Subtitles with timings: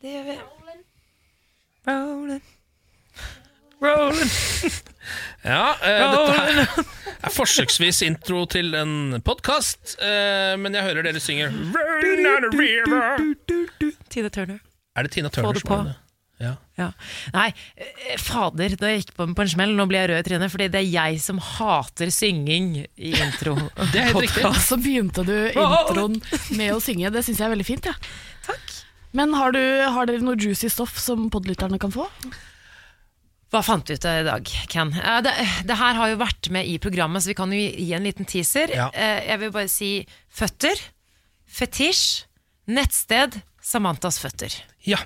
[0.00, 0.36] Det gjør vi.
[1.88, 2.42] Rolling.
[3.82, 4.30] Rolling.
[5.40, 6.58] Ja, eh, dette her
[7.24, 11.54] er forsøksvis intro til en podkast, eh, men jeg hører dere synger
[14.12, 14.60] Tina Turner.
[14.94, 15.72] Er det Tina Få det på.
[15.72, 15.96] som er det?
[16.40, 16.52] Ja.
[16.76, 16.90] Ja.
[17.32, 17.46] Nei,
[17.80, 19.72] eh, fader, da jeg gikk på, på en smell.
[19.76, 23.56] Nå blir jeg rød i trynet, fordi det er jeg som hater synging i intro.
[23.94, 24.44] Det er helt riktig.
[24.68, 26.20] Så begynte du introen
[26.60, 27.10] med å synge.
[27.16, 27.90] Det syns jeg er veldig fint.
[27.90, 27.96] Ja.
[28.46, 28.78] Takk.
[29.16, 32.04] Men har, du, har dere noe juicy stoff som podlytterne kan få?
[33.50, 34.92] Hva fant du ut av i dag, Ken?
[34.94, 35.32] Eh, Det,
[35.66, 38.28] det her har jo vært med i programmet, så vi kan jo gi en liten
[38.30, 38.70] teaser.
[38.76, 38.88] Ja.
[38.94, 39.90] Eh, Jeg vil bare si
[40.30, 40.78] føtter,
[41.50, 42.24] fetisj,
[42.70, 44.54] nettsted, Samantas føtter.
[44.86, 44.98] ja.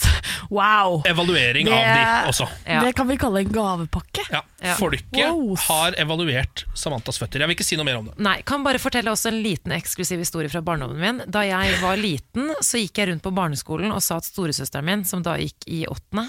[0.52, 1.02] Wow!
[1.08, 2.46] Evaluering Det- av de også.
[2.66, 2.80] Ja.
[2.84, 4.24] Det kan vi kalle en gavepakke.
[4.30, 4.42] Ja.
[4.62, 4.74] Ja.
[4.78, 5.54] Folket Wow.
[5.68, 7.40] har evaluert Samantas føtter.
[7.40, 8.18] Jeg vil ikke si noe mer om det.
[8.22, 11.22] Nei, kan bare fortelle også en liten eksklusiv historie fra barndommen min.
[11.26, 15.04] Da jeg var liten, så gikk jeg rundt på barneskolen og sa at storesøsteren min,
[15.08, 16.28] som da gikk i åttende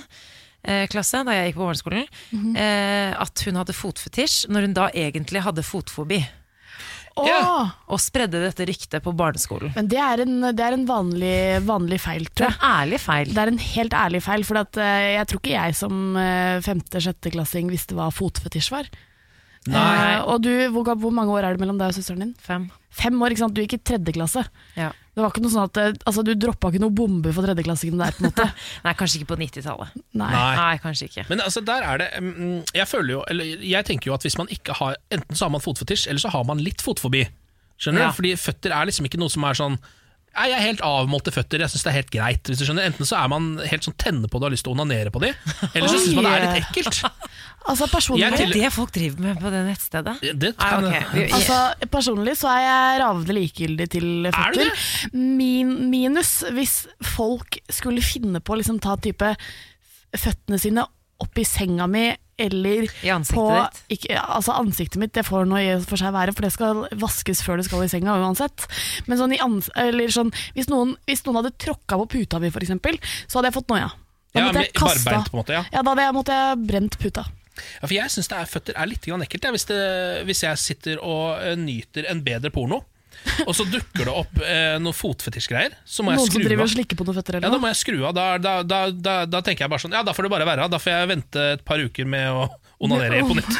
[0.64, 2.06] eh, klasse, da jeg gikk på barneskolen,
[2.56, 6.22] eh, at hun hadde fotfetisj, når hun da egentlig hadde fotfobi.
[7.16, 7.70] Åh, Ja.
[7.94, 9.74] Og spredde dette ryktet på barneskolen.
[9.76, 11.36] Men det er en, det er en vanlig,
[11.68, 13.34] vanlig feil, Det er en ærlig feil.
[13.34, 16.60] Det er en helt ærlig feil, for at, eh, jeg tror ikke jeg som eh,
[16.66, 18.90] femte-sjetteklassing visste hva fotfetisj var.
[19.68, 20.16] Nei.
[20.18, 22.34] Eh, og du, hvor, hvor mange år er det mellom deg og søsteren din?
[22.42, 22.70] Fem.
[22.94, 23.56] Fem år, ikke sant?
[23.58, 24.44] Du gikk i tredje klasse.
[24.78, 24.92] Ja.
[25.14, 28.02] Det var ikke noe sånn at eh, altså, Du droppa ikke noe bombe for tredjeklassingene
[28.06, 28.46] der, på en måte.
[28.86, 29.96] Nei, kanskje ikke på 90-tallet.
[30.22, 30.30] Nei.
[30.34, 30.72] Nei.
[30.82, 31.26] Kanskje ikke.
[31.30, 34.38] Men altså, der er det mm, Jeg føler jo, eller jeg tenker jo at hvis
[34.42, 37.26] man ikke har Enten så har man fotfetisj, eller så har man litt fotfobi.
[37.82, 38.10] Skjønner Ja.
[38.14, 38.18] du?
[38.22, 39.78] Fordi føtter er liksom ikke noe som er sånn
[40.34, 42.44] jeg er helt avmålte føtter, jeg syns det er helt greit.
[42.50, 44.66] Hvis du skjønner Enten så er man helt sånn tenne på det og har lyst
[44.66, 45.30] til å onanere på de,
[45.76, 47.04] eller så syns man det er litt ekkelt.
[47.64, 50.18] Altså, personlig, Er til- det det folk driver med på det nettstedet?
[50.36, 51.14] Det kan, ok.
[51.14, 51.60] Vi- altså,
[51.94, 54.74] personlig så er jeg ravende likegyldig til Er føtter.
[55.14, 56.74] Min, minus hvis
[57.14, 59.32] folk skulle finne på å liksom, ta type
[60.14, 60.84] føttene sine
[61.24, 63.82] opp i senga mi eller I ansiktet på ditt?
[63.98, 67.44] ikke, altså Ansiktet mitt det får noe i for seg være, for det skal vaskes
[67.46, 68.66] før det skal i senga uansett.
[69.10, 72.50] Men sånn i ans eller sånn, hvis, noen, hvis noen hadde tråkka på puta mi,
[72.50, 72.74] f.eks.,
[73.28, 73.92] så hadde jeg fått noia.
[74.34, 75.58] Da ja, måtte jeg kasta, barbeint, på en måte.
[75.58, 75.64] Ja.
[75.70, 77.28] Ja, da hadde jeg, måtte jeg brent puta.
[77.54, 79.82] Ja, for jeg syns føtter er litt ekkelt jeg, hvis, det,
[80.26, 82.82] hvis jeg sitter og eh, nyter en bedre porno,
[83.48, 85.78] og så dukker det opp eh, noen fotfetisjgreier.
[85.86, 86.70] Så må jeg Noen som skru driver av.
[86.70, 88.14] og slikker på noen føtter Ja, eller Da må jeg skru av.
[88.18, 90.68] Da, da, da, da, da tenker jeg bare sånn Ja, da får det bare være.
[90.72, 92.50] Da får jeg vente et par uker med å
[92.84, 93.54] onanere på nytt.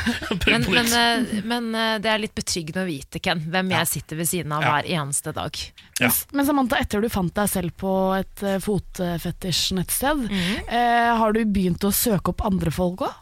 [0.44, 0.98] Prøve Men, på men, nytt.
[1.00, 4.52] eh, men eh, det er litt betryggende å vite, Ken, hvem jeg sitter ved siden
[4.58, 4.74] av Ja.
[4.74, 5.60] hver eneste dag.
[6.02, 6.10] Ja.
[6.36, 10.68] Men Samantha, etter du fant deg selv på et uh, fotfetisj-nettsted, Mhm.
[10.68, 13.14] eh, har du begynt å søke opp andre folk òg?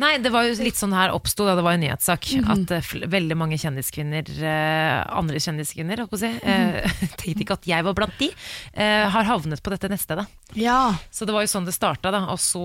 [0.00, 2.26] Nei, det var jo litt sånn her oppsto da det var en nyhetssak.
[2.40, 2.48] Mhm.
[2.50, 7.58] At uh, veldig mange kjendiskvinner, uh, andre kjendiskvinner, holdt på å si, uh, tenkte ikke
[7.60, 8.30] at jeg var blant de,
[8.74, 10.26] eh, har havnet på dette nettstedet.
[10.58, 10.96] Ja.
[11.14, 12.24] Så det var jo sånn det starta, da.
[12.34, 12.64] Og så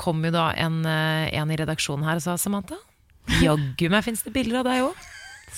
[0.00, 2.78] kom jo da en, en i redaksjonen her og sa Samantha,
[3.42, 5.06] jaggu meg fins det bilder av deg òg.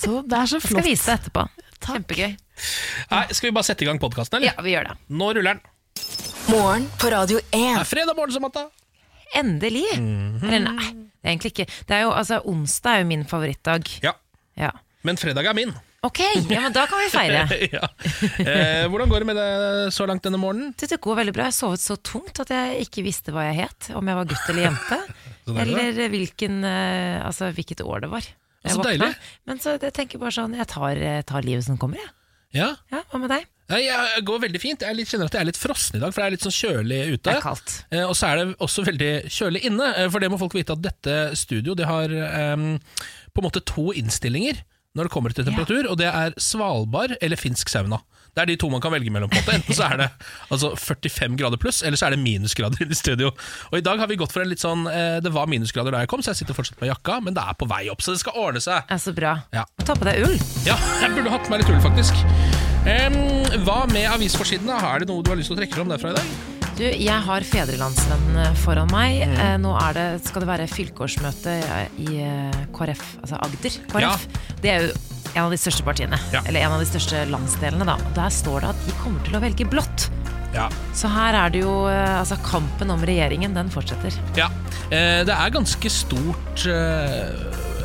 [0.01, 0.81] Så det er så flott.
[0.81, 1.47] Jeg skal vise deg etterpå.
[1.81, 1.95] Takk.
[2.01, 2.35] Kjempegøy.
[3.11, 4.53] Nei, skal vi bare sette i gang podkasten, eller?
[4.53, 4.99] Ja, vi gjør det.
[5.11, 5.65] Nå ruller den.
[6.51, 7.51] Morgen på Radio 1.
[7.55, 8.69] Det er fredag morgen, Samantha.
[9.39, 9.87] Endelig!
[9.99, 10.41] Mhm.
[10.45, 11.69] Eller nei, det er egentlig ikke.
[11.87, 13.87] Det er jo, altså, onsdag er jo min favorittdag.
[14.03, 14.13] Ja,
[14.59, 14.71] Ja.
[15.05, 15.73] men fredag er min.
[16.03, 16.19] Ok,
[16.49, 17.43] ja, men da kan vi feire.
[17.77, 17.89] ja.
[18.41, 20.73] eh, hvordan går det med deg så langt denne morgenen?
[20.81, 21.45] Det går veldig bra.
[21.51, 23.91] Jeg sovet så tungt at jeg ikke visste hva jeg het.
[23.99, 25.01] Om jeg var gutt eller jente.
[25.61, 28.23] Eller hvilken, eh, altså, hvilket år det var.
[28.65, 28.91] Jeg Så våkna.
[28.93, 29.15] deilig.
[29.49, 32.13] Men så jeg tenker bare sånn, jeg tar, jeg tar livet som kommer, jeg.
[32.61, 33.45] Ja, Ja, hva med deg?
[33.71, 34.83] Nei, jeg går veldig fint.
[34.83, 36.47] Jeg er litt, kjenner at jeg er litt frossen i dag, for det er litt
[36.47, 37.23] sånn kjølig ute.
[37.29, 37.77] Det er kaldt.
[37.93, 40.75] Eh, og så er det også veldig kjølig inne, eh, for det må folk vite
[40.75, 42.73] at dette studio det har ehm,
[43.31, 44.65] på en måte to innstillinger
[44.99, 48.01] når det kommer til temperatur, og det er Svalbard eller finsk sauna.
[48.35, 49.31] Det er de to man kan velge mellom.
[49.31, 50.09] på en Enten så er det
[50.55, 53.31] altså 45 grader pluss, eller så er det minusgrader i studio.
[53.71, 56.03] Og I dag har vi gått for en litt sånn eh, Det var minusgrader da
[56.05, 58.15] jeg kom, så jeg sitter fortsatt med jakka, men det er på vei opp, så
[58.15, 58.83] det skal ordne seg.
[58.91, 59.39] Ja, så bra.
[59.55, 59.67] Ja.
[59.85, 60.37] Ta på deg ull.
[60.67, 62.70] Ja, jeg burde hatt med meg litt ull, faktisk.
[62.89, 63.17] Em,
[63.67, 64.73] hva med avisforsidene?
[64.73, 66.31] Er det noe du har lyst til å trekke fram derfra i dag?
[66.81, 69.19] Du, jeg har Fedrelandsvennen eh, foran meg.
[69.29, 69.35] Mm.
[69.45, 71.57] Eh, Nå det, skal det være fylkeårsmøte
[72.01, 74.25] i eh, KrF, altså Agder KrF.
[74.25, 74.55] Ja.
[74.65, 74.95] Det er jo
[75.35, 76.41] en av de største partiene, Ja.
[76.49, 77.85] eller en av de største landsdelene.
[77.87, 77.99] da.
[78.17, 80.09] Der står det at de kommer til å velge blått.
[80.57, 80.65] Ja.
[80.97, 84.17] Så her er det jo eh, altså Kampen om regjeringen, den fortsetter.
[84.41, 84.49] ja.
[84.91, 87.29] Eh, det er ganske stort eh,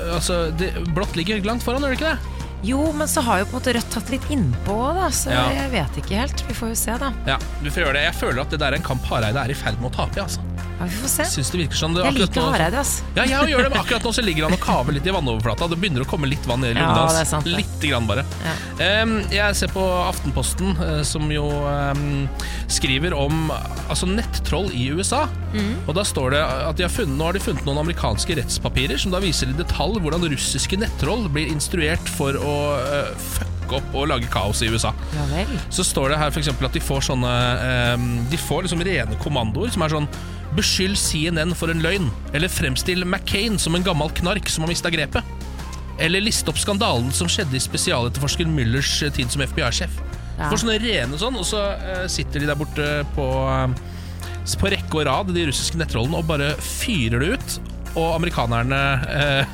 [0.05, 2.34] Altså, det, Blått ligger langt foran, gjør det ikke det?
[2.65, 5.43] Jo, men så har jo på en måte Rødt tatt litt innpå, da, så Ja.
[5.53, 6.43] jeg vet ikke helt.
[6.47, 7.11] Vi får jo se, da.
[7.29, 8.03] Ja, du får gjøre det.
[8.07, 10.17] Jeg føler at det der er en kamp Hareide er i ferd med å tape
[10.17, 10.23] i.
[10.23, 10.41] Altså.
[10.79, 11.25] Ja, vi får se.
[11.37, 11.93] Syns det virker sånn.
[11.95, 12.97] Det, Jeg liker Hareide, ass.
[13.15, 15.69] Ja, jeg gjør det, akkurat nå så ligger han og kaver litt i vannoverflata.
[15.71, 17.31] Det begynner å komme litt vann i Ja, lungene er hans.
[17.31, 17.47] sant.
[17.47, 18.25] Litt grann bare.
[18.43, 18.55] Ja.
[19.05, 22.27] Um, jeg ser på Aftenposten, eh, som jo um,
[22.67, 23.47] skriver om
[23.87, 25.25] altså, nettroll i USA.
[25.55, 25.73] Mm.
[25.87, 28.99] Og da står det at de har funnet, Nå har de funnet noen amerikanske rettspapirer
[28.99, 33.95] som da viser i detalj hvordan russiske nettroll blir instruert for å uh, fucke opp
[33.97, 34.91] og lage kaos i USA.
[35.15, 35.55] Ja vel.
[35.73, 37.31] Så står det her eksempel at de får sånne
[37.95, 40.09] um, De får liksom rene kommandoer som er sånn
[40.55, 42.09] Beskyld CNN for en løgn.
[42.33, 45.23] Eller fremstill McCain som en gammel knark som har mista grepet.
[45.99, 50.01] Eller liste opp skandalen som skjedde i spesialetterforsker Müllers eh, tid som FBI-sjef.
[50.35, 50.49] Ja.
[50.49, 54.99] For sånne rene sånn, og så eh, sitter de der borte på, eh, på rekke
[54.99, 57.57] og rad, de russiske nettrollene, og bare fyrer det ut.
[57.95, 59.53] Og amerikanerne eh,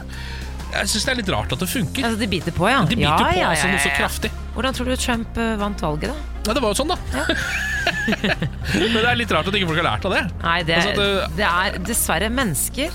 [0.71, 2.07] Jeg syns det er litt rart at det funker.
[2.07, 2.81] Altså, de biter på, ja.
[2.87, 4.33] De biter ja, på ja, altså ja, noe så kraftig.
[4.55, 6.39] Hvordan tror du Trump vant valget, da?
[6.47, 7.37] Ja, det var jo sånn, da.
[8.07, 10.23] Men det er litt rart at ikke folk har lært av det.
[10.41, 12.91] Nei, det, Altså, det- det er dessverre mennesker.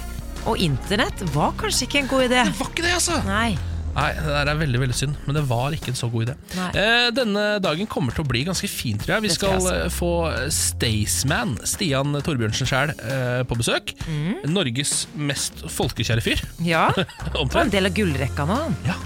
[0.46, 2.44] Og internett var kanskje ikke en god idé.
[2.46, 3.16] Det var ikke det, altså!
[3.26, 3.56] Nei.
[3.96, 6.34] Nei, det der er veldig veldig synd, men det var ikke en så god idé.
[6.76, 9.22] Eh, denne dagen kommer til å bli ganske fin, tror jeg.
[9.24, 10.10] Vi skal jeg eh, få
[10.52, 13.94] Staysman, Stian Torbjørnsen sjæl, eh, på besøk.
[14.04, 14.44] Mm.
[14.52, 16.90] Norges mest folkekjære fyr, Ja.
[16.96, 17.06] Det
[17.54, 18.58] var en del av gullrekka nå.
[18.66, 18.76] han.
[18.84, 18.98] Ja,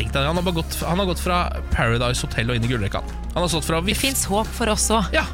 [0.00, 1.44] tenk deg, han har, gått, han har gått fra
[1.74, 3.04] Paradise Hotel og inn i gullrekka.
[3.34, 5.12] Han har stått fra å Det fins håp for oss òg.
[5.14, 5.26] Ja,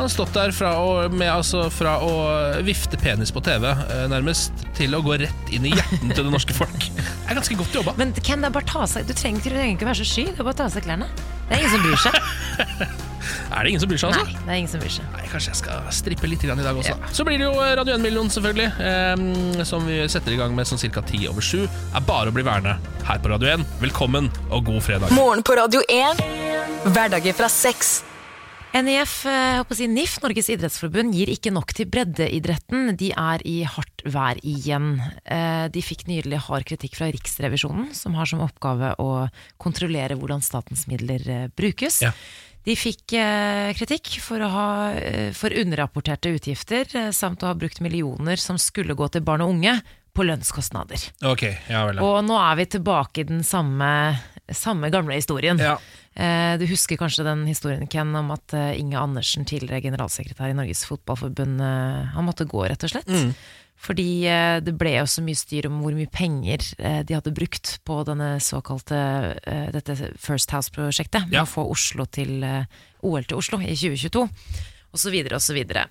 [0.00, 2.12] han har stått der fra å, med, altså, fra å
[2.64, 6.32] vifte penis på TV, eh, nærmest, til å gå rett inn i hjerten til det
[6.32, 6.88] norske folk.
[7.20, 7.92] Det er ganske godt jobba.
[8.00, 10.24] Men Ken, det er bare ta seg Du trenger, du trenger ikke være så sky.
[10.32, 11.06] Det er bare å ta av seg klærne.
[11.46, 13.06] Det er ingen som bryr seg.
[13.50, 14.24] Er det ingen som bryr seg, altså?
[14.26, 15.08] Nei, det er ingen som bryr seg.
[15.14, 16.96] Nei, Kanskje jeg skal strippe litt i dag også.
[17.14, 18.68] Så blir det jo eh, Radio 1-million, selvfølgelig.
[18.90, 21.02] eh, som vi setter i gang med sånn ca.
[21.06, 21.64] ti over sju.
[21.94, 23.66] Er bare å bli værende her på Radio 1.
[23.80, 25.12] Velkommen og god fredag.
[25.16, 26.22] Morgen på Radio 1.
[26.94, 28.00] Hverdager fra seks.
[28.70, 32.92] NIF, eh, jeg håper å si NIF, Norges idrettsforbund, gir ikke nok til breddeidretten.
[33.00, 34.92] De er i hardt vær igjen.
[35.26, 39.28] Eh, De fikk nylig hard kritikk fra Riksrevisjonen, som har som oppgave å
[39.58, 41.98] kontrollere hvordan statens midler brukes.
[42.06, 42.12] Ja.
[42.66, 47.80] De fikk eh, kritikk for, ha, eh, for underrapporterte utgifter, eh, samt å ha brukt
[47.80, 49.78] millioner som skulle gå til barn og unge,
[50.10, 51.04] på lønnskostnader.
[51.30, 52.00] Ok, ja vel.
[52.00, 52.04] ja.
[52.04, 54.18] Og nå er vi tilbake i den samme,
[54.50, 55.60] samme gamle historien.
[55.62, 55.76] Ja.
[56.58, 61.62] Du husker kanskje den historien, Ken, om at Inge Andersen, tidligere generalsekretær i Norges Fotballforbund,
[61.62, 63.06] han måtte gå, rett og slett.
[63.06, 63.30] Mm.
[63.80, 67.32] Fordi eh, det ble jo så mye styr om hvor mye penger eh, de hadde
[67.32, 68.98] brukt på denne såkalte
[69.40, 71.46] eh, dette First House-prosjektet, med Ja.
[71.46, 72.44] å få Oslo til
[73.00, 74.26] OL til Oslo i 2022,
[74.92, 75.86] og så videre og så videre.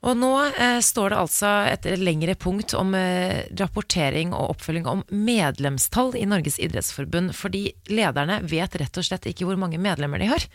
[0.00, 5.02] Og nå eh, står det altså et lengre punkt om eh, rapportering og oppfølging om
[5.12, 10.30] medlemstall i Norges idrettsforbund, fordi lederne vet rett og slett ikke hvor mange medlemmer de
[10.32, 10.46] har.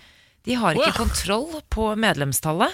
[0.49, 2.73] De har ikke kontroll på medlemstallet.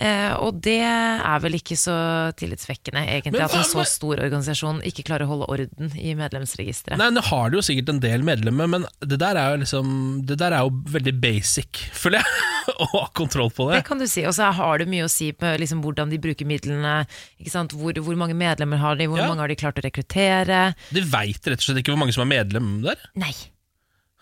[0.00, 1.92] Eh, og det er vel ikke så
[2.40, 6.96] tillitsvekkende, egentlig, at en så stor organisasjon ikke klarer å holde orden i medlemsregisteret.
[6.96, 9.90] Nei, Nå har de jo sikkert en del medlemmer, men det der er jo liksom
[10.24, 12.46] Det der er jo veldig basic, føler jeg.
[12.80, 13.80] Å ha kontroll på det.
[13.82, 16.20] Det kan du si, og så har det mye å si på liksom, hvordan de
[16.22, 17.00] bruker midlene.
[17.42, 17.74] Ikke sant?
[17.76, 19.28] Hvor, hvor mange medlemmer har de, hvor Ja.
[19.28, 20.60] mange har de klart å rekruttere?
[20.94, 23.00] De veit rett og slett ikke hvor mange som er medlem der.
[23.20, 23.34] Nei,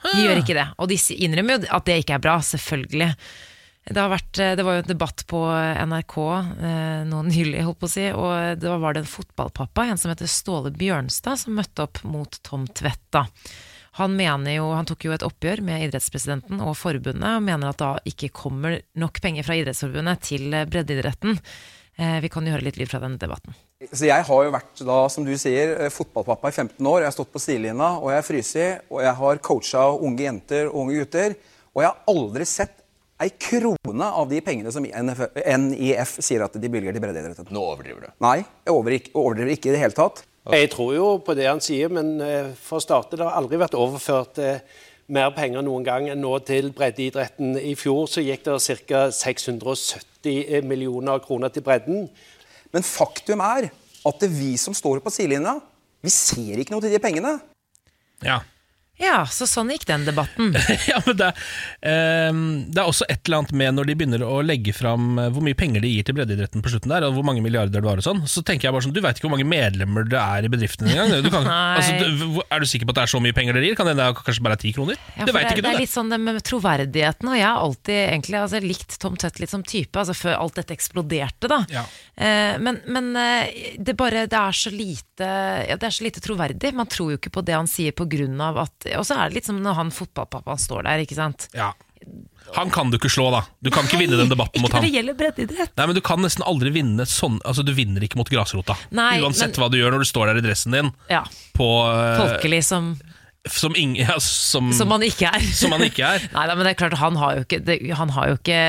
[0.09, 0.67] de gjør ikke det.
[0.79, 3.13] Og de innrømmer jo at det ikke er bra, selvfølgelig.
[3.89, 5.41] Det, vært, eh, det var jo en debatt på
[5.89, 10.01] NRK eh, nå nylig, holdt på å si, og da var det en fotballpappa, en
[10.01, 13.25] som heter Ståle Bjørnstad, som møtte opp mot Tom Tvetta.
[13.99, 17.81] Han, mener jo, han tok jo et oppgjør med idrettspresidenten og forbundet, og mener at
[17.81, 21.41] da ikke kommer nok penger fra idrettsforbundet til eh, breddeidretten.
[21.99, 23.57] Vi kan jo høre litt lyd fra den debatten.
[23.91, 27.01] Så jeg har jo vært da, som du sier, fotballpappa i 15 år.
[27.01, 30.71] Jeg har stått på sidelinja, og jeg har fryst, og jeg har coacha unge jenter
[30.71, 31.35] og unge gutter.
[31.75, 32.78] Og jeg har aldri sett
[33.23, 35.25] ei krone av de pengene som NF,
[35.65, 37.49] NIF sier at de bevilger til breddeidretten.
[37.55, 38.11] Nå overdriver du.
[38.25, 40.23] Nei, jeg overdriver, overdriver ikke i det hele tatt.
[40.49, 43.59] Jeg tror jo på det han sier, men eh, for å starte, det har aldri
[43.61, 44.63] vært overført eh,
[45.13, 47.57] mer penger noen gang enn nå til breddeidretten.
[47.61, 48.57] I fjor så gikk det
[48.89, 49.03] ca.
[49.13, 52.07] 670 millioner kroner til bredden.
[52.73, 55.59] Men faktum er at det er vi som står på sidelinja,
[56.05, 57.35] vi ser ikke noe til de pengene.
[58.25, 58.39] Ja.
[58.99, 60.53] Ja, så sånn gikk den debatten.
[60.91, 61.31] ja, men det,
[61.87, 65.31] ehm, det er også et eller annet med når de begynner å legge fram eh,
[65.35, 67.87] hvor mye penger de gir til breddeidretten på slutten der, og hvor mange milliarder det
[67.87, 70.19] var og sånn, så tenker jeg bare sånn, du vet ikke hvor mange medlemmer det
[70.19, 71.31] er i bedriften engang.
[71.49, 71.95] Altså,
[72.51, 73.77] er du sikker på at det er så mye penger dere gir?
[73.79, 74.99] Kan det kanskje bare er ti kroner?
[75.15, 75.59] Ja, det veit vet du.
[75.59, 78.97] ikke det er litt sånn det med troverdigheten, og jeg har alltid egentlig altså, likt
[79.03, 81.61] Tom Tøtt litt som type, altså før alt dette eksploderte, da.
[81.73, 81.85] Ja.
[82.19, 86.23] Eh, men men eh, det, bare, det, er så lite, ja, det er så lite
[86.23, 86.73] troverdig.
[86.77, 87.93] Man tror jo ikke på det han sier
[88.41, 91.49] av at Og så er det litt som når han fotballpappaen står der, ikke sant.
[91.55, 91.73] Ja.
[92.57, 93.43] Han kan du ikke slå, da.
[93.61, 95.69] Du kan ikke vinne den debatten mot Ikke når det gjelder.
[95.77, 98.77] Nei, men Du kan nesten aldri vinne sånn Altså, du vinner ikke mot grasrota.
[98.97, 101.25] Nei, Uansett men- hva du gjør når du står der i dressen din Ja,
[101.59, 102.95] på uh, Folkelig som,
[103.53, 105.45] Som, ing, ja, som, som man ikke er.
[105.57, 106.27] som man ikke er.
[106.37, 108.61] Nei, da, men det er klart, han har, jo ikke, det, han har jo ikke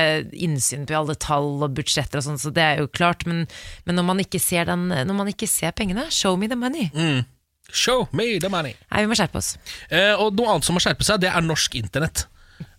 [0.46, 3.26] innsyn på alle tall og budsjetter og sånn, så det er jo klart.
[3.28, 3.44] Men,
[3.88, 6.90] men når, man den, når man ikke ser pengene, show me the money.
[6.94, 7.24] Mm.
[7.72, 8.74] Show me the money.
[8.90, 9.54] Nei, vi må skjerpe oss.
[9.88, 12.26] Eh, og noe annet som må skjerpe seg, det er norsk internett.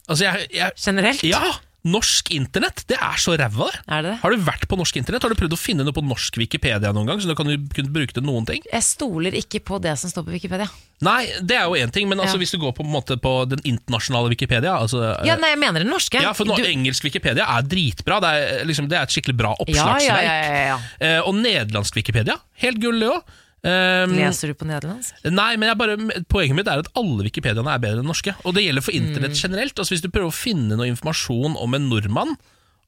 [0.07, 1.23] Altså, jeg, jeg Generelt.
[1.23, 1.41] Ja!
[1.83, 3.79] Norsk internett, det er så ræva, det.
[3.89, 4.11] Er det?
[4.21, 5.23] Har du vært på norsk internett?
[5.25, 7.17] Har du prøvd å finne noe på norsk Wikipedia noen gang?
[7.23, 8.61] Så du kan kunne bruke det noen ting?
[8.69, 10.67] Jeg stoler ikke på det som står på Wikipedia.
[11.01, 12.43] Nei, det er jo én ting, men altså, Ja.
[12.43, 15.89] hvis du går på, måte, på den internasjonale Wikipedia altså, Ja, nei, jeg mener den
[15.89, 16.21] norske.
[16.21, 18.21] Ja, for nå, Du- engelsk Wikipedia er dritbra.
[18.21, 20.05] Det er, liksom, det er et skikkelig bra oppslagsverk.
[20.05, 20.79] ja, ja, ja, ja.
[21.01, 23.23] Eh, og nederlandsk Wikipedia, helt gull det òg.
[23.61, 25.19] Um, Leser du på nederlandsk?
[25.29, 25.97] Nei, men jeg bare,
[26.33, 28.33] poenget mitt er at alle Wikipediaene er bedre enn norske.
[28.41, 29.11] Og det gjelder for Mm.
[29.11, 29.75] internett generelt.
[29.77, 32.33] Altså Hvis du prøver å finne noe informasjon om en nordmann,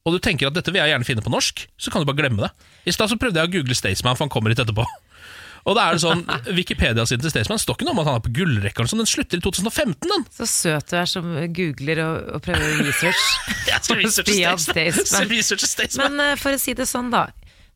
[0.04, 2.18] og du tenker at dette vil jeg gjerne finne på norsk, så kan du bare
[2.24, 2.52] glemme det.
[2.90, 4.84] I stad så prøvde jeg å google Staysman, for han kommer hit etterpå.
[5.64, 6.26] Og da er det sånn,
[6.58, 9.40] Wikipedia-siden til Staysman står ikke noe om at han er på gullrekka, sånn, den slutter
[9.40, 9.96] i 2015.
[10.10, 13.22] den Så søt du er som googler og, og prøver research.
[13.70, 15.70] Jeg skal researche.
[15.72, 16.18] Staysman.
[16.18, 17.30] Men uh, for å si det sånn, da.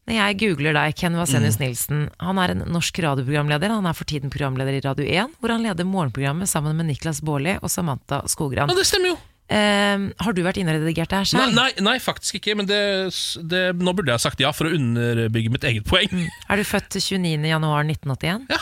[0.08, 1.20] Når jeg googler deg, Ken Mm.
[1.20, 3.74] Vasenius Nilsen, han er en norsk radioprogramleder.
[3.76, 7.20] Han er for tiden programleder i Radio 1, hvor han leder morgenprogrammet sammen med Niklas
[7.22, 8.72] Baarli og Samantha Skogran.
[8.72, 9.18] Ja, det stemmer jo.
[9.48, 11.44] Uh, har du vært innredigert der selv?
[11.46, 12.80] her Nei, nei, nei, faktisk ikke, men det,
[13.48, 16.26] det, nå burde jeg sagt ja for å underbygge mitt eget poeng.
[16.52, 18.48] Er du født 29.1.1981?
[18.52, 18.60] Ja,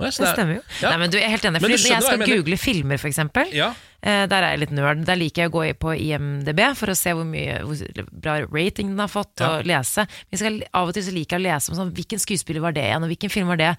[0.00, 0.62] Det stemmer jo.
[0.82, 0.90] Ja.
[0.90, 1.60] Nei, men du er helt enig.
[1.62, 3.68] Fordi når jeg skal jeg google filmer, eksempel, Ja.
[4.02, 5.04] eh, der er jeg litt nerd.
[5.06, 8.90] Der liker jeg å gå på IMDb for å se hvor mye hvor bra rating
[8.90, 9.58] den har fått, Ja.
[9.58, 10.06] og lese.
[10.06, 12.60] Men jeg skal, av og til så liker jeg å lese om sånn, hvilken skuespiller
[12.60, 13.76] var det igjen, og hvilken film var det.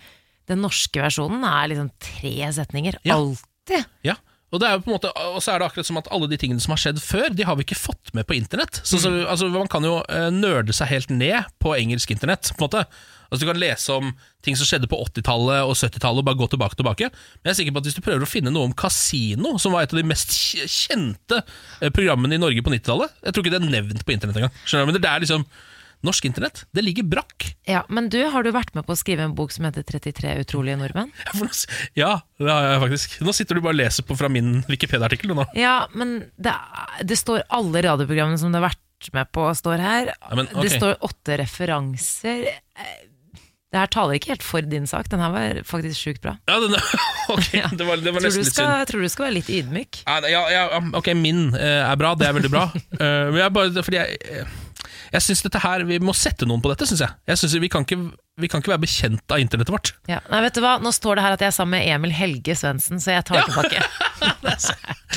[0.48, 2.96] Den norske versjonen er liksom tre setninger.
[3.04, 3.16] Ja.
[3.18, 3.86] Alltid.
[4.06, 4.16] Ja,
[4.54, 6.30] og, det er jo på en måte, og så er det akkurat som at alle
[6.32, 8.80] de tingene som har skjedd før, de har vi ikke fått med på internett.
[8.86, 12.54] Så, så, altså, man kan jo uh, nerde seg helt ned på engelsk internett.
[12.56, 12.86] på en måte.
[13.28, 14.12] Altså, du kan lese om
[14.46, 17.12] ting som skjedde på 80-tallet og 70-tallet, og bare gå tilbake tilbake.
[17.12, 19.76] Men jeg er sikker på at hvis du prøver å finne noe om Casino, som
[19.76, 23.56] var et av de mest kjente eh, programmene i Norge på 90-tallet Jeg tror ikke
[23.56, 24.60] det er nevnt på internett engang.
[24.66, 24.92] Skjønner du?
[24.94, 25.48] Men det er liksom
[26.06, 27.48] Norsk internett, det ligger brakk.
[27.66, 30.36] Ja, Men du, har du vært med på å skrive en bok som heter 33
[30.44, 31.12] utrolige nordmenn?
[31.98, 33.18] Ja, det har jeg faktisk.
[33.26, 35.34] Nå sitter du bare og leser på fra min Wikipedia-artikkel.
[35.58, 36.54] Ja, men det,
[37.08, 40.14] det står alle radioprogrammene som du har vært med på, står her.
[40.14, 40.68] Ja, men, okay.
[40.68, 42.48] Det står åtte referanser.
[43.76, 45.10] Det her taler ikke helt for din sak.
[45.12, 46.38] Den her var faktisk sjukt bra.
[46.48, 46.78] Ja, den,
[47.34, 47.68] ok, Ja.
[47.76, 48.72] det var, det var nesten du, litt synd.
[48.72, 50.00] Jeg tror du skal være litt ydmyk.
[50.08, 50.62] Ja, ja, ja,
[50.96, 52.70] ok, min eh, er bra, det er veldig bra.
[52.96, 54.54] Eh, men jeg bare, fordi jeg, eh,
[55.12, 57.12] jeg synes dette her, Vi må sette noen på dette, syns jeg.
[57.28, 57.98] jeg synes vi, kan ikke,
[58.40, 59.92] vi kan ikke være bekjent av internettet vårt.
[60.08, 60.22] Ja.
[60.32, 60.78] Nei, vet du hva?
[60.80, 63.44] Nå står det her at jeg er sammen med Emil Helge Svendsen, så jeg tar
[63.50, 63.84] tilbake.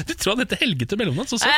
[0.03, 1.31] Du tror han heter Helge til mellomnavn?
[1.31, 1.55] Så søtt.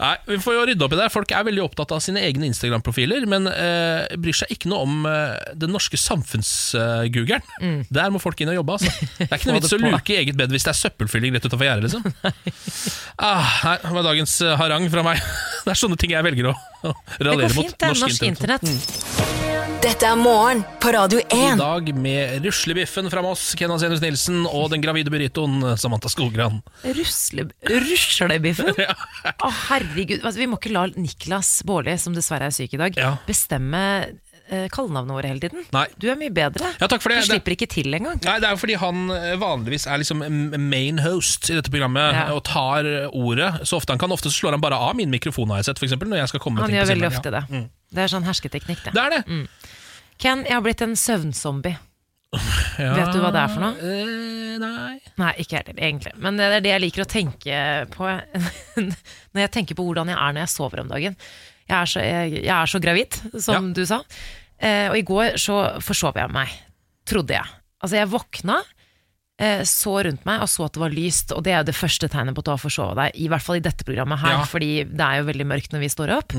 [0.00, 1.08] Nei, det Vi får jo rydde opp i det.
[1.14, 5.06] Folk er veldig opptatt av sine egne Instagram-profiler, men eh, bryr seg ikke noe om
[5.10, 7.84] eh, den norske samfunnsgoogeren.
[7.90, 8.78] Der må folk inn og jobbe.
[8.78, 8.92] Altså.
[9.18, 9.62] Det er ikke noe Mm.
[9.64, 11.90] Vits å det luke i eget bed hvis det er søppelfylling rett utafor gjerdet.
[11.90, 12.02] Liksom.
[13.20, 15.20] Ah, nei, det var dagens eh, harang fra meg.
[15.66, 16.54] Det er sånne ting jeg velger å,
[16.88, 17.66] å Det raljere går mot.
[17.66, 17.92] fint, det.
[18.00, 19.29] Norsk internett.
[19.80, 21.32] Dette er morgen på Radio 1.
[21.32, 26.58] I dag med ruslebiffen fra Moss, Ken Vasenius Nilsen og den gravide burritoen Samantha Skogran.
[26.84, 28.74] Rusle, ruslebiffen?
[29.46, 30.18] Å, herregud.
[30.20, 33.14] Altså, vi må ikke la Niklas Baarli, som dessverre er syk i dag, Ja.
[33.28, 34.12] bestemme eh,
[34.72, 35.64] kallenavnene våre hele tiden.
[35.74, 35.84] Nei.
[36.00, 36.70] Du er mye bedre.
[36.80, 37.20] Ja, takk for det.
[37.22, 38.18] Du slipper ikke til engang.
[38.26, 40.24] Nei, Det er jo fordi han eh, vanligvis er liksom
[40.70, 42.24] main host i dette programmet Ja.
[42.34, 44.10] og tar eh, ordet så ofte han kan.
[44.14, 46.32] Ofte så slår han bare av min mikrofon, har jeg sett, for eksempel, når jeg
[46.34, 47.20] skal komme med Han ting gjør på veldig scenen.
[47.20, 47.44] ofte det.
[47.50, 47.68] Mm.
[47.94, 48.92] Det er sånn hersketeknikk, det.
[48.96, 49.38] Det er det.
[50.20, 51.78] Ken, jeg har blitt en søvnzombie.
[52.80, 52.94] Ja.
[52.96, 53.74] Vet du hva det er for noe?
[53.84, 54.92] Øh, nei.
[55.20, 56.12] Nei, ikke heller, egentlig.
[56.22, 57.56] Men det er det jeg liker å tenke
[57.92, 58.06] på
[59.34, 61.16] når jeg tenker på hvordan jeg er når jeg sover om dagen.
[61.70, 64.00] Jeg er så, jeg, jeg er så gravid, som du sa.
[64.58, 66.50] Eh, og i går så forsov jeg meg,
[67.08, 67.46] trodde jeg.
[67.80, 68.56] Altså, jeg våkna,
[69.40, 71.76] eh, så rundt meg og så at det var lyst, og det er jo det
[71.78, 74.40] første tegnet på at du har forsova deg, i hvert fall i dette programmet her,
[74.40, 74.44] Ja.
[74.50, 76.34] fordi det er jo veldig mørkt når vi står opp.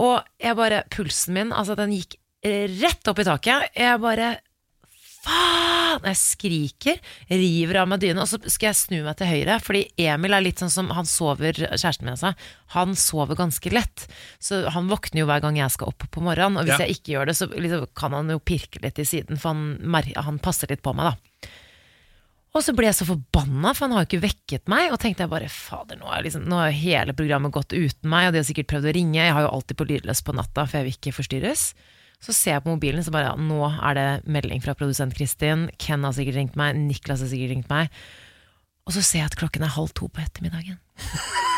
[0.00, 3.70] Og jeg bare, pulsen min, altså den gikk rett opp i taket.
[3.76, 4.36] Jeg bare
[5.24, 6.02] faen!
[6.04, 6.98] Jeg skriker,
[7.30, 9.58] river av meg dyna, og så skal jeg snu meg til høyre.
[9.62, 12.32] Fordi Emil er litt sånn som han sover, kjæresten min altså.
[12.74, 14.06] Han sover ganske lett.
[14.42, 16.58] Så han våkner jo hver gang jeg skal opp på morgenen.
[16.60, 16.86] Og hvis Ja.
[16.86, 19.78] jeg ikke gjør det, så liksom kan han jo pirke litt i siden, for han,
[20.16, 21.48] han passer litt på meg, da.
[22.54, 24.92] Og så ble jeg så forbanna, for han har jo ikke vekket meg.
[24.94, 28.42] Og tenkte jeg bare fader, nå har liksom, hele programmet gått uten meg, og de
[28.42, 29.18] har sikkert prøvd å ringe.
[29.24, 31.64] Jeg har jo alltid på lydløs på natta, for jeg vil ikke forstyrres.
[32.24, 35.68] Så ser jeg på mobilen, så bare ja, nå er det melding fra produsent Kristin.
[35.80, 37.92] Ken har sikkert ringt meg, Niklas har sikkert ringt meg.
[38.88, 40.80] Og så ser jeg at klokken er halv to på ettermiddagen.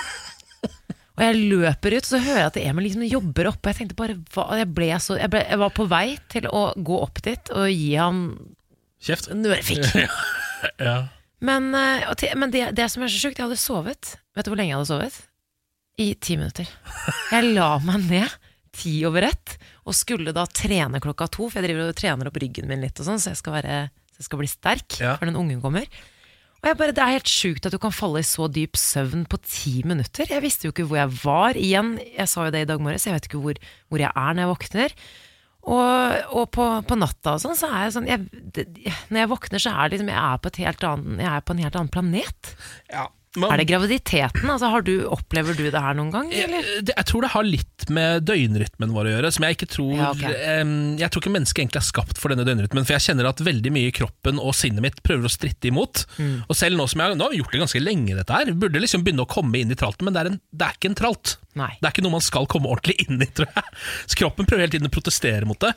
[1.17, 3.73] Og jeg løper ut, og så hører jeg at Emil liksom jobber oppe.
[3.73, 6.67] Jeg tenkte bare, hva, jeg, ble så, jeg, ble, jeg var på vei til å
[6.77, 8.19] gå opp dit og gi han
[9.07, 9.31] Kjeft.
[9.33, 9.87] Nørefikk.
[10.81, 10.95] Ja.
[11.45, 14.15] Men, eh, og til, men det, det som er så sjukt, jeg hadde sovet.
[14.35, 15.19] Vet du hvor lenge jeg hadde sovet?
[16.01, 16.71] I ti minutter.
[17.31, 18.33] Jeg la meg ned
[18.77, 19.57] ti over ett,
[19.87, 22.99] og skulle da trene klokka to, for jeg driver og trener opp ryggen min litt,
[23.01, 23.81] og sånn, så jeg skal, være,
[24.13, 25.17] så jeg skal bli sterk Ja.
[25.17, 25.89] før den ungen kommer.
[26.63, 29.27] Og jeg bare, Det er helt sjukt at du kan falle i så dyp søvn
[29.29, 30.27] på ti minutter.
[30.27, 31.55] Jeg visste jo ikke hvor jeg var.
[31.55, 33.61] Igjen, jeg sa jo det i dag morges, jeg vet ikke hvor,
[33.93, 34.95] hvor jeg er når jeg våkner.
[35.67, 38.65] Og, og på, på natta og sånn, så er jeg sånn jeg, det,
[39.11, 41.41] Når jeg våkner, så er det liksom Jeg er på, et helt annen, jeg er
[41.43, 42.51] på en helt annen planet.
[42.93, 43.07] Ja.
[43.37, 44.49] Men- Er det graviditeten?
[44.49, 46.31] Altså, har du, opplever du det her noen gang?
[46.33, 46.65] Eller?
[46.65, 49.33] Jeg, jeg tror det har litt med døgnrytmen vår å gjøre.
[49.37, 50.63] Som Jeg ikke tror Ja, okay.
[50.63, 52.87] um, Jeg tror ikke mennesket egentlig er skapt for denne døgnrytmen.
[52.89, 56.07] For jeg kjenner at veldig mye i kroppen og sinnet mitt prøver å stritte imot.
[56.19, 56.45] Mm.
[56.49, 58.53] Og selv nå som jeg Nå har vi gjort det ganske lenge, dette her.
[58.57, 60.91] Burde liksom begynne å komme inn i tralten, men det er, en, det er ikke
[60.91, 61.37] en tralt.
[61.57, 61.71] Nei.
[61.81, 63.65] Det er ikke noe man skal komme ordentlig inn i, tror jeg.
[64.11, 65.73] Så kroppen prøver hele tiden å protestere mot det.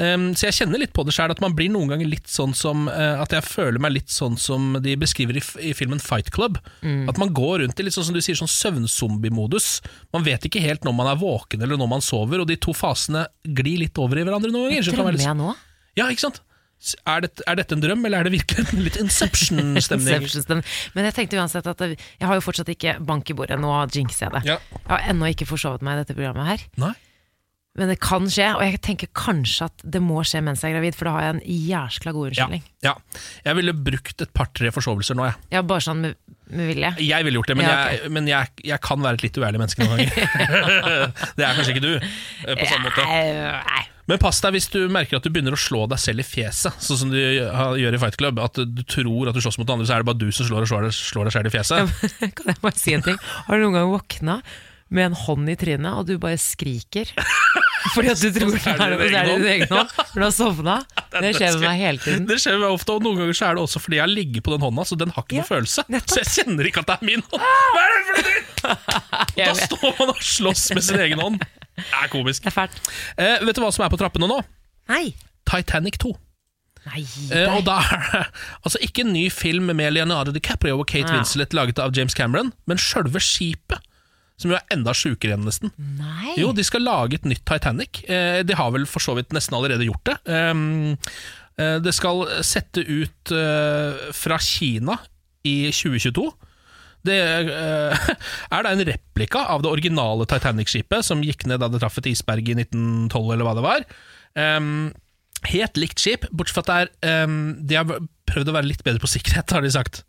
[0.00, 2.54] Um, så jeg kjenner litt på det sjøl, at man blir noen ganger litt sånn
[2.56, 6.30] som uh, At jeg føler meg litt sånn som de beskriver i, i filmen Fight
[6.34, 6.58] Club.
[6.82, 9.74] At man går rundt i litt sånn som du sier, sånn søvnzombie-modus.
[10.16, 12.74] Man vet ikke helt når man er våken eller når man sover, og de to
[12.76, 14.88] fasene glir litt over i hverandre noen ganger.
[14.88, 15.52] det være Drømmer jeg nå?
[16.00, 16.42] Ja, ikke sant?
[17.06, 20.08] Er dette, er dette en drøm, eller er det virkelig litt Inception-stemning?
[20.18, 20.66] Inception-stemning.
[20.96, 23.60] Men jeg tenkte uansett at jeg har jo fortsatt ikke bank i bordet.
[23.62, 24.42] Nå jinxer jeg det.
[24.50, 24.56] Ja.
[24.80, 26.64] Jeg har ennå ikke forsovet meg i dette programmet her.
[26.82, 26.94] Nei?
[27.78, 30.76] Men det kan skje, og jeg tenker kanskje at det må skje mens jeg er
[30.76, 32.66] gravid, for da har jeg en jæskla god unnskyldning.
[32.84, 32.92] ja.
[33.46, 35.38] Jeg ville brukt et par-tre forsovelser nå, jeg.
[35.56, 36.18] Ja, bare sånn med,
[36.52, 36.90] med vilje.
[37.00, 37.96] Jeg ville gjort det, men, Ja, okay.
[38.02, 40.12] jeg, men jeg, jeg kan være et litt uærlig menneske noen ganger.
[41.38, 43.06] det er kanskje ikke du, eh, på samme måte.
[43.08, 43.82] Eh, Nei.
[44.10, 46.74] Men pass deg hvis du merker at du begynner å slå deg selv i fjeset,
[46.82, 48.40] sånn som du gjør i Fight Club.
[48.42, 50.66] At du tror at du slåss mot andre, så er det bare du som slår,
[50.66, 51.96] og slår, slår deg selv i fjeset.
[52.36, 53.16] Kan jeg bare si en ting?
[53.46, 54.40] Har du noen gang våkna
[54.92, 57.08] med en hånd i trynet, og du bare skriker?
[57.94, 58.72] Fordi at du tror det
[59.10, 60.76] er, din egen hånd, for du har sovna?
[61.12, 62.26] Det skjer med meg hele tiden.
[62.30, 64.44] Det skjer meg ofte, og noen ganger så er det også fordi jeg har ligget
[64.46, 65.84] på den hånda, så den har ikke Ja, noe følelse.
[65.92, 66.14] nettopp.
[66.14, 67.42] Så jeg kjenner ikke at det er min hånd.
[67.42, 68.46] Hva er det for noe?
[69.42, 71.42] Da står man og slåss med sin egen hånd.
[71.76, 72.46] Det er komisk.
[72.46, 72.80] Det er.
[73.18, 74.38] Eh, vet du hva som er på trappene nå?
[74.92, 75.04] Nei.
[75.48, 76.14] Titanic 2.
[76.88, 77.76] Nei, Eh, og da
[78.64, 81.18] altså ikke en ny film med Leonardo DiCaprio og Kate Ja.
[81.20, 83.84] Winslet laget av James Cameron, men sjølve skipet.
[84.42, 85.72] Som jo er enda sjukere igjen, nesten.
[86.00, 86.34] Nei.
[86.40, 88.02] Jo, de skal lage et nytt Titanic.
[88.10, 90.16] Eh, de har vel for så vidt nesten allerede gjort det.
[90.26, 90.96] Um,
[91.60, 94.98] eh, det skal sette ut eh, fra Kina
[95.46, 96.26] i 2022.
[97.06, 97.18] Det
[98.54, 102.12] er da en replika av det originale Titanic-skipet som gikk ned da det traff et
[102.12, 103.86] isberg i 1912, eller hva det var.
[104.38, 104.92] Um,
[105.50, 107.90] helt likt skip, bortsett fra at det er um, De har
[108.30, 110.02] prøvd å være litt bedre på sikkerhet, har de sagt.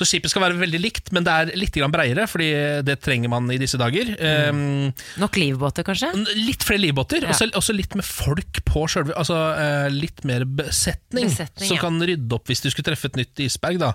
[0.00, 2.46] Så skipet skal være veldig likt, men det er litt breiere, fordi
[2.88, 4.14] det trenger man i disse dager.
[4.48, 4.88] Um,
[5.20, 6.08] Nok livbåter, kanskje?
[6.40, 7.34] Litt flere livbåter, Ja.
[7.34, 11.82] også, også litt med folk på sjølve Altså uh, litt mer besetning, Besetning, som ja.
[11.84, 13.80] kan rydde opp hvis du skulle treffe et nytt isberg.
[13.82, 13.92] da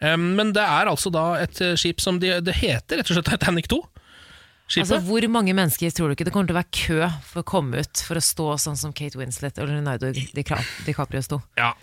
[0.00, 3.18] Um, Men det er altså da et eh, skip som de, Det heter rett og
[3.18, 3.76] slett Titanic 2.
[4.70, 4.86] Skipet.
[4.86, 7.44] Altså, Hvor mange mennesker tror du ikke det kommer til å være kø for å
[7.44, 11.42] komme ut for å stå sånn som Kate Winslet og Leonardo Dica- DiCaprio sto?
[11.60, 11.74] ja.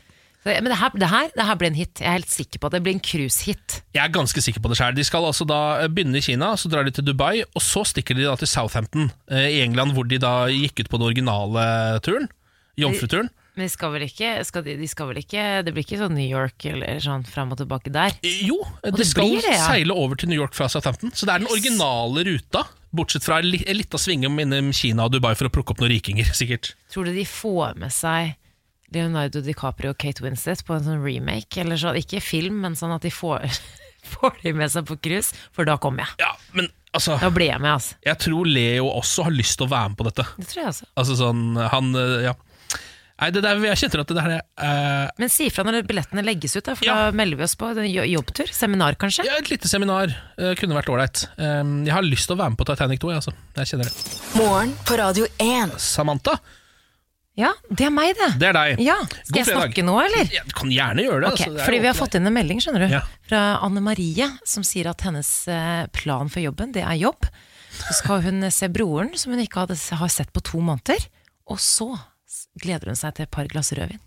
[0.47, 1.99] Men det her, det, her, det her blir en hit.
[2.01, 3.81] Jeg er helt sikker på at det blir en cruisehit.
[3.95, 4.95] Jeg er ganske sikker på det sjøl.
[4.97, 5.59] De skal altså da
[5.91, 9.09] begynne i Kina, så drar de til Dubai, og så stikker de da til Southampton
[9.31, 11.67] eh, i England, hvor de da gikk ut på den originale
[12.05, 12.29] turen.
[12.77, 13.29] Jomfruturen.
[13.57, 16.13] Men de skal vel ikke, skal de, de skal vel ikke Det blir ikke sånn
[16.13, 18.13] New York eller sånn fram og tilbake der?
[18.45, 19.63] Jo, de det skal det, ja.
[19.71, 21.09] seile over til New York fra Southampton.
[21.17, 25.07] Så det er den originale ruta, bortsett fra en li- en liten svingom innom Kina
[25.09, 26.75] og Dubai for å plukke opp noen rikinger, sikkert.
[26.93, 28.35] Tror du de får med seg
[28.95, 31.59] Leonardo DiCaprio og Kate Winslet på en sånn remake?
[31.63, 33.45] Eller så, ikke film, men sånn at de får,
[34.13, 35.35] får de med seg på cruise?
[35.55, 36.23] For da kommer jeg.
[36.27, 37.97] Ja, men altså Da blir jeg med, altså.
[38.07, 40.27] Jeg tror Leo også har lyst til å være med på dette.
[40.39, 40.91] Det tror jeg også.
[41.03, 42.35] Altså sånn, han eh, Ja.
[43.17, 46.53] Nei, det der, jeg kjenner at det der eh, Men si ifra når billettene legges
[46.53, 46.97] ut, da, for Ja.
[47.07, 47.71] da melder vi oss på.
[47.73, 48.51] En jobbtur?
[48.53, 49.25] Seminar, kanskje?
[49.25, 51.23] Ja, et lite seminar uh, kunne vært ålreit.
[51.41, 53.33] Um, jeg har lyst til å være med på Titanic 2, jeg, altså.
[53.57, 54.05] Jeg kjenner det.
[54.37, 55.73] Morgen på Radio 1.
[55.81, 56.37] Samantha,
[57.37, 58.31] Ja, det er meg, det.
[58.41, 58.79] det er deg.
[58.81, 58.95] Ja,
[59.27, 60.29] Skal jeg snakke nå, eller?
[60.33, 61.33] Ja, du kan gjerne gjøre det.
[61.35, 63.01] Okay, altså, det fordi vi har fått inn en melding skjønner du Ja.
[63.29, 67.29] fra Anne Marie, som sier at hennes eh, plan for jobben, det er jobb.
[67.77, 70.97] Så skal hun se broren, som hun ikke hadde, har sett på to måneder.
[71.47, 71.91] Og så
[72.59, 74.01] gleder hun seg til et par glass rødvin.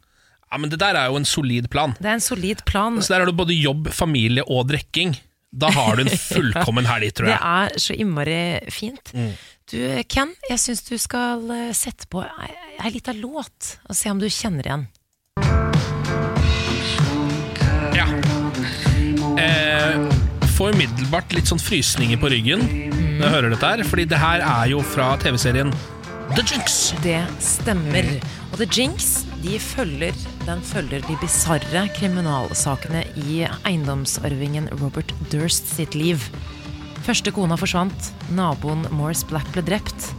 [0.50, 1.94] Ja, men Det der er jo en solid plan.
[2.00, 2.98] Det er en solid plan.
[2.98, 5.14] Så der har du både jobb, familie og drikking.
[5.54, 7.38] Da har du en fullkommen helg, tror jeg.
[7.38, 8.40] Det er så innmari
[8.74, 9.14] fint.
[9.14, 9.30] Mm.
[9.70, 9.78] Du,
[10.10, 14.26] Ken, jeg syns du skal eh, sette på ei, lita låt, og se om du
[14.26, 14.88] kjenner igjen.
[17.94, 18.06] Ja.
[20.56, 24.42] får umiddelbart litt sånn frysninger på ryggen når jeg hører dette her, fordi det her
[24.44, 25.70] er jo fra TV-serien
[26.34, 26.92] The Jinx.
[27.02, 28.06] Det stemmer.
[28.50, 30.14] Og The Jinx de følger,
[30.46, 36.26] den følger de bisarre kriminalsakene i eiendomsarvingen Robert Durst sitt liv.
[37.06, 40.10] Første kona forsvant, naboen Morris Black ble drept.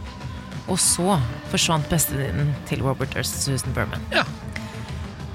[0.70, 1.16] Og så
[1.52, 4.02] forsvant bestevenninnen til Robert Ernst Susan Berman.
[4.14, 4.24] Ja.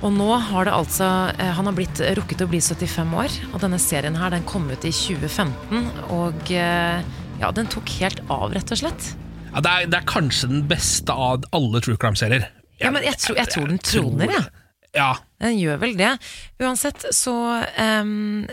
[0.05, 1.07] Og nå har det altså
[1.41, 4.67] eh, Han har blitt rukket å bli 75 år, og denne serien her den kom
[4.69, 5.87] ut i 2015.
[6.13, 7.01] Og eh,
[7.41, 9.09] ja, den tok helt av, rett og slett.
[9.49, 12.49] Ja, det, er, det er kanskje den beste av alle true crime-serier.
[12.77, 14.49] Ja, men jeg tror, jeg tror den troner, jeg.
[14.97, 15.11] Ja.
[15.41, 16.13] Den gjør vel det.
[16.61, 17.33] Uansett så
[17.77, 18.45] em,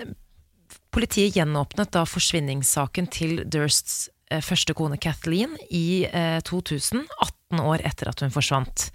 [0.94, 7.02] Politiet gjenåpnet da forsvinningssaken til Dursts eh, første kone Kathleen i eh, 2000,
[7.50, 8.88] 18 år etter at hun forsvant.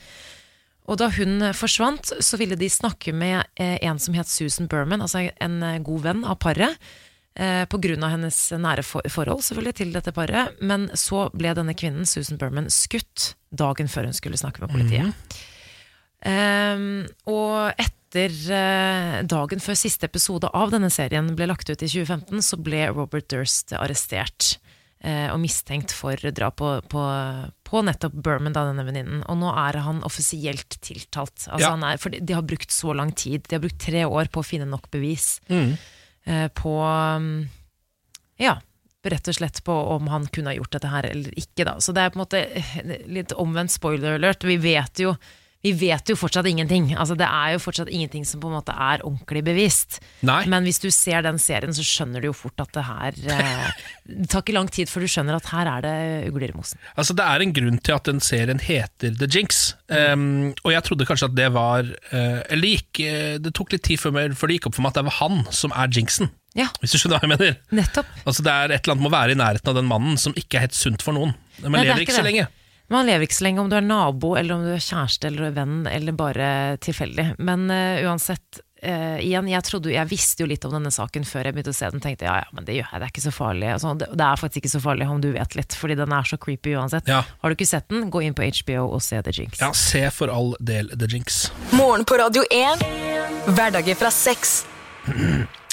[0.89, 5.03] Og da hun forsvant, så ville de snakke med eh, en som het Susan Berman,
[5.03, 6.79] altså en eh, god venn av paret.
[7.39, 10.57] Eh, på grunn av hennes nære forhold selvfølgelig til dette paret.
[10.63, 15.37] Men så ble denne kvinnen, Susan Berman, skutt dagen før hun skulle snakke med politiet.
[16.27, 21.87] Ehm, og etter eh, dagen før siste episode av denne serien ble lagt ut i
[21.89, 24.55] 2015, så ble Robert Durst arrestert
[25.03, 27.03] eh, og mistenkt for drap på, på,
[27.69, 29.21] på nettopp Berman, da, denne venninnen.
[29.29, 31.45] Og nå er han offisielt tiltalt.
[31.47, 31.69] Altså, Ja.
[31.75, 33.45] han er, for de- har brukt så lang tid.
[33.47, 35.77] De har brukt tre år på å finne nok bevis Mm.
[36.25, 36.73] eh, på
[37.17, 37.49] um,
[38.39, 38.57] Ja,
[39.03, 41.75] rett og slett på om han kunne ha gjort dette her eller ikke, da.
[41.79, 44.43] Så det er på en måte litt omvendt spoiler alert.
[44.43, 45.13] Vi vet jo
[45.59, 46.93] vi vet jo fortsatt ingenting.
[46.95, 49.97] Altså, det er jo fortsatt ingenting som på en måte er ordentlig bevist.
[50.23, 50.45] Nei.
[50.47, 53.81] Men hvis du ser den serien, så skjønner du jo fort at det her eh,
[54.09, 55.97] Det tar ikke lang tid før du skjønner at her er det
[56.31, 56.79] ugler i mosen.
[56.95, 59.59] Altså Det er en grunn til at den serien heter The Jinx.
[59.91, 63.71] Um, og jeg trodde kanskje at det var uh, Eller det gikk eh, Det tok
[63.73, 65.91] litt tid før, før det gikk opp for meg at det var han som er
[65.91, 66.31] jinxen.
[66.57, 67.59] Ja, Hvis du skjønner hva jeg mener?
[67.75, 68.07] nettopp.
[68.23, 70.37] Altså Det er et eller annet med å være i nærheten av den mannen som
[70.39, 71.35] ikke er helt sunt for noen.
[71.61, 72.47] Men Nei, er lever ikke ikke så lenge.
[72.89, 75.53] Man lever ikke så lenge om du er nabo, eller om du er kjæreste eller
[75.53, 76.49] venn, eller bare
[76.81, 77.35] tilfeldig.
[77.37, 81.45] Men uh, uansett, uh, igjen, jeg, trodde, jeg visste jo litt om denne saken før
[81.49, 82.01] jeg begynte å se den.
[82.01, 83.67] Tenkte ja, ja, men det gjør jeg, det er ikke så farlig.
[83.75, 86.31] Altså, det, det er faktisk ikke så farlig om du vet litt, fordi den er
[86.31, 87.11] så creepy uansett.
[87.11, 87.21] Ja.
[87.43, 89.61] Har du ikke sett den, gå inn på HBO og se The Jinx.
[89.61, 91.43] Ja, Se for all del The Jinx.
[91.77, 92.81] Morgen på Radio 1.
[93.53, 94.63] Hverdager fra sex.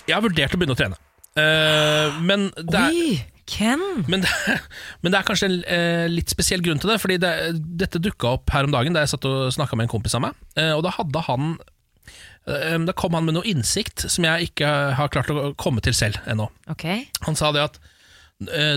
[0.05, 1.01] Jeg har vurdert å begynne å trene.
[1.37, 3.83] Uh, men det er Oi, Ken!
[4.11, 4.31] Men det,
[5.03, 6.99] men det er kanskje en eh, litt spesiell grunn til det.
[7.03, 7.33] Fordi det,
[7.83, 10.27] dette dukka opp her om dagen da jeg satt og snakka med en kompis av
[10.27, 10.39] meg.
[10.59, 11.57] Eh, og da hadde han
[12.51, 15.97] eh, Da kom han med noe innsikt som jeg ikke har klart å komme til
[15.97, 16.51] selv ennå.
[16.75, 17.07] Okay.
[17.29, 17.81] Han sa det at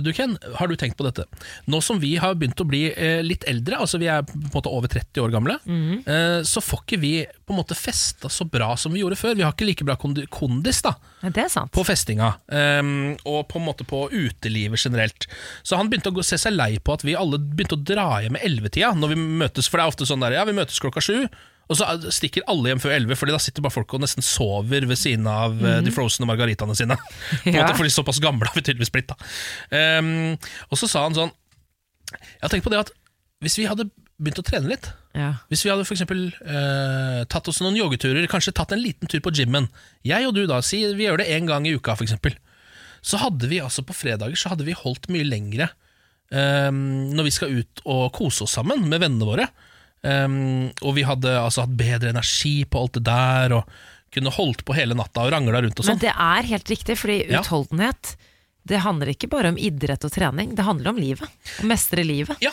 [0.04, 1.26] du Ken, har du tenkt på dette?
[1.68, 4.54] Nå som vi har begynt å bli eh, litt eldre, altså vi er på en
[4.54, 6.46] måte over 30 år gamle, mm.
[6.48, 9.36] så får ikke vi på en måte festa så bra som vi gjorde før.
[9.36, 11.72] Vi har ikke like bra kondis da det er sant.
[11.76, 15.28] på festinga, ehm, og på en måte på utelivet generelt.
[15.64, 18.38] Så han begynte å se seg lei på at vi alle begynte å dra hjem
[18.38, 21.04] med ellevetida når vi møtes, for det er ofte sånn der, ja, vi møtes klokka
[21.04, 21.26] sju,
[21.70, 24.88] og så stikker alle hjem før elleve, Fordi da sitter bare folk og nesten sover
[24.90, 26.98] ved siden av eh, de frosne margaritaene sine.
[27.44, 27.62] På Ja.
[27.62, 29.12] måte, for de såpass gamle har vi tydeligvis blitt.
[29.12, 29.18] da.
[30.02, 30.34] um,
[30.72, 31.30] og så sa han sånn
[32.12, 32.90] Jeg har tenkt på det at
[33.46, 33.86] hvis vi hadde
[34.20, 35.30] begynt å trene litt Ja.
[35.50, 39.22] hvis vi hadde for eksempel, uh, tatt oss noen joggeturer, kanskje tatt en liten tur
[39.24, 39.70] på gymmen
[40.04, 42.34] Jeg og du da, si vi gjør det en gang i uka for eksempel
[43.06, 45.70] Så hadde vi altså på fredager Så hadde vi holdt mye lengre
[46.34, 46.82] um,
[47.16, 49.48] Når vi skal ut og kose oss sammen Med vennene våre
[50.04, 50.28] Eh,
[50.82, 53.66] Og vi hadde altså hatt bedre energi på alt det der Og
[54.16, 56.96] kunne holdt på hele natta og rangla rundt og Men sånn det er helt riktig,
[56.98, 57.42] fordi Ja.
[57.44, 58.16] utholdenhet
[58.70, 61.30] det handler ikke bare om idrett og trening, det handler om livet.
[61.62, 62.38] Å mestre livet.
[62.44, 62.52] Ja,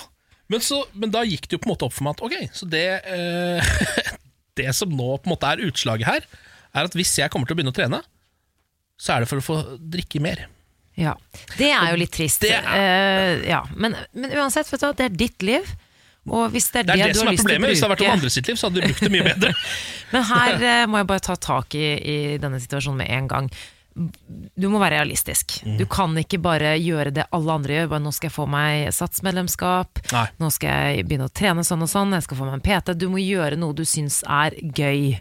[0.49, 2.37] men, så, men da gikk det jo på en måte opp for meg at ok,
[2.57, 3.73] så det, eh,
[4.61, 6.29] det som nå på en måte er utslaget her,
[6.77, 8.01] er at hvis jeg kommer til å begynne å trene,
[8.97, 10.47] så er det for å få drikke mer.
[10.97, 11.13] Ja,
[11.59, 12.41] Det er jo litt trist.
[12.47, 13.63] Det Uh, ja.
[13.77, 15.69] men, men uansett, du, det er ditt liv.
[16.27, 17.71] Og hvis det er Det det, er det som er problemet.
[17.71, 19.55] Hvis det hadde vært om andre sitt liv, så hadde du brukt det mye bedre.
[20.13, 23.51] Men her uh, må jeg bare ta tak i, i denne situasjonen med en gang.
[23.97, 25.57] Du må være realistisk.
[25.65, 25.77] Mm.
[25.81, 27.91] Du kan ikke bare gjøre det alle andre gjør.
[27.95, 30.27] Bare, nå skal jeg få meg satsmedlemskap, Nei.
[30.43, 32.97] nå skal jeg begynne å trene sånn og sånn, jeg skal få meg en PT.
[33.01, 35.17] Du må gjøre noe du syns er gøy.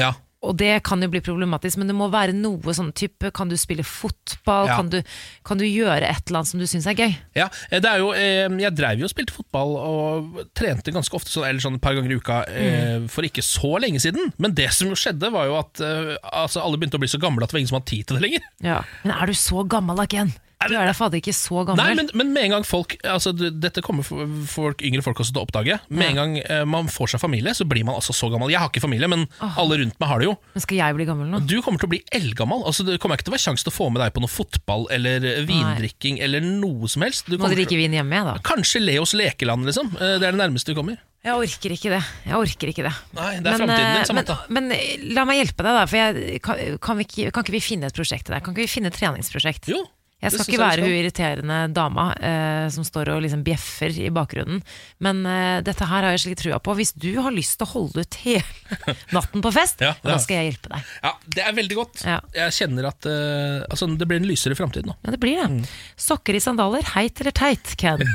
[0.00, 3.50] Ja, Og det kan jo bli problematisk, men det må være noe sånn type Kan
[3.50, 4.68] du spille fotball?
[4.68, 4.76] Ja.
[4.78, 5.00] Kan, du,
[5.46, 7.14] kan du gjøre et eller annet som du syns er gøy?
[7.36, 11.32] ja det er jo, eh, jeg dreiv jo og spilte fotball og trente ganske ofte,
[11.42, 13.08] eller sånn et par ganger i uka, mm.
[13.12, 14.32] for ikke så lenge siden.
[14.40, 17.20] Men det som jo skjedde, var jo at eh, altså, alle begynte å bli så
[17.22, 18.48] gamle at det var ingen som hadde tid til det lenger.
[18.64, 18.80] Ja.
[19.04, 20.34] Men er du så gammel da, Ken?
[20.64, 21.82] Du er da fader ikke så gammel.
[21.82, 25.42] Nei, men, men med en gang folk altså, Dette kommer folk, yngre folk også til
[25.42, 25.78] å oppdage.
[25.92, 28.52] Med en gang eh, man får seg familie, så blir man altså så gammel.
[28.54, 30.36] Jeg har ikke familie, men alle rundt meg har det jo.
[30.54, 31.42] Men skal jeg bli gammel nå?
[31.44, 32.64] Du kommer til å bli eldgammel.
[32.64, 34.32] Altså, det kommer ikke til å være sjanse til å få med deg på noe
[34.32, 37.28] fotball eller vindrikking vindrikking eller noe som helst.
[37.28, 38.36] Du Må drikke vin hjemme, jeg, da?
[38.44, 39.90] kanskje Leos lekeland, liksom.
[39.96, 40.98] Eh, Det er det nærmeste du kommer.
[41.24, 42.02] Jeg orker ikke det.
[42.26, 42.92] Jeg orker ikke det.
[43.16, 45.86] Nei, det er fremtiden din, eh, Men, men eh, la meg hjelpe deg, da.
[45.88, 48.44] For jeg, kan, kan, vi kan ikke vi finne et prosjekt til deg?
[48.44, 49.70] Kan ikke vi finne et treningsprosjekt?
[49.72, 49.80] Jo,
[50.22, 54.62] Jeg skal ikke være hun irriterende dama eh, som står og liksom bjeffer i bakgrunnen.
[55.04, 56.76] Men eh, dette her har jeg slik trua på.
[56.78, 58.78] Hvis du har lyst til å holde ut hele
[59.16, 60.92] natten på fest, Ja, da skal jeg hjelpe deg.
[61.04, 62.04] Ja, Det er veldig godt.
[62.08, 62.18] Ja.
[62.38, 64.96] Jeg kjenner at eh, altså, det blir en lysere framtid nå.
[65.04, 65.48] Ja, det blir det.
[65.58, 65.62] Mm.
[66.08, 68.04] Sokker i sandaler, heit eller teit, Ken?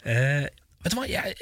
[0.00, 0.46] Eh,
[0.80, 1.34] vet du hva, jeg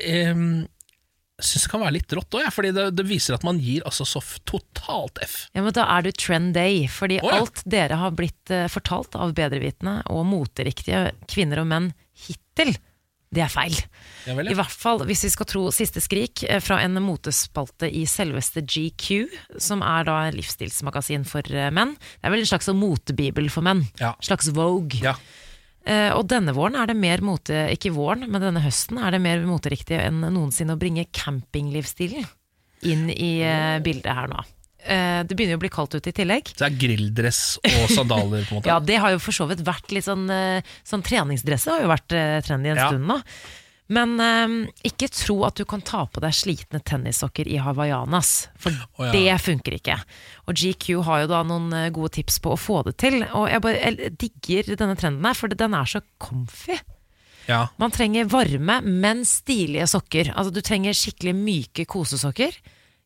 [1.38, 4.06] syns det kan være litt rått òg, fordi det, det viser at man gir altså
[4.08, 5.36] så totalt F.
[5.54, 7.40] Ja, men Da er du trend day, fordi oh, ja.
[7.42, 11.90] alt dere har blitt eh, fortalt av bedrevitende og moteriktige kvinner og menn
[12.26, 12.74] hittil,
[13.34, 13.74] det er feil.
[14.24, 18.06] Ja, I hvert fall hvis vi skal tro siste skrik eh, fra en motespalte i
[18.08, 19.28] selveste GQ,
[19.60, 21.94] som er da livsstilsmagasin for eh, menn.
[22.18, 23.84] Det er vel en slags motebibel for menn.
[24.00, 24.14] Ja.
[24.24, 25.02] Slags Vogue.
[25.04, 25.14] Ja.
[25.86, 29.20] Eh, og denne våren er det mer mote, ikke våren, men denne høsten er det
[29.24, 32.26] mer moteriktig enn noensinne å bringe campinglivsstilen
[32.88, 34.42] inn i eh, bildet her nå.
[34.88, 36.52] Eh, det begynner jo å bli kaldt ute i tillegg.
[36.52, 38.68] Så det er grilldress og sandaler, på en måte.
[38.72, 40.28] Ja, det har jo for så vidt vært litt sånn,
[40.86, 42.90] sånn Treningsdresser har jo vært trendy en Ja.
[42.92, 43.18] stund nå.
[43.88, 44.54] Men eh,
[44.90, 49.12] ikke tro at du kan ta på deg slitne tennissokker i hawaiianas, for oh, ja.
[49.14, 49.96] det funker ikke.
[50.48, 53.48] Og GQ har jo da noen eh, gode tips på å få det til, og
[53.48, 56.76] jeg bare jeg digger denne trenden her, for den er så comfy.
[57.48, 57.62] Ja.
[57.80, 60.34] Man trenger varme, men stilige sokker.
[60.36, 62.52] Altså Du trenger skikkelig myke kosesokker.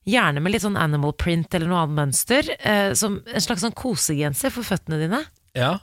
[0.03, 2.51] Gjerne med litt sånn animal print eller noe annet mønster.
[2.59, 5.23] Eh, som en slags sånn kosegenser for føttene dine.
[5.55, 5.77] ja.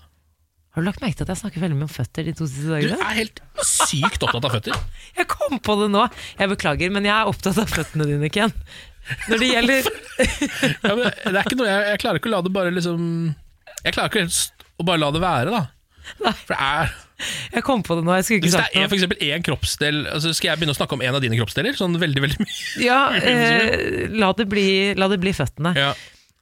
[0.80, 2.70] Har du lagt merke til at jeg snakker veldig mye om føtter de to siste
[2.72, 2.96] dagene?
[2.96, 4.78] Du er helt sykt opptatt av føtter.
[5.20, 6.06] Jeg kom på det nå!
[6.40, 8.54] Jeg beklager, men jeg er opptatt av føttene dine, Ken.
[9.28, 9.90] Når det gjelder
[10.86, 13.02] Ja, men det er ikke noe, jeg, jeg klarer ikke å la det bare liksom
[13.82, 15.62] Jeg klarer ikke helt å bare la det være, da.
[16.24, 16.34] Nei.
[16.46, 16.94] For det er
[17.56, 20.62] Jeg kom på det nå, Hvis det er for eksempel én kroppsdel altså Skal jeg
[20.62, 21.76] begynne å snakke om en av dine kroppsdeler?
[21.80, 22.56] Sånn veldig, veldig mye.
[22.86, 23.02] Ja,
[23.34, 25.76] eh, la, det bli, la det bli føttene.
[25.76, 25.92] Ja.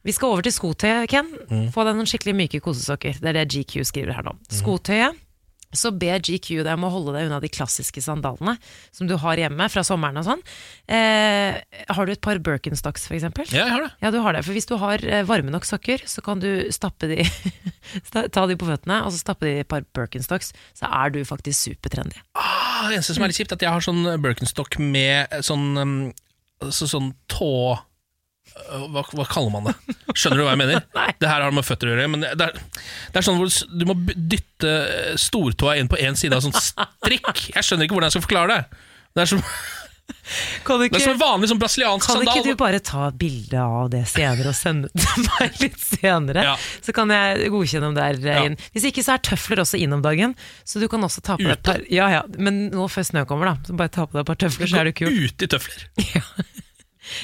[0.05, 1.29] Vi skal over til skotøyet, Ken.
[1.73, 3.17] Få deg noen skikkelig myke kosesokker.
[3.21, 4.35] Det er det GQ skriver her nå.
[4.53, 5.23] Skotøyet.
[5.75, 8.53] Så ber GQ deg om å holde deg unna de klassiske sandalene
[8.95, 10.43] som du har hjemme fra sommeren og sånn.
[10.87, 11.57] Eh,
[11.91, 13.49] har du et par Birkenstocks, for eksempel?
[13.51, 13.89] ja, jeg har det.
[14.05, 14.45] Ja, du har det.
[14.47, 17.19] For hvis du har eh, varme nok sokker, så kan du stappe de
[18.35, 20.53] Ta de på føttene, og så stappe de i et par Birkenstocks.
[20.75, 22.15] Så er du faktisk supertrendy.
[22.39, 25.67] Ah, det eneste som er litt kjipt, er at jeg har sånn Birkenstock med sånn
[25.77, 25.99] um,
[26.73, 27.51] Sånn tå
[28.93, 29.75] hva, hva kaller man det?
[30.13, 30.85] Skjønner du hva jeg mener?
[31.21, 32.57] Det her har med føtter å gjøre, men det er,
[33.13, 34.73] det er sånn hvor du må dytte
[35.19, 37.47] stortåa inn på én side av sånn strikk.
[37.55, 38.85] Jeg skjønner ikke hvordan jeg skal forklare det.
[39.17, 39.41] Det er som,
[40.67, 41.59] Kan ikke, er vanlig sånn
[42.03, 45.79] Kan ikke du bare ta bilde av det senere og sende det til meg litt
[45.83, 46.43] senere?
[46.49, 46.55] Ja.
[46.83, 48.43] Så kan jeg godkjenne om det er eh, Ja.
[48.47, 48.57] inn.
[48.75, 50.35] Hvis ikke så er tøfler også inn om dagen.
[50.67, 53.25] Så du kan også ta på deg et par Ja ja, men nå før snø
[53.29, 53.67] kommer, da.
[53.67, 55.15] Så bare ta på deg et par tøfler, så er det kult.
[55.15, 55.87] Ute i tøfler.
[56.17, 56.23] Ja,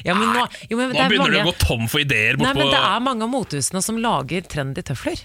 [0.05, 2.39] men nå, jo, men Nå det er begynner du å gå tom for ideer.
[2.39, 5.21] Nei, men det er mange av motehusene som lager trendy tøfler.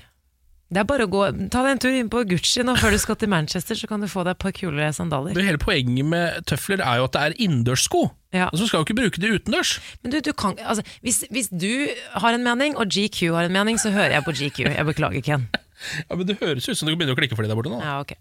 [0.68, 2.98] Det er bare å gå Ta deg en tur inn på Gucci nå før du
[3.00, 5.32] skal til Manchester, så kan du få deg et par kule sandaler.
[5.32, 8.02] det hele poenget med tøfler er jo at det er innendørssko.
[8.36, 8.50] Ja.
[8.52, 9.78] så du skal jo ikke bruke det utendørs.
[10.02, 11.88] Men du, du kan, altså, hvis, hvis du
[12.20, 14.60] har en mening, og GQ har en mening, så hører jeg på GQ.
[14.68, 15.48] Jeg beklager, Ken.
[16.10, 17.78] Ja, men Det høres ut som det begynner å klikke for de der borte nå.
[17.78, 18.16] Ja, ok.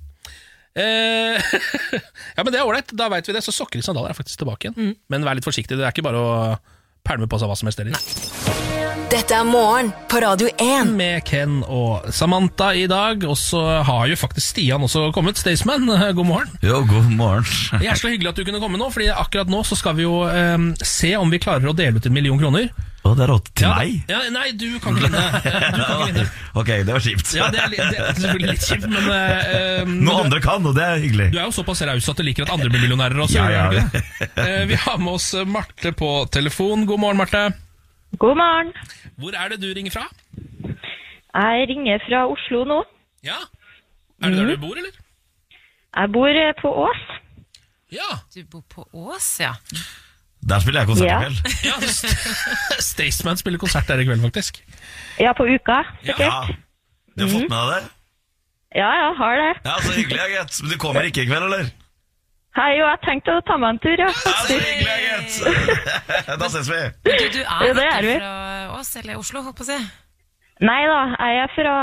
[0.77, 1.41] Eh,
[2.37, 2.93] ja, men det er ålreit.
[2.97, 3.43] Da veit vi det.
[3.45, 4.77] Så sokker i sandaler er faktisk tilbake igjen.
[4.77, 4.95] Mm.
[5.13, 5.77] Men vær litt forsiktig.
[5.77, 6.33] Det er ikke bare å
[7.07, 8.67] pælme på seg hva som helst heller.
[9.07, 10.89] Dette er morgen på Radio 1.
[10.99, 13.23] Med Ken og Samantha i dag.
[13.23, 15.39] Og så har jo faktisk Stian også kommet.
[15.39, 15.87] Staysman,
[16.19, 16.51] god morgen.
[16.61, 17.47] Jo, god morgen.
[18.01, 20.57] Så hyggelig at du kunne komme nå, Fordi akkurat nå så skal vi jo eh,
[20.83, 22.67] se om vi klarer å dele ut en million kroner.
[23.07, 24.09] Å, det er rått til Ja, meg?
[24.11, 25.21] Ja, nei, du kan ikke vinne.
[25.47, 26.25] Eh, Du kan ikke vinne.
[26.61, 27.31] Ok, det var kjipt.
[27.37, 29.17] Ja, det er, li- det er selvfølgelig litt kjipt, men uh,
[29.57, 31.27] eh, Noen andre kan, og det er hyggelig.
[31.33, 33.37] Du er jo såpass raus at du liker at andre blir millionærer også.
[33.37, 34.03] Ja, ja?
[34.43, 36.85] Eh, Vi har med oss Marte på telefon.
[36.89, 37.45] God morgen, Marte.
[38.17, 38.73] God morgen.
[39.21, 40.07] Hvor er det du ringer fra?
[41.37, 42.81] Jeg ringer fra Oslo nå.
[43.25, 43.37] Ja?
[44.23, 44.95] Er det der du bor, eller?
[45.97, 47.03] Jeg bor eh, på Ås.
[47.93, 48.07] Ja.
[48.35, 49.53] Du bor på Ås, ja.
[50.47, 51.17] Der spiller jeg konsert Ja.
[51.19, 51.37] i kveld.
[51.67, 51.75] ja
[52.79, 54.61] Staysman spiller konsert der i kveld, faktisk.
[55.19, 56.55] Ja, på uka, Ja, sikkert.
[57.17, 57.89] Du har fått med deg det?
[58.77, 59.51] Ja, ja, har det.
[59.65, 60.57] Ja, Så hyggelig, ja, gitt.
[60.63, 61.69] Men du kommer ikke i kveld, eller?
[62.57, 64.07] Hei, jo, jeg tenkte å ta meg en tur, ja.
[64.09, 66.37] Ja, Så hyggelig, ja, gitt.
[66.41, 66.81] Da ses vi.
[67.05, 68.17] Du, du er Ja, det er ikke vi.
[68.21, 69.77] fra Ås eller Oslo, holdt på å si.
[70.67, 71.75] Nei da, jeg er fra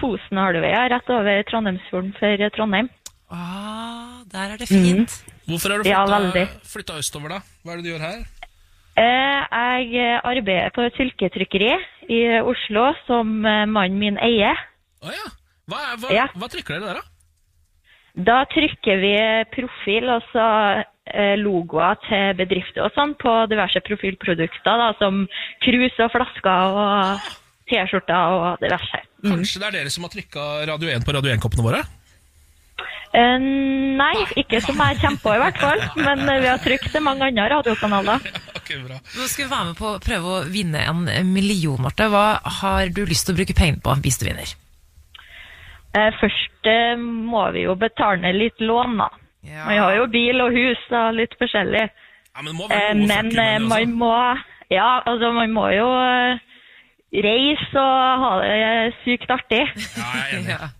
[0.00, 2.88] Fosenhalvøya, rett over Trondheimsfjorden for Trondheim.
[3.32, 5.18] Ah, der er det fint.
[5.52, 7.40] Hvorfor har du flytta, ja, flytta østover, da?
[7.62, 8.22] Hva er det du gjør her?
[8.96, 9.40] Eh,
[9.92, 11.70] Jeg arbeider på et fylketrykkeri
[12.12, 14.58] i Oslo som eh, mannen min eier.
[15.02, 15.28] Å ja.
[15.70, 16.26] Hva, hva, Ja.
[16.36, 17.08] hva trykker dere der, da?
[18.12, 19.12] Da trykker vi
[19.54, 20.42] profil, altså
[21.08, 25.22] eh, logoer til bedrifter og sånn, på diverse profilprodukter, da, som
[25.64, 27.30] krus og flasker og
[27.70, 29.00] T-skjorter og diverse.
[29.24, 31.80] Kanskje det er dere som har trykka Radio 1 på Radio 1-koppene våre?
[33.12, 33.42] Eh,
[33.98, 37.04] nei, ikke som jeg kommer på i hvert fall, men eh, vi har trykt til
[37.04, 38.24] mange andre radiokanaler.
[38.56, 38.96] Ok, bra.
[39.18, 42.08] Nå skal vi være med på å prøve å vinne en million, Marte.
[42.08, 44.54] Hva har du lyst til å bruke penger på hvis du vinner?
[45.92, 46.70] Eh, først
[47.02, 49.10] må vi jo betale ned litt lån, da.
[49.44, 49.66] Ja.
[49.68, 51.84] Vi har jo bil og hus og litt forskjellig.
[52.32, 54.14] Ja, men må være men fucking eh, man må
[54.72, 55.88] Ja, altså, man må jo
[57.12, 59.66] reise og ha det sykt artig.
[59.68, 60.54] Ja, jeg er enig.
[60.62, 60.70] Ja,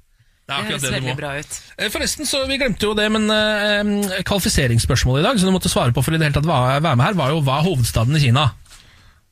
[0.61, 1.17] Det det høres det veldig må.
[1.21, 1.59] bra ut.
[1.79, 5.73] Eh, Forresten, så Vi glemte jo det, men uh, kvalifiseringsspørsmålet i dag, som du måtte
[5.73, 8.17] svare på for i det hele tatt være med her, var jo hva er hovedstaden
[8.17, 8.51] i Kina?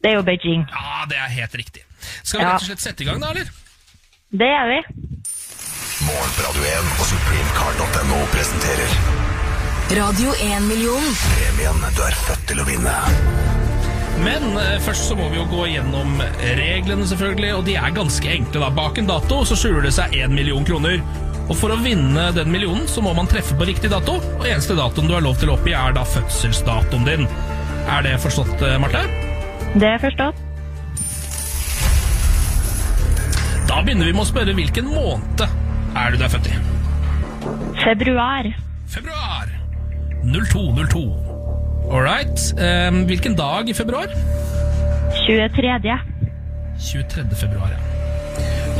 [0.00, 0.62] Det er jo Beijing.
[0.72, 1.82] Ja, det er helt riktig.
[2.22, 2.52] Skal vi Ja.
[2.54, 3.50] rett og slett sette i gang, da, eller?
[4.32, 4.78] Det er vi.
[6.06, 8.94] Morgen på Radio 1 og supremecard.no presenterer
[10.00, 11.02] Radio 1-million.
[11.34, 12.94] premien du er født til å vinne.
[14.24, 16.20] Men eh, først så må vi jo gå gjennom
[16.60, 18.60] reglene, selvfølgelig, og de er ganske enkle.
[18.60, 18.70] da.
[18.76, 21.00] Bak en dato så skjuler det seg én million kroner.
[21.50, 24.76] Og For å vinne den millionen så må man treffe på riktig dato, og eneste
[24.78, 27.26] datoen du har lov til å oppgi, er da fødselsdatoen din.
[27.90, 29.02] Er det forstått, eh, Marte?
[29.74, 30.46] Det er forstått.
[33.70, 35.44] Da begynner vi med å spørre hvilken måned
[35.96, 36.56] er du der født i?
[37.82, 38.46] Februar.
[38.90, 39.50] Februar
[40.26, 41.29] 0202.
[41.90, 42.38] All right.
[42.54, 44.06] Um, hvilken dag i februar?
[45.26, 45.98] 23.
[46.78, 47.24] 23.
[47.34, 47.80] februar, ja.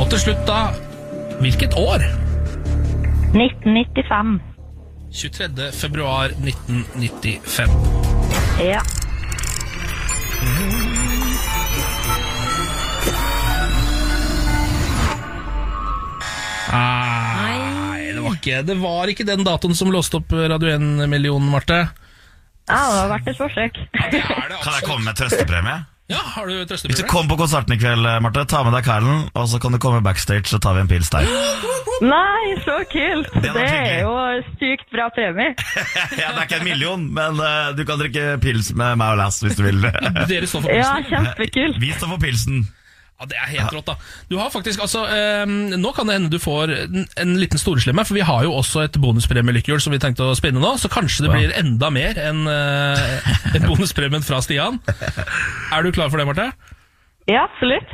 [0.01, 0.71] Og til slutt, da
[1.41, 2.03] Hvilket år?
[3.33, 4.41] 1995.
[5.11, 5.73] 23.
[5.73, 7.71] februar 1995.
[8.61, 8.83] Ja.
[16.71, 21.87] Nei, det var, ikke, det var ikke den datoen som låste opp Radio 1-millionen, Marte.
[22.69, 23.81] Ja, det har vært et forsøk.
[23.95, 25.79] Det er det Kan jeg komme med trøstepremie?
[26.11, 27.09] Ja, har du Hvis du trøstepremie?
[27.11, 30.01] kommer på konserten i kveld, Marte, ta med deg Carlen, og så kan du komme
[30.03, 31.27] backstage, så tar vi en pils der.
[32.03, 33.29] Nei, så kult!
[33.43, 34.01] Det var Det er hyggelig.
[34.03, 35.53] jo sykt bra premie.
[36.21, 39.21] ja, Det er ikke en million, men eh, du kan drikke pils med meg og
[39.21, 39.83] Lass hvis du vil.
[40.31, 41.79] Dere står for Ja, kjempekult.
[41.83, 42.65] Vi står for pilsen.
[43.21, 43.95] Ja, Det er helt rått, da.
[44.31, 45.45] Du har faktisk, altså, eh,
[45.77, 48.87] Nå kan det hende du får en, en liten storeslemme, for vi har jo også
[48.87, 52.47] et bonuspremielykkehjul som vi tenkte å spinne nå, så kanskje det blir enda mer enn
[52.49, 54.81] eh, en bonuspremien fra Stian.
[54.89, 56.49] Er du klar for det, Marte?
[57.29, 57.93] Ja, absolutt.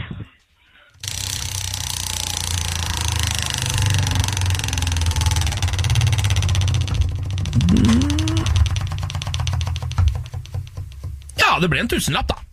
[11.40, 12.45] Ja, det ble en tusenlapp, da.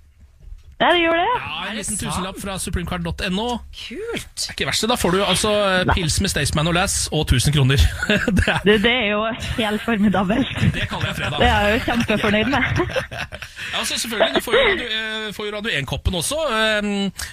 [0.83, 1.27] Ja, det gjør det.
[1.39, 3.45] Ja, En liten tusenlapp fra supremecard.no.
[3.71, 4.33] Kult!
[4.35, 4.89] Det er ikke verst, det.
[4.91, 7.79] Da får du altså eh, pils med Staysman og Lass og 1000 kroner.
[8.37, 9.21] det, er, Det, det er jo
[9.61, 10.51] helt formidabelt.
[10.75, 11.39] det kaller jeg fredag.
[11.39, 12.83] Det er jeg jo kjempefornøyd med.
[13.13, 16.41] Ja, altså, selvfølgelig, Du får jo Radio, eh, får jo Radio 1-koppen også.
[16.51, 16.91] Eh,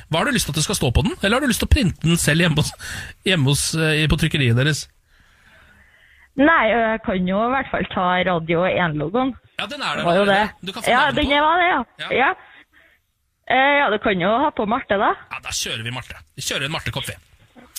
[0.09, 1.65] Hva Har du lyst til at det skal stå på den, eller har du lyst
[1.65, 2.71] til å printe den selv hjemme, hos,
[3.27, 4.87] hjemme hos, eh, på trykkeriet deres?
[6.41, 9.35] Nei, jeg kan jo i hvert fall ta Radio 1-logoen.
[9.59, 10.45] Ja, den er Det der var det.
[10.65, 11.41] Du kan få Ja, navnet den på.
[11.45, 11.81] var det, ja.
[11.99, 12.11] Ja.
[12.21, 12.31] Ja,
[13.51, 15.11] Eh, ja du kan jo ha på Marte, da.
[15.33, 16.21] Ja, Da kjører vi Marte.
[16.39, 17.17] Vi kjører en Marte-kopp, vi.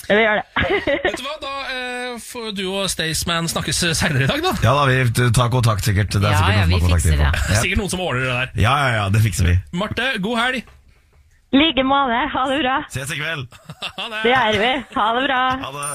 [0.08, 0.44] Vi gjør det.
[1.06, 4.52] Vet du hva, Da eh, får du og Staysman snakkes seinere i dag, da.
[4.66, 6.12] Ja da, vi tar kontakt sikkert.
[6.12, 7.48] Det er Ja, sikkert ja, noen som vi har kontakt fikser det.
[7.48, 8.54] Det er sikkert noen som ordner det der.
[8.66, 9.56] Ja, ja, ja, det fikser vi.
[9.82, 10.62] Marte, god helg.
[11.52, 12.20] Like måte.
[12.34, 12.76] Ha det bra.
[12.92, 13.46] Ses i kveld.
[13.84, 14.22] Ha det.
[14.24, 14.72] Det gjør vi.
[14.98, 15.40] Ha det bra.
[15.64, 15.90] Ha det.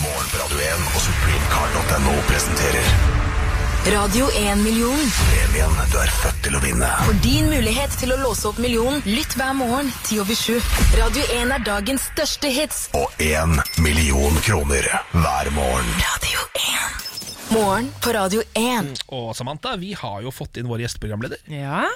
[0.00, 3.09] Morgen på Radio 1 og supremecard.no presenterer
[3.86, 4.98] Radio 1-million.
[5.24, 6.88] premien du er født til å vinne.
[7.06, 10.58] For din mulighet til å låse opp millionen, lytt hver morgen 10 over 7.
[11.00, 12.82] Radio 1 er dagens største hits.
[12.98, 15.90] Og én million kroner hver morgen.
[16.04, 17.08] Radio 1.
[17.56, 18.92] Morgen på Radio 1.
[19.16, 21.40] Og Samantha, vi har jo fått inn vår gjesteprogramleder.
[21.50, 21.86] Ja.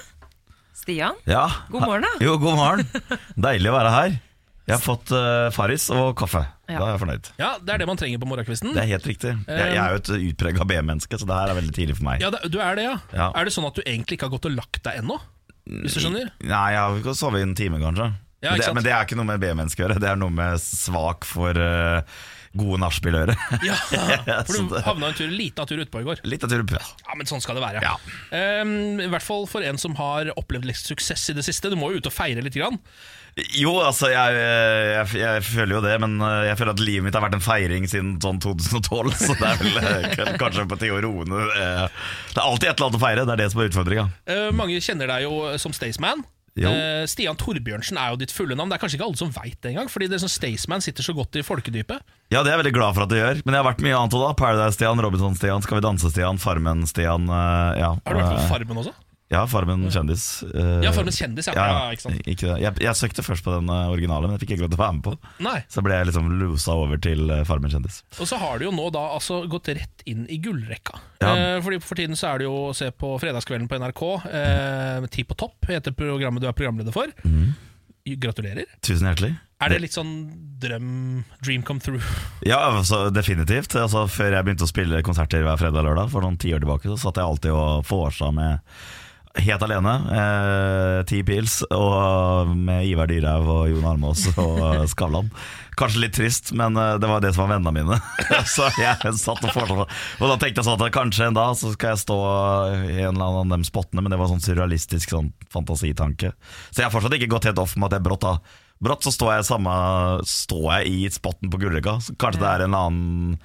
[0.75, 1.45] Stian, Ja.
[1.71, 2.25] god morgen, da.
[2.25, 2.89] Jo, god morgen.
[3.47, 4.17] Deilig å være her.
[4.65, 6.41] Jeg har fått uh, Farris og kaffe.
[6.65, 6.79] Ja.
[6.79, 7.27] Da er jeg fornøyd.
[7.37, 8.73] Ja, Det er det man trenger på morgenkvisten.
[8.73, 9.35] Det er helt riktig.
[9.45, 12.25] Jeg, jeg er jo et utprega B-menneske, så det her er veldig tidlig for meg.
[12.25, 12.97] Ja, det, Du er det, ja.
[13.13, 13.29] Ja.
[13.37, 15.19] Er det sånn at du egentlig ikke har gått og lagt deg ennå?
[15.65, 16.31] Hvis du skjønner?
[16.45, 18.09] Nei, jeg har ikke sovet i en time, kanskje.
[18.45, 20.01] Ja, ikke men, det, men det er ikke noe med B-menneske å gjøre.
[20.01, 22.17] Det er noe med svak for uh,
[22.57, 23.35] gode nachspiel-øre.
[23.65, 23.77] Ja,
[24.47, 26.21] for du havna en tur, lita tur utpå i går.
[26.27, 26.81] Lita tur ja.
[27.05, 27.81] Ja, men sånn skal det være.
[27.85, 27.95] Ja.
[28.61, 31.71] Um, I hvert fall for en som har opplevd litt suksess i det siste.
[31.73, 32.55] Du må jo ut og feire litt.
[32.55, 32.77] Grann.
[33.35, 37.17] Jo, altså, jeg, jeg, jeg føler jo det, men eh, jeg føler at livet mitt
[37.17, 40.95] har vært en feiring siden sånn 2012, så det er vel eh, kanskje på tide
[40.95, 41.51] å roe ned.
[41.59, 42.05] eh.
[42.31, 44.07] Det er alltid et eller annet å feire, det er det som er utfordringa.
[44.31, 46.23] Uh, mange kjenner deg jo som Staysman.
[46.55, 48.71] Eh, Stian Torbjørnsen er jo ditt fulle navn.
[48.71, 51.11] Det er kanskje ikke alle som veit det engang, fordi det som Staysman sitter så
[51.17, 52.05] godt i folkedypet.
[52.31, 53.97] Ja, det er jeg veldig glad for at det gjør, men jeg har vært mye
[53.99, 54.29] annet òg, da.
[54.39, 57.27] Paradise-Stian, Robinson-Stian, Skal vi danse-Stian, Farmen-Stian.
[57.81, 57.91] ja.
[57.99, 58.95] Har du vært på Farmen også?
[59.33, 60.43] Ja, Farmen kjendis.
[60.45, 61.53] eh, Ja, Farmen kjendis, ja.
[61.57, 62.27] Ja, ikke sant.
[62.29, 62.57] ikke.
[62.61, 64.83] Jeg, jeg søkte først på den eh, originale, men jeg fikk ikke lov til å
[64.83, 65.13] være med på.
[65.47, 65.55] Nei.
[65.73, 68.03] Så ble jeg liksom losa over til eh, Farmen kjendis.
[68.21, 70.99] Og så har du jo nå da altså gått rett inn i gullrekka.
[71.25, 71.31] Ja.
[71.33, 74.03] Eh, fordi For tiden så er det jo å se på fredagskvelden på NRK.
[74.29, 77.09] Eh, Ti på topp heter programmet du er programleder for.
[77.25, 77.55] Mm.
[78.21, 78.67] Gratulerer.
[78.85, 79.31] Tusen hjertelig.
[79.63, 80.11] Er det litt sånn
[80.61, 82.03] drøm, dream come through?
[82.45, 83.73] Ja, altså, definitivt.
[83.79, 86.91] Altså, før jeg begynte å spille konserter hver fredag og lørdag, for noen tiår tilbake,
[86.93, 88.61] så satt jeg alltid og vorsa med
[89.35, 89.93] Helt alene.
[90.15, 95.31] Eh, ti pils, og med Ivar Dyrhaug og Jon Almaas og Skavlan.
[95.75, 97.99] Kanskje litt trist, men eh, det var det som var vennene mine.
[98.55, 101.73] så jeg satt Og fortsatt, Og da tenkte jeg sånn at kanskje en dag så
[101.75, 102.19] skal jeg stå
[102.79, 106.31] i en eller annen av de spottene, men det var sånn surrealistisk sånn fantasitanke.
[106.71, 108.37] Så jeg har fortsatt ikke gått helt off med at jeg brått da
[108.83, 109.73] Brått så står jeg, samme,
[110.27, 111.93] står jeg i spotten på Gullrekka.
[112.19, 113.37] Kanskje det er en annen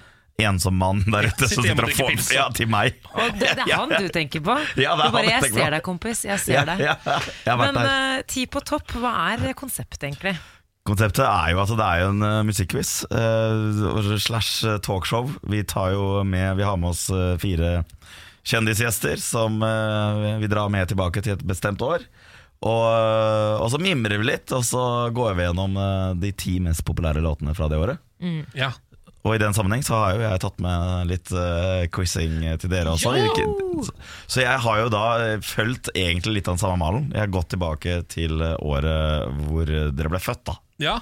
[0.49, 2.15] ensom mann der ute som Sitter og får.
[2.35, 2.97] Ja, til meg.
[3.13, 4.57] Og det, det er han du tenker på?
[4.81, 6.25] Ja, det er du bare, han jeg 'Jeg ser deg, kompis.
[6.25, 6.81] Jeg ser Ja, deg.
[6.81, 6.97] ja,
[7.47, 10.37] jeg Men eh, Ti på topp, hva er konseptet egentlig?
[10.87, 15.29] Konseptet er jo at det er jo en uh, musikkquiz uh, slash talkshow.
[15.45, 17.85] Vi tar jo med Vi har med oss uh, fire
[18.43, 19.61] kjendisgjester som
[20.41, 22.01] vi drar med tilbake til et bestemt år.
[22.65, 22.87] Og,
[23.61, 25.77] og så mimrer vi litt, og så går vi gjennom
[26.19, 28.01] de ti mest populære låtene fra det året.
[28.57, 28.73] Ja.
[29.21, 32.95] Og i den sammenheng så har jo jeg tatt med litt uh, quizing til dere
[32.95, 33.13] også.
[33.21, 33.49] Ikke-
[34.27, 37.11] Så, jeg har jo da eh, fulgt egentlig litt av den samme malen.
[37.13, 40.57] Jeg har gått tilbake til eh, året hvor dere ble født, da.
[40.81, 40.99] ja.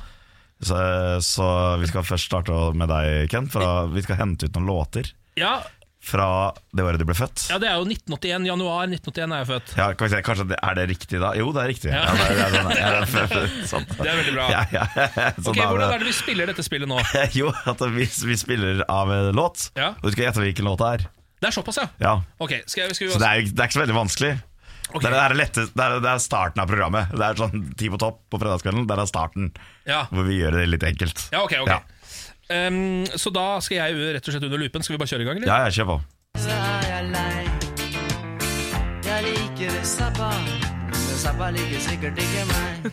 [0.59, 0.75] Så,
[1.23, 1.45] så
[1.79, 3.45] vi skal først starte med deg, Ken.
[3.47, 5.61] For vi skal hente ut noen låter Ja,
[6.01, 7.49] fra det året du ble født.
[7.51, 8.47] ja, det er jo 1981.
[8.49, 9.73] Januar 1981 er jeg født.
[9.77, 11.33] Ja, kan vi se, kanskje det, Er det riktig, da?
[11.37, 11.91] Jo, det er riktig.
[11.91, 12.05] Ja.
[12.07, 13.87] Ja, det er, det er, sånn, det er, sånn.
[13.99, 14.47] Det er veldig bra.
[14.55, 14.85] Ja, ja,
[15.45, 17.01] Sånn Ok, da Hvordan er det vi spiller dette spillet nå?
[17.41, 19.91] Jo, at vi, vi spiller av en låt, Ja.
[19.99, 21.09] og du skal gjette hvilken låt det er.
[21.39, 21.89] Det er såpass, ja.
[22.03, 24.33] Ja Ok, skal, skal vi Så det er, det er ikke så veldig vanskelig.
[24.89, 25.05] Okay.
[25.05, 27.11] Det, er, det, lettest, det, er, det er starten av programmet.
[27.13, 28.87] Det er sånn Ti på topp på fredagskvelden.
[28.89, 29.51] Der er starten,
[29.85, 30.07] Ja.
[30.09, 31.27] hvor vi gjør det litt enkelt.
[31.35, 31.83] Ja, ok, ok Ja,
[32.51, 34.83] Ehm, Så da skal jeg rett og slett under lupen.
[34.83, 35.49] Skal vi bare kjøre i gang, eller?
[35.49, 35.99] ja, ja kjør på.
[39.09, 42.75] Jeg liker Zappa, men Zappa liker sikkert ikke meg.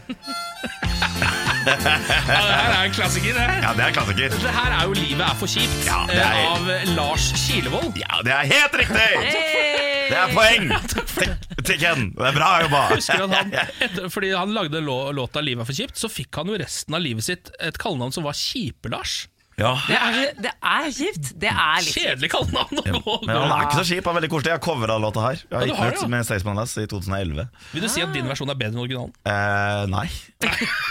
[1.65, 3.33] Ja, det her er en klassiker.
[3.33, 4.29] Det Ja, det er klassiker.
[4.29, 7.97] det her er jo 'Livet er for kjipt' Ja, er- eh, av Lars Kilevold.
[7.97, 9.09] Ja, det er helt riktig!
[10.09, 11.33] Det er poeng til,
[11.65, 12.11] til Ken.
[12.13, 12.81] Det er bra jobba.
[12.93, 16.57] Husker han, etter, fordi han lagde låta 'Livet er for kjipt', så fikk han jo
[16.61, 19.25] resten av livet sitt et kallenavn som var Kjipe-Lars.
[19.55, 19.69] Ja.
[19.87, 21.29] Det er, det er kjipt.
[21.39, 21.93] Det er litt.
[21.95, 22.75] Kjedelig kallenavn.
[22.75, 24.51] navn gå- Men han er ikke så kjip, han er veldig koselig.
[24.51, 25.37] Jeg har covra låta her.
[25.39, 26.09] Jeg Ja, har gitt har den ut ja.
[26.11, 27.45] med Staysman i 2011.
[27.71, 29.13] Vil du si at din versjon er bedre enn originalen?
[29.31, 30.07] Eh, nei,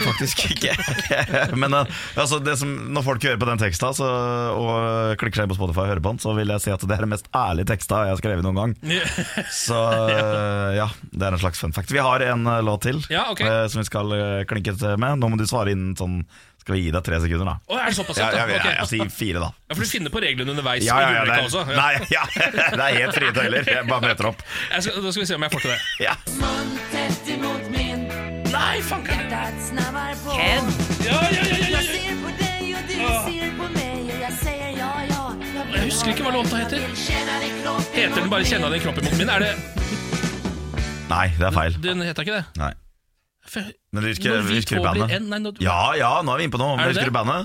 [0.00, 0.72] faktisk ikke.
[1.60, 4.08] Men eh, altså, det som, når folk hører på den teksta så,
[4.56, 6.80] og klikker seg inn på Spotify og hører på den, så vil jeg si at
[6.88, 8.74] det er den mest ærlige teksta jeg har skrevet noen gang.
[9.64, 9.76] Så
[10.08, 11.92] eh, ja, det er en slags fun fact.
[11.94, 13.44] Vi har en eh, låt til Ja, ok.
[13.44, 14.16] eh, som vi skal
[14.48, 15.20] klinke til med.
[15.20, 16.22] Nå må du svare innen sånn
[16.64, 17.54] Skal vi gi deg tre sekunder, da?
[17.68, 18.16] Å, er det såpass?
[18.16, 18.52] Ja, sant, ja, da?
[18.54, 18.68] ja, Ok.
[18.72, 19.50] jeg sier fire, da.
[19.68, 20.84] Ja, for du finner på reglene underveis.
[20.86, 21.60] Ja, ja, ja, det, er, også.
[21.68, 21.76] Ja.
[21.76, 22.22] nei, ja,
[22.78, 23.68] det er helt frie tøyler.
[23.68, 24.40] Jeg bare møter opp.
[24.72, 25.80] Jeg skal, da skal vi se om jeg får til det.
[26.08, 26.14] Ja.
[28.54, 29.28] Nei, fanken!
[29.28, 30.68] Ken.
[31.04, 31.80] Ja, ja, ja, ja, Jeg ja.
[31.84, 35.22] ser på deg, og du ser på meg, og jeg sier ja, ja.
[35.74, 36.86] Jeg husker ikke hva låta heter.
[37.94, 38.78] Heter den bare mot 'Kjenna min.
[38.78, 39.34] din kropp imot min'?
[39.34, 39.52] Er det,
[41.10, 41.76] Nei, det er feil.
[41.82, 42.44] den heter ikke det?
[42.56, 42.72] Nei.
[43.47, 43.61] For,
[43.92, 45.11] Men du husker, når vi husker du bandet?
[45.18, 46.72] en Nei, når, Ja, ja, nå er vi inne på noe.
[46.74, 47.12] Er Men husker det?
[47.12, 47.40] du bandet?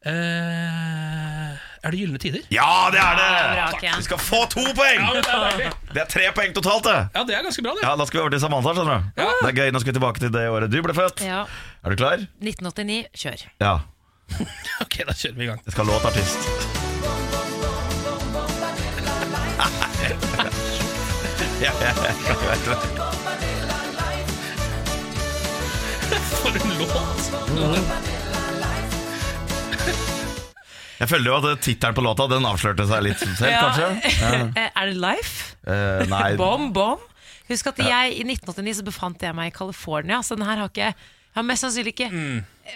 [0.00, 1.50] Uh,
[1.84, 2.40] er det Gylne tider?
[2.52, 3.28] Ja, det er det!
[3.52, 3.94] bra, Ken.
[4.00, 5.00] Du skal få to poeng!
[5.00, 5.32] Ja, det er.
[5.92, 6.96] Det er tre poeng totalt, det.
[7.14, 7.82] Ja, det er ganske bra, det.
[7.84, 8.70] Ja, Da skal vi over til Samantha.
[8.78, 9.28] skjønner du Ja.
[9.42, 11.20] Det er gøy, Nå skal vi tilbake til det året du ble født.
[11.24, 11.44] Ja.
[11.84, 12.16] Er du klar?
[12.40, 13.44] 1989, kjør.
[13.60, 13.74] Ja.
[14.84, 15.60] Ok, da kjører vi i gang.
[15.66, 16.40] Jeg skal ha låt artist.
[21.60, 23.10] ja, ja, ja.
[26.38, 28.30] For en låt!
[31.00, 33.60] Jeg føler jo at tittelen på låta Den avslørte seg litt selv, Ja.
[33.64, 33.86] kanskje.
[34.60, 35.54] Eh, er det Life?
[35.66, 37.00] Eh, nei, Bom, bom.
[37.48, 40.68] Husk at jeg i 1989 så befant jeg meg i California, så den her har
[40.70, 40.92] ikke
[41.30, 42.08] Ja, Mest sannsynlig ikke.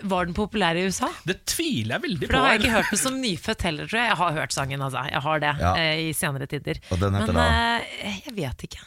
[0.06, 1.08] Var den populær i USA?
[1.26, 2.28] Det tviler jeg veldig på.
[2.30, 4.08] For da har jeg ikke hørt den som nyfødt heller, tror jeg.
[4.12, 5.02] Jeg har hørt sangen, altså.
[5.10, 5.72] Jeg har det Ja.
[5.74, 6.78] eh, i senere tider.
[6.94, 7.46] Og den heter Men da?
[8.06, 8.84] eh, jeg vet ikke.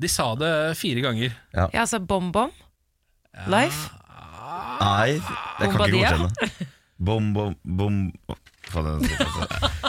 [0.00, 1.36] De sa det fire ganger.
[1.54, 2.50] Ja, altså Bom Bom?
[3.52, 3.90] Life?
[4.82, 6.70] Nei, jeg kan ikke godkjenne.
[7.02, 7.96] Bom, bom, bom
[8.72, 9.02] Faen,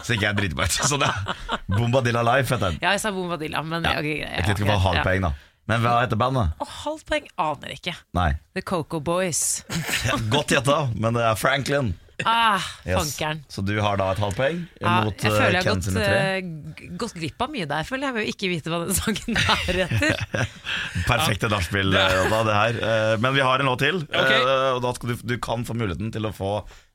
[0.04, 0.78] Så ikke jeg driter meg ut.
[0.90, 2.80] Så det er Bombadilla Life heter den.
[2.82, 4.00] Ja, jeg sa Bombadilla, men Ja.
[4.00, 5.34] okay, greit, Jeg vet ikke hva halvt poeng, da.
[5.72, 6.58] Men hva heter bandet?
[6.60, 7.94] Å, halvt poeng aner ikke.
[8.18, 8.32] Nei.
[8.58, 9.64] The Coco Boys.
[10.34, 11.94] Godt gjetta, men det er Franklin.
[12.30, 13.16] Ah, Yes.
[13.50, 16.78] Så du har da et halvt poeng ah, mot jeg føler eh, jeg har gått,
[16.78, 17.84] g- gått glipp av mye der.
[17.90, 20.48] Føler jeg vil ikke vite hva den sangen er etter.
[21.10, 22.80] Perfekte nachspiel, eh, det her.
[23.24, 24.42] Men vi har en låt til, okay.
[24.76, 26.54] og da skal du, du kan få muligheten til å få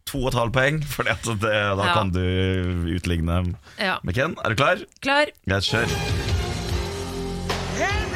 [0.08, 1.18] to og et halvt poeng, for da
[1.52, 1.92] Ja.
[1.98, 2.22] kan du
[2.96, 3.42] utligne
[3.76, 3.98] Ja.
[4.06, 4.38] med Ken.
[4.44, 4.84] Er du klar?
[5.04, 5.34] Klar?
[5.50, 5.98] Greit, kjør.
[7.78, 8.07] Think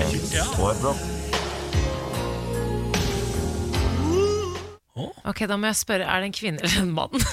[0.64, 0.96] år, bro.
[5.26, 7.16] Ok, Da må jeg spørre, er det en kvinne eller en mann?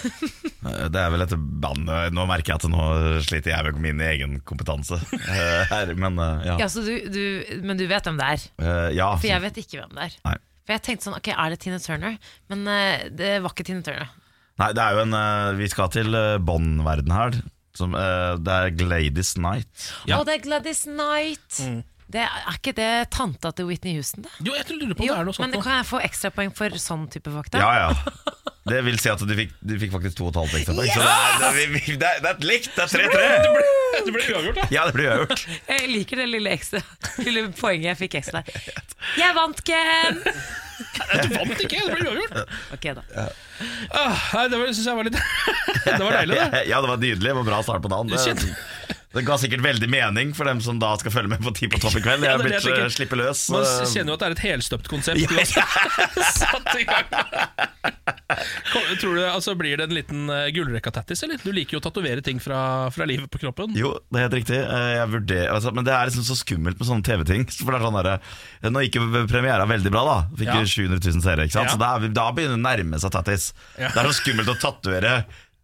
[0.63, 2.85] Eh, Det er vel et band eh, Nå merker jeg at nå
[3.27, 6.55] sliter jeg med min egen kompetanse eh, her, men eh, ja.
[6.61, 7.25] ja, så du, du,
[7.67, 8.45] Men du vet hvem det er?
[8.63, 9.09] Uh, ja.
[9.19, 10.15] For jeg vet ikke hvem det er.
[10.29, 10.37] Nei.
[10.63, 12.15] For jeg tenkte sånn, ok, Er det Tine Turner?
[12.53, 14.15] Men uh, det var ikke Tine Turner.
[14.63, 17.41] Nei, det er jo en uh, Vi skal til uh, Bond-verden her.
[17.77, 19.89] Som, uh, det er Gladys Knight.
[20.13, 21.61] Oh, det er Gladys Knight!
[21.65, 21.83] Mm.
[22.13, 24.33] Det er, er ikke det tanta til Whitney Houston, da?
[24.45, 25.65] Jo, jeg lurer på om Jo, det er noe sånt men nå.
[25.65, 27.63] kan jeg få ekstrapoeng for sånn type fakta?
[27.63, 27.93] Ja, ja.
[28.63, 30.91] Det vil si at du fikk, du fikk faktisk to og et halvt ekstra poeng.
[30.95, 32.69] Så det er, det, er, det, er, det likt!
[32.77, 33.73] Det er 3-3!
[34.07, 34.67] Det ble uavgjort, da.
[34.71, 35.43] Ja, det ble uavgjort.
[35.73, 36.81] Jeg liker det lille ekstra
[37.27, 38.45] Lille poenget jeg fikk ekstra.
[39.19, 40.23] Jeg vant, Ken!
[40.23, 42.55] Du vant ikke, det ble uavgjort.
[42.77, 43.27] Ok, da.
[43.91, 45.19] Ah, det var- jeg var litt
[45.87, 46.63] Det var deilig, det.
[46.71, 47.27] Ja, det var nydelig.
[47.29, 48.15] Det var bra start på dagen.
[48.15, 51.69] Det, det ga sikkert veldig mening for dem som da skal følge med på Ti
[51.73, 52.25] på topp i kveld.
[52.25, 53.45] Jeg har det blitt uh, slippe løs.
[53.53, 55.21] Man eh, kjenner jo at det er et helstøpt konsept.
[55.21, 55.67] Ja, ja.
[56.39, 57.11] satt i gang.
[59.01, 61.41] Tror du, altså Blir det en liten uh, gullrekka-tattis, eller?
[61.45, 63.77] Du liker jo å tatovere ting fra, fra livet på kroppen.
[63.77, 64.59] Jo, det er helt riktig.
[64.63, 67.47] Eh, Jeg vurderer, altså, men det er liksom så skummelt med sånne TV-ting.
[67.63, 70.19] For det er sånn der, eh, Nå gikk jo premiera veldig bra, da.
[70.41, 70.59] Fikk Ja.
[70.63, 71.47] jo 700 000 seere.
[71.49, 71.71] ikke sant?
[71.71, 71.77] Ja.
[71.77, 71.93] Så da,
[72.23, 73.51] da begynner det å nærme seg tattis.
[73.77, 73.93] Ja.
[73.93, 75.17] Det er så skummelt å tatovere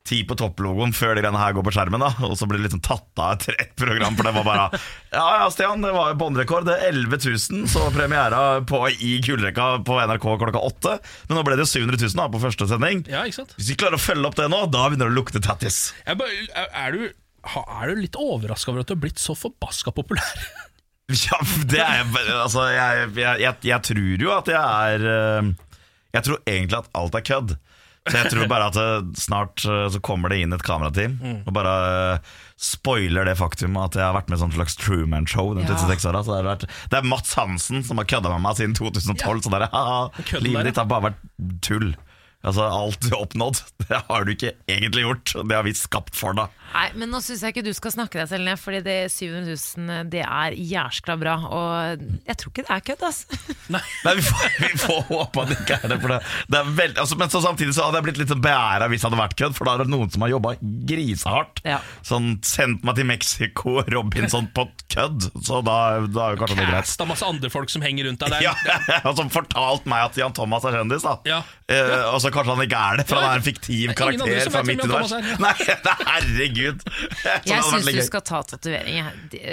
[0.09, 2.02] ti på topp-logoen før de greiene her går på skjermen.
[2.02, 4.16] da Og så blir det liksom tatt av etter ett program.
[4.16, 4.80] For det var bare
[5.18, 6.66] Ja ja, Stian, det var jo båndrekord.
[6.68, 7.20] Det er 11
[7.52, 10.96] 000 så premiera på, i gullrekka på NRK klokka åtte.
[11.28, 13.04] Men nå ble det jo 700 000 da på første sending.
[13.11, 13.56] Ja, ikke sant?
[13.61, 15.80] Hvis vi klarer å følge opp det nå, da begynner det å lukte tattis.
[16.09, 17.04] Er, du,
[17.44, 20.48] er du litt overraska over at du har blitt så forbaska populær?
[21.09, 21.38] Ja,
[21.72, 22.02] det er
[22.34, 25.46] Altså, jeg, jeg, jeg, jeg tror jo at jeg er eh,
[26.12, 27.54] Jeg tror egentlig at alt er kødd.
[28.09, 31.52] Så jeg tror bare at det, snart eh, så kommer det inn et kamerateam og
[31.56, 31.74] bare
[32.14, 32.18] eh,
[32.59, 35.76] spoiler det faktum at jeg har vært med i sånn slags Truman-show Ja.
[35.78, 39.42] Så det, vært- det er Mats Hansen som har kødda med meg siden 2012.
[39.46, 40.09] Så det er, haha,
[40.42, 41.94] livet ditt har bare vært tull.
[42.47, 43.59] Altså Alt du har oppnådd,
[43.89, 45.32] det har du ikke egentlig gjort.
[45.49, 46.55] Det har vi skapt for deg.
[46.68, 49.55] Nei, men nå syns jeg ikke du skal snakke deg selv ned, Fordi det 700
[49.57, 51.34] 000 det er jæskla bra.
[51.49, 53.39] Og jeg tror ikke det er kødd, altså.
[53.74, 55.99] Nei, vi får, vi får håpe at det ikke er det.
[56.05, 56.18] For det,
[56.53, 59.03] det er veldig, altså, men så samtidig så hadde jeg blitt litt sånn beæra hvis
[59.03, 60.55] det hadde vært kødd, for da er det noen som har jobba
[60.93, 61.62] grisehardt.
[61.66, 61.80] Ja.
[62.07, 65.30] Sånn sendt meg til Mexico, Robinson på kødd.
[65.43, 66.93] Så da, da er jo kanskje det greit.
[66.95, 68.36] Det er masse andre folk som henger rundt deg.
[68.36, 71.16] Det er, Ja, og som fortalt meg at Jan Thomas er kjendis, da.
[71.28, 71.41] Ja.
[71.68, 73.22] Eh, og så kanskje han ikke er det, for Ja.
[73.22, 75.12] han er en fiktiv er karakter fra mitt univers.
[75.12, 75.29] Er.
[75.43, 75.53] Nei,
[76.12, 76.83] herregud!
[77.22, 79.01] Så Jeg syns du skal ta tatovering.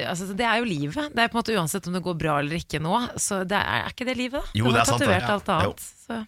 [0.06, 1.12] Altså, det er jo livet.
[1.16, 3.58] Det er på en måte Uansett om det går bra eller ikke nå, så det
[3.60, 4.56] er, er ikke det livet, da?
[4.58, 5.34] Jo, du det har er sant, tatovert Ja.
[5.38, 5.86] alt annet.
[6.06, 6.20] Så.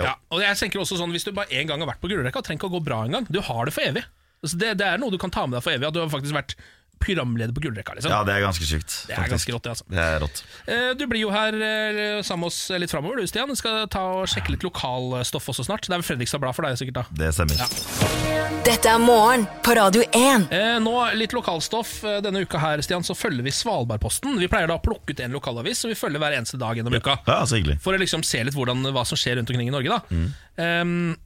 [0.00, 2.42] ja, og jeg tenker også sånn Hvis du bare en gang har vært på gullrekka,
[2.46, 3.26] trenger ikke å gå bra engang.
[3.30, 4.04] Du har det for evig.
[4.42, 5.86] Altså, det, det er noe du kan ta med deg for evig.
[5.90, 6.54] At du har faktisk vært
[7.00, 7.94] programleder på gullrekka.
[7.96, 8.12] Liksom.
[8.12, 8.94] Ja, det er ganske sjukt.
[9.08, 9.86] Det er ganske rått, det, altså.
[9.90, 10.42] Det er rått.
[10.68, 13.48] Eh, Du blir jo her eh, sammen med oss litt framover, du Stian.
[13.48, 15.88] Du skal ta og sjekke litt lokalstoff også snart.
[15.88, 17.00] Det er vel Fredrikstad Blad for deg, sikkert?
[17.00, 18.20] da Det stemmer.
[18.66, 20.46] Dette er morgen på Radio 1.
[20.52, 21.94] Eh, nå litt lokalstoff.
[22.04, 24.36] Eh, Denne uka her Stian, så følger vi Svalbardposten.
[24.38, 26.94] Vi pleier da å plukke ut en lokalavis som vi følger hver eneste dag gjennom
[27.00, 27.16] uka.
[27.26, 27.78] Ja, så hyggelig.
[27.84, 29.88] For å liksom se litt hvordan, hva som skjer rundt omkring i Norge.
[29.96, 30.20] da
[30.60, 31.16] Ehm,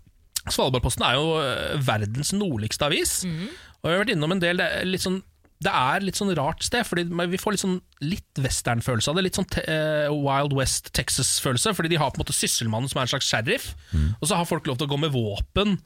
[0.44, 3.22] Svalbardposten er jo eh, verdens nordligste avis.
[3.24, 5.22] Og vi har vært innom en del Det er litt sånn
[5.62, 9.26] det er litt sånn rart sted, Fordi vi får litt sånn Litt western-følelse av det.
[9.28, 11.72] Litt sånn eh, Wild West Texas-følelse.
[11.78, 13.70] Fordi de har på en måte Sysselmannen som er en slags sheriff,
[14.20, 15.78] og så har folk lov til å gå med våpen.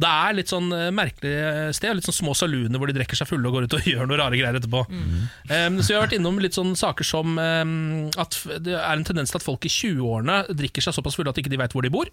[0.00, 3.28] Det er litt sånn eh, merkelig sted, litt sånn små saluner hvor de drikker seg
[3.28, 4.84] fulle og går ut og gjør noe rare greier etterpå.
[4.90, 9.06] Um, så vi har vært innom litt sånne saker som um, at det er en
[9.06, 11.84] tendens til at folk i 20-årene drikker seg såpass fulle at ikke de vet hvor
[11.86, 12.08] de bor.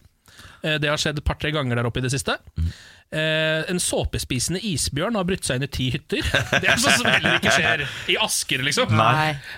[0.66, 2.38] Uh, Det har skjedd et par-tre ganger der oppe i det siste.
[3.08, 6.26] Eh, en såpespisende isbjørn har brutt seg inn i ti hytter.
[6.62, 8.92] Det er sånn som heller ikke skjer i Asker, liksom.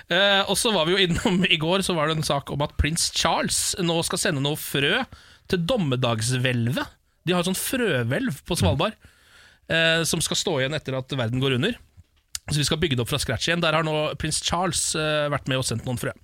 [0.06, 2.62] Eh, og så var vi jo innom I går så var det en sak om
[2.62, 5.02] at prins Charles nå skal sende noe frø
[5.50, 6.96] til dommedagshvelvet.
[7.26, 8.96] De har et sånt frøhvelv på Svalbard
[9.70, 11.76] eh, som skal stå igjen etter at verden går under.
[12.50, 13.62] Så vi skal bygge det opp fra scratch igjen.
[13.62, 16.14] Der har nå prins Charles eh, vært med og sendt noen frø.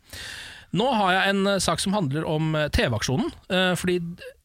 [0.77, 3.31] Nå har jeg en eh, sak som handler om eh, TV-aksjonen.
[3.49, 4.01] Eh, fordi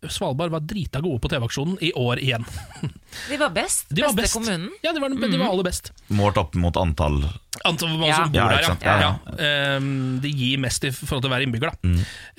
[0.10, 2.46] Svalbard var drita gode på TV-aksjonen i år igjen.
[3.30, 3.88] De var best.
[3.90, 4.34] De var Beste best.
[4.38, 4.70] kommunen.
[4.86, 5.92] Ja, de var, de var aller best.
[6.08, 7.26] Målt opp mot antall
[7.68, 8.16] Antall mange Ja.
[8.24, 8.76] som bor Ja, der, ja.
[8.82, 9.10] Ja, ja.
[9.28, 9.34] ja.
[9.76, 11.74] Ehm, de gir mest i forhold til hver innbygger.
[11.76, 11.92] Da.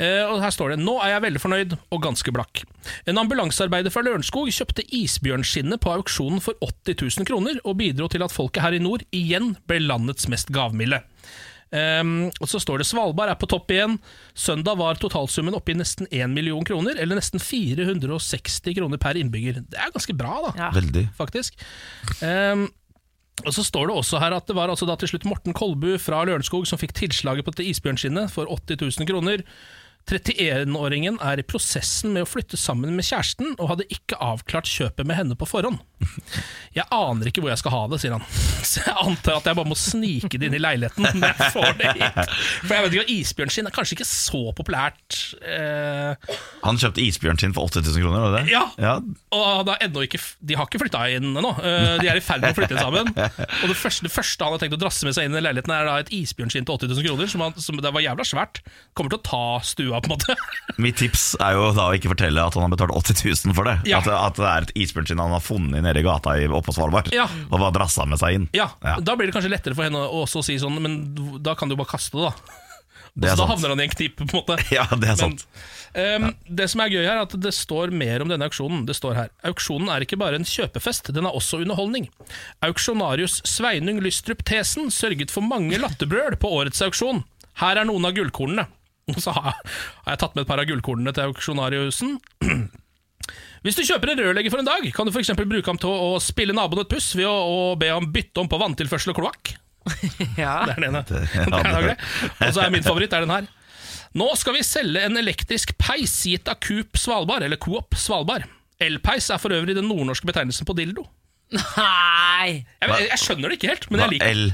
[0.03, 2.64] Eh, og her står det Nå er jeg veldig fornøyd og ganske blakk.
[3.07, 8.24] En ambulansearbeider fra Lørenskog kjøpte isbjørnskinnet på auksjonen for 80 000 kroner, og bidro til
[8.24, 11.03] at folket her i nord igjen ble landets mest gavmilde.
[11.73, 13.97] Ehm, og så står det Svalbard er på topp igjen.
[14.37, 19.62] Søndag var totalsummen oppe i nesten 1 million kroner, eller nesten 460 kroner per innbygger.
[19.73, 20.70] Det er ganske bra, da Ja.
[20.77, 21.09] Veldig.
[21.16, 21.57] faktisk.
[22.20, 22.68] Um,
[23.47, 25.97] og så står det også her at det var altså da til slutt Morten Kolbu
[25.99, 29.43] fra Lørenskog som fikk tilslaget på dette isbjørnskinnet for 80 000 kroner.
[30.11, 35.07] 31-åringen er i prosessen med å flytte sammen med kjæresten, og hadde ikke avklart kjøpet
[35.09, 35.79] med henne på forhånd.
[36.75, 38.25] Jeg aner ikke hvor jeg skal ha det, sier han.
[38.73, 41.77] Så jeg antar at jeg bare må snike det inn i leiligheten når jeg får
[41.79, 42.33] det hit.
[42.65, 45.19] For jeg vet ikke, isbjørnskinn er kanskje ikke så populært.
[45.47, 46.35] Eh,
[46.67, 48.55] Han kjøpte isbjørnskinn for 80 000 kroner, var det det?
[48.57, 48.65] Ja.
[48.83, 48.95] ja.
[49.37, 51.53] Og da har ennå ikke, de har ikke flytta inn ennå.
[51.63, 53.13] Eh, De er i ferd med å flytte inn sammen.
[53.15, 55.75] Og det første, det første han har tenkt å drasse med seg inn i leiligheten,
[55.77, 57.31] er da et isbjørnskinn til 80 000 kroner.
[57.33, 58.63] Som, han, som det var jævla svært.
[58.99, 60.36] Kommer til å ta stua, på en måte.
[60.86, 63.20] Mitt tips er jo da å ikke fortelle at han har betalt 80
[63.51, 63.76] 000 for det.
[63.90, 64.01] Ja.
[64.01, 66.76] At, at det er et isbjørnskinn han har funnet nede i gata i, oppe på
[66.78, 67.12] Svalbard.
[67.12, 67.28] Ja.
[67.51, 68.49] Og bare drassa med seg inn.
[68.57, 68.97] Ja, Ja.
[69.03, 71.01] Da blir det kanskje lettere for henne å også si sånn, men
[71.45, 72.59] da kan du bare kaste det, da.
[73.12, 73.43] Det så sant.
[73.43, 74.55] da havner han i en knipe, på en måte.
[74.72, 75.43] Ja, det er Men, sant.
[76.01, 78.86] ehm, Det som er gøy her, er at det står mer om denne auksjonen.
[78.88, 82.07] Det står her Auksjonen er ikke bare en kjøpefest, den er også underholdning.
[82.64, 87.20] Auksjonarius Sveinung Lystrup Thesen sørget for mange latterbrøl på årets auksjon.
[87.61, 88.64] Her er noen av gullkornene.
[89.11, 92.13] Og så har har jeg tatt med et par av gullkornene til auksjonariusen.
[93.63, 95.31] Hvis du kjøper en rørlegger for en dag, kan du f.eks.
[95.39, 98.49] bruke ham til å spille naboen et puss ved å, å be ham bytte om
[98.51, 99.53] på vanntilførsel og kloakk.
[100.39, 100.63] Ja.
[100.67, 101.03] Det er den ene.
[101.07, 101.99] Det- Det ja, er det-.
[102.47, 103.47] Og så er min favoritt er den her.
[104.19, 108.45] Nå skal vi selge en elektrisk peis gitt av Coop Svalbard, eller Coop Svalbard.
[108.83, 111.07] Elpeis er for øvrig den nordnorske betegnelsen på dildo.
[111.55, 112.63] Nei!
[112.83, 114.53] Jeg, jeg skjønner det ikke helt, men Hva, jeg liker L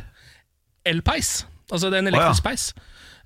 [0.88, 1.30] elpeis.
[1.72, 2.20] Altså det er en Å, ja.
[2.28, 2.68] elektrisk peis.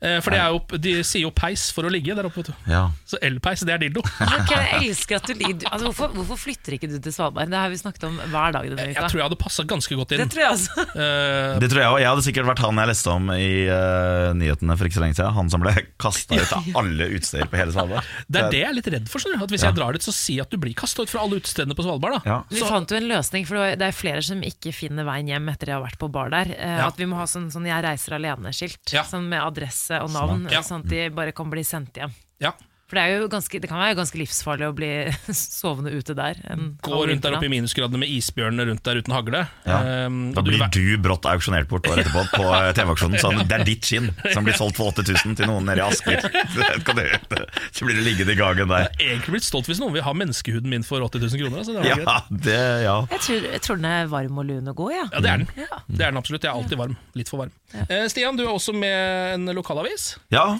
[0.03, 2.51] Eh, For det er jo, de sier jo peis for å ligge der oppe, vet
[2.51, 2.71] du.
[2.73, 2.91] Ja.
[3.07, 4.03] Så elpeis, det er dildo.
[4.43, 5.35] Okay, jeg elsker at du
[5.71, 7.49] altså, hvorfor, hvorfor flytter ikke du til Svalbard?
[7.53, 10.09] Det har vi snakket om hver dag denne Jeg tror jeg hadde passa ganske godt
[10.11, 10.29] Det inn.
[10.33, 10.87] tror jeg også.
[11.03, 12.01] Eh, Det tror jeg.
[12.03, 15.17] Jeg hadde sikkert vært han jeg leste om i uh, nyhetene for ikke så lenge
[15.19, 15.33] siden.
[15.39, 15.73] Han som ble
[16.05, 18.09] kasta ut av alle utesteder på hele Svalbard.
[18.27, 19.23] Det er det jeg er litt redd for.
[19.23, 19.71] Sånn, At Hvis Ja.
[19.71, 22.19] jeg drar dit, så si at du blir kasta ut fra alle utestedene på Svalbard.
[22.19, 22.39] da Ja.
[22.51, 25.71] Vi fant jo en løsning, for det er flere som ikke finner veien hjem etter
[25.71, 26.51] de har vært på bar der.
[26.59, 26.87] Uh, Ja.
[26.91, 29.03] At vi må ha sånn, sånn 'jeg reiser alene'-skilt Ja.
[29.05, 30.61] sånn med adresse og navn, Ja.
[30.63, 32.11] sånn at de bare kan bli sendt hjem.
[32.41, 32.53] Ja.
[32.93, 34.89] For det, er jo ganske, det kan være ganske livsfarlig å bli
[35.33, 36.37] sovende ute der.
[36.53, 39.41] en Gå rundt der oppe i minusgradene med isbjørnene rundt der uten hagle.
[39.65, 39.79] Ja.
[40.11, 43.17] Um, Da blir du brått auksjonert bort året etterpå på eh, TV-aksjonen.
[43.23, 46.21] Sånn, det er ditt skinn som blir solgt for 8000 til noen nede i Asker.
[46.59, 48.91] Det kan du- Så blir det liggende i gangen der.
[48.99, 51.63] Jeg har egentlig blitt stolt hvis noen vil ha menneskehuden min for 80 000 kroner.
[51.63, 52.05] Altså, det greit.
[52.05, 52.19] Ja,
[52.49, 52.97] det, ja.
[53.15, 55.07] Jeg tror, jeg tror den er varm og lun og god, ja.
[55.17, 55.49] Ja, det er den.
[55.65, 55.81] Ja.
[55.89, 56.45] Det er den absolutt.
[56.45, 56.99] Jeg er alltid varm.
[57.17, 57.55] Litt for varm.
[57.73, 58.03] Ja.
[58.13, 60.13] Stian, du er også med en lokalavis.
[60.35, 60.51] ja.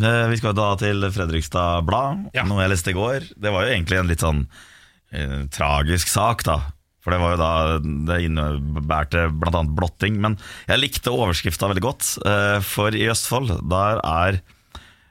[0.00, 2.44] Eh, Vi skal da til Fredrikstad Blad, Ja.
[2.48, 3.26] noe jeg leste i går.
[3.36, 4.46] Det var jo egentlig en litt sånn
[5.12, 6.60] eh, tragisk sak, da.
[7.02, 9.62] For det var jo da Det innebærte bl.a.
[9.66, 10.20] blotting.
[10.22, 10.36] Men
[10.68, 12.12] jeg likte overskrifta veldig godt.
[12.24, 14.38] eh, For i Østfold, der er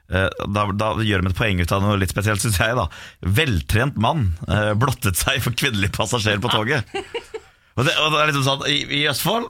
[0.08, 2.74] eh, da, da gjør de et poeng ut av noe litt spesielt, syns jeg.
[2.80, 2.88] da
[3.28, 6.88] Veltrent mann eh, blottet seg for kvinnelig passasjer på toget.
[7.76, 9.46] Og det, og det er liksom sånn i, I Østfold,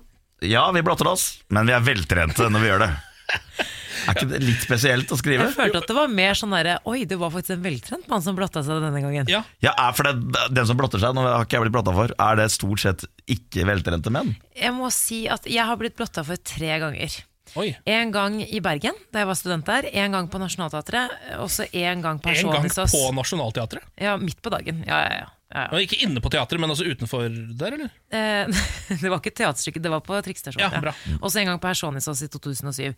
[0.47, 2.91] ja, vi blotter oss, men vi er veltrente når vi gjør det.
[4.09, 5.49] Er ikke det litt spesielt å skrive?
[5.49, 8.24] Jeg følte at det var mer sånn derre Oi, det var faktisk en veltrent mann
[8.24, 9.28] som blotta seg denne gangen.
[9.30, 9.43] Ja.
[9.64, 12.14] Ja, er for det, Den som blotter seg, nå har ikke jeg blitt blotta for,
[12.28, 14.34] er det stort sett ikke veltrente menn?
[14.59, 17.20] Jeg må si at jeg har blitt blotta for tre ganger.
[17.61, 17.68] Oi.
[17.84, 19.88] En gang i Bergen, da jeg var student der.
[19.93, 21.12] En gang på Nationaltheatret.
[21.43, 23.84] Og så en gang på En gang på Nationaltheatret.
[24.01, 24.80] Ja, midt på dagen.
[24.88, 25.30] Ja, ja, ja.
[25.53, 25.80] Ja, ja.
[25.84, 27.26] Ikke inne på teatret, men også utenfor
[27.61, 27.90] der, eller?
[28.12, 28.48] Eh,
[29.03, 30.78] det var ikke teaterstykket, det var på trikkestasjonen.
[30.88, 31.18] Ja, ja.
[31.20, 32.92] Og så en gang på Asjonissos i 2007.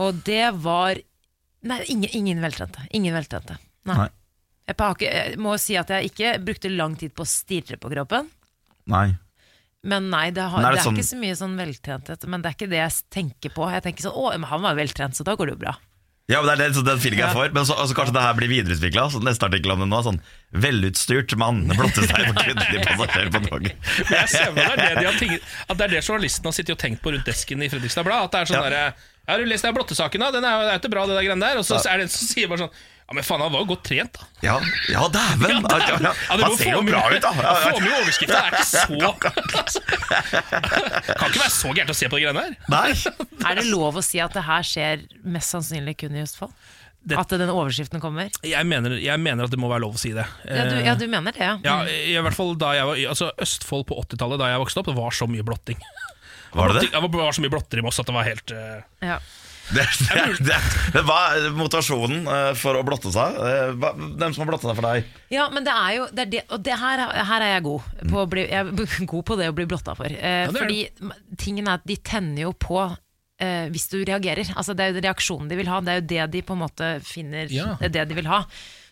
[0.00, 1.00] Og det var
[1.68, 2.84] Nei, ingen, ingen veltrente.
[2.94, 3.56] Ingen veltrente.
[3.90, 3.96] Nei.
[3.98, 4.08] Nei.
[4.68, 7.90] Jeg, ikke- jeg må si at jeg ikke brukte lang tid på å stirre på
[7.90, 8.28] kroppen.
[8.86, 9.08] Nei.
[9.82, 12.26] Men nei, det, har, Men det, det er sånn- ikke så mye sånn veltrenthet.
[12.30, 13.66] Men det er ikke det jeg tenker på.
[13.74, 15.74] Jeg tenker sånn, å, men han var veltrent, så da går det jo bra.
[16.28, 17.52] Ja, men Det er den, den feelingen jeg får.
[17.56, 19.06] Men så, altså, kanskje det her blir videreutvikla.
[19.14, 20.18] Så neste artikkel om det nå sånn
[20.60, 23.78] Velutstyrt mann blotter seg for kvinnelige passasjerer på toget.
[24.02, 26.82] Men jeg ser meg det det de At det er det journalisten har sittet og
[26.82, 28.28] tenkt på rundt desken i Fredrikstad Blad.
[28.28, 28.66] At det er sånn Ja.
[28.68, 28.84] derre
[29.28, 30.30] har du lest den blottesaken, da?
[30.32, 31.58] Den er jo ikke bra, det der greiene der.
[31.60, 32.76] Og så er det en som sier bare sånn
[33.08, 34.26] Ja, men faen, han var jo godt trent, da.
[34.44, 34.54] Ja,
[34.92, 35.64] ja dæven!
[35.64, 36.10] Ja, ja, ja.
[36.28, 37.30] Han ser jo bra ut, da!
[37.40, 38.34] Ja, Få med i overskriften.
[38.34, 38.82] Det er ikke så
[41.16, 42.58] Kan ikke være så gærent å se på de greiene her.
[42.68, 42.90] Nei.
[43.48, 46.52] Er det lov å si at det her skjer mest sannsynlig kun i Østfold?
[47.16, 48.28] At den overskriften kommer?
[48.44, 50.28] Jeg mener, jeg mener at det må være lov å si det.
[50.44, 51.56] Ja, du, ja, du mener det, ja.
[51.64, 54.92] Ja, i hvert fall da jeg var Altså Østfold på 80-tallet, da jeg vokste opp,
[54.92, 55.80] det var så mye blotting.
[56.52, 56.88] Var det det?
[56.92, 59.16] Det var, var så mye blotter i Moss at det var helt uh, ja.
[59.68, 60.58] Det, det, det,
[60.94, 63.34] det var motivasjonen eh, for å blotte seg.
[63.36, 65.10] Eh, hva- Hvem som har blotta seg for deg?
[65.34, 67.02] Ja, men det er jo det er det, Og det her,
[67.32, 69.94] her er jeg god på, å bli, jeg er god på det å bli blotta
[69.98, 70.08] for.
[70.08, 70.80] Eh, Ja, fordi
[71.36, 74.48] tingen er at de tenner jo på eh, hvis du reagerer.
[74.56, 75.82] Altså Det er jo reaksjonen de vil ha.
[75.84, 77.74] Det er jo det de på en måte finner Ja.
[77.82, 78.44] Det er det de vil ha.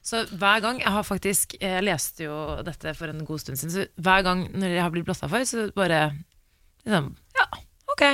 [0.07, 3.73] Så hver gang Jeg har faktisk Jeg leste jo dette for en god stund siden,
[3.75, 6.05] så hver gang når jeg har blitt blotta for, så bare
[6.85, 7.49] liksom, Ja,
[7.97, 8.05] ok.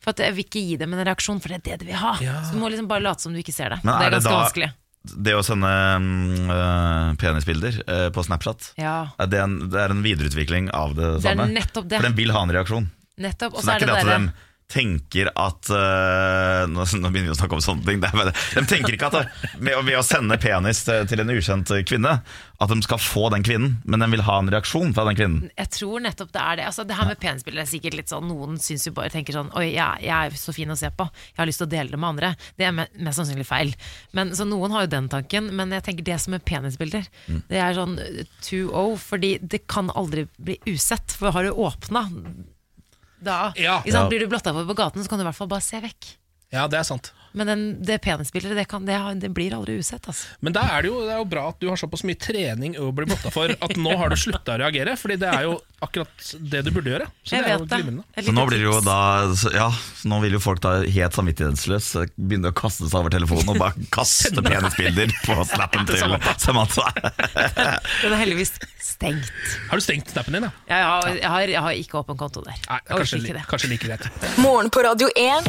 [0.00, 1.98] For at jeg vil ikke gi dem en reaksjon, for det er det de vil
[2.00, 2.14] ha.
[2.24, 2.38] Ja.
[2.46, 3.80] Så du må liksom bare late som du ikke ser det.
[3.84, 4.70] Men det er er det ganske da- vanskelig.
[5.00, 5.68] Det å sende
[6.52, 9.08] eh, penisbilder øh, på Snapchat, Ja.
[9.18, 11.64] er det, en, det er en videreutvikling av det, Det er samme?
[11.72, 12.90] For den vil ha en reaksjon.
[13.20, 13.54] Nettopp.
[13.56, 14.32] Og Så det er er ikke det det at de
[14.70, 18.00] tenker at uh, nå, nå begynner vi å snakke om sånne ting.
[18.00, 22.12] De tenker ikke at med, ved å sende penis til, til en ukjent kvinne,
[22.60, 25.46] at de skal få den kvinnen, men de vil ha en reaksjon fra den kvinnen.
[25.58, 26.66] Jeg tror nettopp det er det.
[26.70, 29.48] Altså, det her med penisbilder er sikkert litt sånn Noen syns jo bare tenker sånn
[29.58, 31.06] Oi, jeg, jeg er så fin å se på.
[31.32, 32.32] Jeg har lyst til å dele det med andre.
[32.60, 33.72] Det er mest sannsynlig feil.
[34.16, 37.40] Men, så noen har jo den tanken, men jeg tenker det som er penisbilder, Mm.
[37.50, 37.96] det er sånn
[38.44, 41.12] 2-0, fordi det kan aldri bli usett.
[41.16, 42.04] For har du åpna
[43.22, 43.80] da Ja.
[43.82, 44.08] ikke sant, Ja.
[44.08, 46.16] Blir du blotta for på gaten, så kan du i hvert fall bare se vekk.
[46.50, 47.12] Ja, det er sant.
[47.32, 50.02] Men den, det penisbildet, det, kan, det, det blir aldri usett.
[50.10, 50.32] Altså.
[50.42, 52.74] Men da er det, jo, det er jo bra at du har såpass mye trening
[52.82, 54.96] å bli blotta for at nå har du slutta å reagere.
[54.98, 56.10] Fordi det er jo akkurat
[56.42, 57.06] det du burde gjøre.
[57.22, 58.02] Så Jeg det er jo glimrende.
[58.26, 58.98] Så nå blir det jo da
[59.54, 59.68] Ja,
[60.10, 63.86] nå vil jo folk da helt samvittighetsløst begynne å kaste seg over telefonen og bare
[64.00, 66.90] kaste penisbilder på snappen til Samantha.
[68.02, 68.56] Den er heldigvis
[69.00, 69.32] stengt.
[69.70, 70.50] Har du stengt snappen din, da?
[70.68, 72.56] Jeg har, jeg har, jeg har ikke åpen konto der.
[72.68, 73.44] Nei, kanskje, ikke det.
[73.48, 74.04] kanskje like greit.
[74.42, 75.48] Morgen på Radio 1.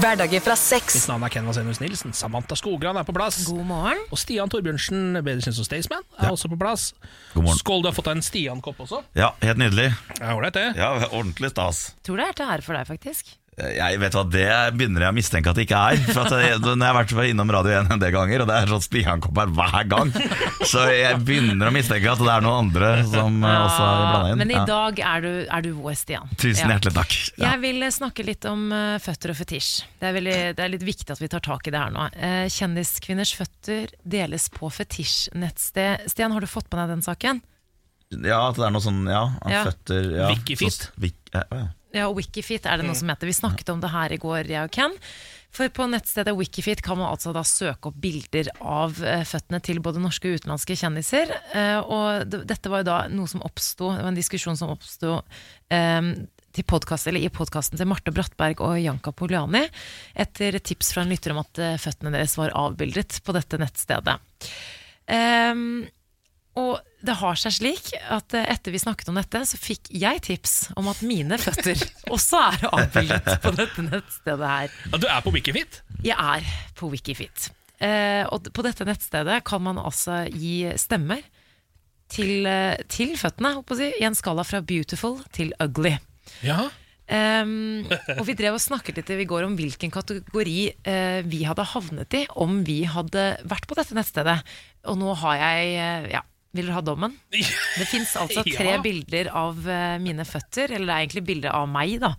[0.00, 0.96] Hverdager fra seks.
[0.96, 2.14] Mitt navn er Ken Vasenus Nilsen.
[2.16, 3.42] Samantha Skogran er på plass.
[3.48, 4.00] God morgen.
[4.14, 6.90] Og Stian Torbjørnsen, bedre kjent som Staysman, er også på plass.
[7.34, 7.60] God morgen.
[7.60, 9.02] Skål, du har fått deg en Stian-kopp også.
[9.18, 9.90] Ja, helt nydelig.
[10.16, 10.66] Ja, Ålreit, det.
[10.80, 11.90] Ja, Ordentlig stas.
[12.06, 13.34] Tror det er til ære for deg, faktisk.
[13.60, 14.44] Jeg vet hva, Det
[14.78, 15.98] begynner jeg å mistenke at det ikke er.
[16.14, 18.54] For at jeg, når jeg har vært innom Radio 1 en del ganger, og det
[18.56, 20.12] er sånn Stian-kopp her hver gang,
[20.70, 24.30] så jeg begynner å mistenke at det er noen andre som ja, også er blanda
[24.32, 24.38] inn.
[24.40, 24.64] Men i Ja.
[24.70, 26.30] dag er du, er du vår, Stian.
[26.40, 26.76] Tusen Ja.
[26.78, 27.16] hjertelig takk.
[27.36, 27.50] Ja.
[27.50, 29.68] Jeg vil eh, snakke litt om eh, føtter og fetisj.
[30.00, 32.06] Det er, veldig, det er litt viktig at vi tar tak i det her nå.
[32.54, 36.06] Kjendiskvinners føtter deles på fetisj-nettsted.
[36.08, 37.42] Stian, har du fått med deg den saken?
[38.10, 39.60] ja, at det er noe sånn Ja, Ja.
[39.68, 40.30] føtter ja.
[40.32, 40.72] Wikifeet.
[40.88, 41.66] Så- Wik, ja, ja.
[41.96, 43.26] Ja, Wikifeet er det noe som heter.
[43.26, 44.94] Vi snakket om det her i går, jeg og Ken.
[45.50, 49.80] For på nettstedet Wikifeet kan man altså da søke opp bilder av eh, føttene til
[49.82, 51.32] både norske og utenlandske kjendiser.
[51.58, 55.16] Eh, og dette var jo da noe som oppsto, det var en diskusjon som oppsto
[55.18, 56.12] um,
[56.54, 59.64] til podcast, eller i podkasten til Marte Brattberg og Janka Poliani
[60.14, 64.18] etter tips fra en lytter om at føttene deres var avbildet på dette nettstedet.
[65.10, 65.82] Um,
[66.58, 70.20] og det har seg slik at eh, etter vi snakket om dette, så fikk jeg
[70.26, 71.80] tips om at mine føtter
[72.14, 74.76] også er avbildet på dette nettstedet her.
[74.96, 75.80] Du er på Wikifit?
[76.04, 76.46] Jeg er
[76.76, 77.50] på Wikifit.
[77.80, 81.24] Eh, og på dette nettstedet kan man altså gi stemmer
[82.12, 85.96] til, eh, til føttene, på i en skala fra beautiful til ugly.
[86.44, 86.68] Ja.
[87.10, 87.88] Um,
[88.20, 92.14] og vi drev og snakket litt i går om hvilken kategori uh, vi hadde havnet
[92.14, 94.36] i om vi hadde vært på dette nettstedet.
[94.90, 96.22] Og nå har jeg uh, ja,
[96.56, 97.12] Vil dere ha dommen?
[97.30, 98.80] Det fins altså tre Ja.
[98.82, 102.14] bilder av eh, mine føtter, eller det er egentlig bilder av meg, da.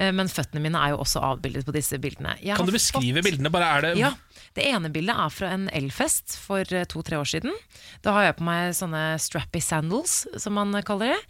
[0.00, 2.34] Eh, men føttene mine er jo også avbildet på disse bildene.
[2.42, 3.52] Jeg Kan du beskrive fått- bildene?
[3.54, 4.10] Bare er det ja,
[4.58, 7.54] Det ene bildet er fra en elfest for eh, to-tre år siden.
[8.02, 11.20] Da har jeg på meg sånne strappy sandals, som man kaller det.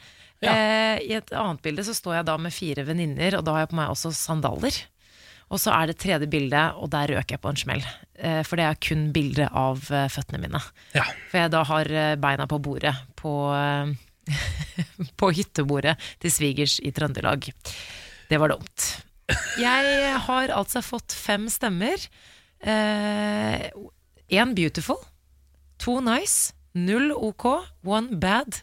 [0.41, 0.55] Ja.
[0.57, 3.67] Eh, I et annet bilde så står jeg da med fire venninner, og da har
[3.67, 4.73] jeg på meg også sandaler.
[5.51, 7.85] Og så er det tredje bildet, og der røk jeg på en smell.
[8.21, 10.61] Eh, for det er kun bilde av eh, føttene mine.
[10.93, 11.07] Ja.
[11.31, 13.33] For jeg da har eh, beina på bordet på,
[15.21, 17.51] på hyttebordet til svigers i Trøndelag.
[18.31, 18.91] Det var dumt.
[19.61, 22.03] Jeg har altså fått fem stemmer.
[22.61, 24.99] Én beautiful,
[25.79, 27.47] to nice, Null OK,
[27.83, 28.61] one bad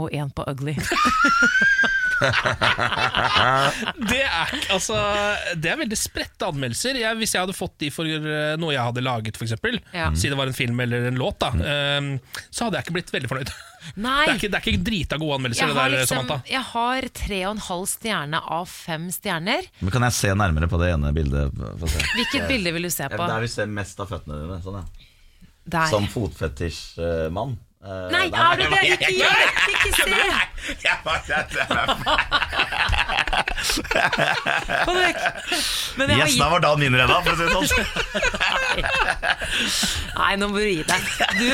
[0.00, 0.74] og én på ugly.
[4.10, 4.96] Det er, ikke- altså,
[5.60, 6.98] det er veldig spredte anmeldelser.
[7.00, 9.54] Jeg, hvis jeg hadde fått de for eh, noe jeg hadde laget, f.eks.,
[9.94, 10.10] Ja.
[10.14, 12.08] si det var en film eller en låt, da, eh,
[12.50, 13.52] så hadde jeg ikke blitt veldig fornøyd.
[14.02, 14.24] Nei.
[14.26, 16.50] Det er ikke, det er ikke drita gode anmeldelser, Jeg det har, der, liksom, Samantha.
[16.50, 19.68] jeg har tre og en halv stjerne av fem stjerner.
[19.80, 21.52] Men Kan jeg se nærmere på det ene bildet?
[22.16, 23.20] Hvilket bilde vil du se på?
[23.30, 24.58] Der vi ser mest av føttene dine.
[24.64, 25.04] Sånn, ja.
[25.66, 25.86] Der.
[25.90, 27.56] Som fotfetisjmann.
[27.84, 28.80] Eh, Nei, er det det?
[28.96, 29.48] Ikke gjør det!
[29.74, 30.06] Ikke se!
[36.38, 37.68] Da var dagen min redda, for å si det sånn.
[40.16, 41.02] Nei, nå må du gi deg.
[41.38, 41.46] Du,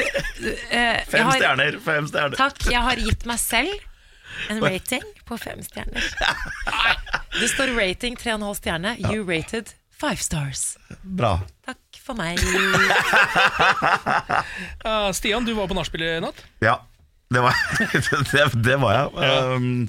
[0.43, 1.79] du, eh, Fem har- stjerner.
[1.85, 2.37] Fem stjerner.
[2.41, 2.59] Takk.
[2.71, 3.73] Jeg har gitt meg selv
[4.51, 6.03] en rating på fem stjerner.
[7.41, 8.97] Det står rating 3,5 stjerne.
[9.11, 10.77] You rated five stars.
[11.03, 11.39] Bra.
[11.67, 12.41] Takk for meg.
[14.87, 16.43] uh, Stian, du var på nachspiel i natt.
[16.65, 16.81] Ja,
[17.33, 17.57] det var,
[18.33, 19.07] det, det var jeg.
[19.57, 19.89] Um,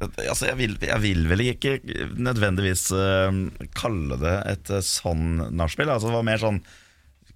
[0.00, 1.78] altså, jeg vil, jeg vil vel ikke
[2.14, 3.30] nødvendigvis uh,
[3.78, 5.90] kalle det et uh, sånn nachspiel.
[5.92, 6.60] Altså, det var mer sånn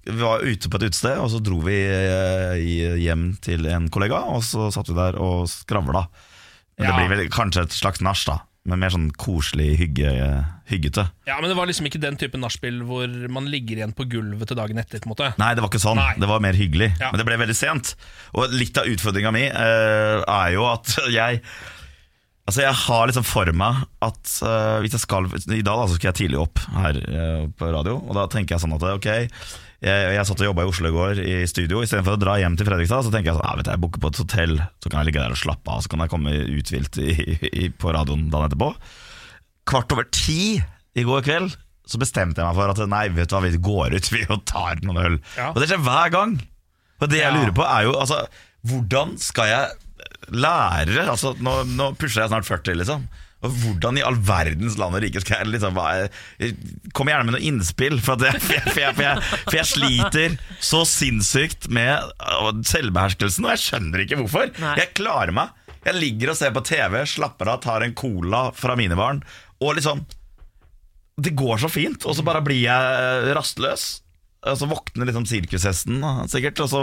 [0.07, 2.55] Vi var ute på et utested, og så dro vi uh,
[3.01, 6.07] hjem til en kollega, og så satt vi der og skravla.
[6.81, 6.95] Ja.
[6.95, 8.39] det blir vel kanskje et slags nach, da.
[8.71, 10.13] Men mer sånn koselig, hygge,
[10.71, 11.09] hyggete.
[11.29, 14.51] Ja, Men det var liksom ikke den type nachspiel hvor man ligger igjen på gulvet
[14.51, 15.03] til dagen etter.
[15.03, 16.01] på en måte Nei, det var ikke sånn.
[16.01, 16.15] Nei.
[16.21, 16.93] Det var mer hyggelig.
[17.01, 17.11] Ja.
[17.11, 17.95] Men det ble veldig sent.
[18.37, 21.45] Og litt av utfordringa mi eh, er jo at jeg
[22.51, 25.95] Altså Jeg har liksom for meg at uh, hvis jeg skal I dag da, så
[25.95, 29.11] skal jeg tidlig opp her uh, på radio, og da tenker jeg sånn at ok
[29.81, 31.81] jeg, jeg satt og jobba i Oslo i går i studio.
[31.85, 34.03] Istedenfor å dra hjem til Fredrikstad, så tenker jeg sånn, ja, vet du, jeg booker
[34.03, 35.81] på et hotell, så kan jeg ligge der og slappe av.
[35.85, 37.01] Så kan jeg komme uthvilt
[37.81, 38.71] på radioen dagen etterpå.
[39.71, 40.43] Kvart over ti
[40.99, 41.57] i går kveld
[41.91, 44.45] så bestemte jeg meg for at nei, vet du hva, vi går ut vi og
[44.49, 45.19] tar noen øl.
[45.39, 45.51] Ja.
[45.55, 46.37] Og det skjer hver gang.
[47.01, 48.27] Og det jeg lurer på er jo altså,
[48.69, 53.07] Hvordan skal jeg lære altså, nå, nå pusher jeg snart 40, liksom.
[53.41, 55.79] Hvordan i all verdens land og rike skal jeg liksom
[56.97, 60.83] Kom gjerne med noe innspill, for, jeg, for, jeg, for, jeg, for, jeg, sliter så
[60.89, 62.13] sinnssykt med
[62.69, 64.53] selvbeherskelsen, og jeg skjønner ikke hvorfor.
[64.61, 64.75] Nei.
[64.83, 65.57] Jeg klarer meg.
[65.87, 69.23] Jeg ligger og ser på TV, slapper av, tar en cola fra minibaren,
[69.65, 70.05] og liksom
[71.21, 73.89] Det går så fint, og så bare blir jeg rastløs.
[74.49, 76.01] Og så våkner liksom sirkushesten,
[76.33, 76.83] sikkert, og så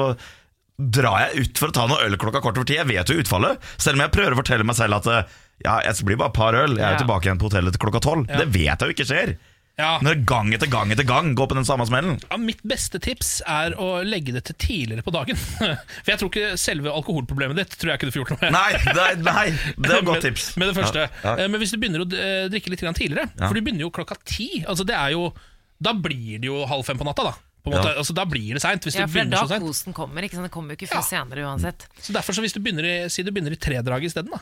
[0.78, 2.78] drar jeg ut for å ta noe øl klokka kort over ti.
[2.78, 6.06] Jeg vet jo utfallet, selv om jeg prøver å fortelle meg selv at ja, jeg
[6.06, 6.78] blir bare et par øl.
[6.78, 8.28] Jeg er jo tilbake igjen på hotellet til klokka tolv.
[8.30, 9.38] Det vet jeg jo ikke skjer.
[9.78, 10.00] Ja.
[10.02, 12.16] Når gang etter gang etter gang går på den samme smellen.
[12.26, 15.38] Ja, mitt beste tips er å legge det til tidligere på dagen.
[16.02, 18.56] For jeg tror ikke selve alkoholproblemet ditt tror jeg ikke du får gjort noe med.
[18.58, 19.46] Nei, nei, nei
[19.78, 20.48] det er et godt tips.
[20.58, 21.06] Med det første.
[21.06, 21.36] Ja, ja.
[21.46, 23.46] Eh, Men hvis du begynner å eh, drikke litt tidligere, Ja.
[23.46, 25.30] for du begynner jo klokka ti altså det er jo,
[25.78, 27.36] Da blir det jo halv fem på natta, da.
[27.62, 27.92] På en måte.
[27.94, 28.02] Ja.
[28.02, 28.82] Altså, da blir det seint.
[28.82, 30.26] Hvis Ja, du for det er da kosen kommer.
[30.26, 30.48] Ikke sant?
[30.50, 31.86] Det kommer jo ikke før senere uansett.
[32.02, 34.42] Så derfor så hvis du begynner i, Si du begynner i tredraget isteden, da.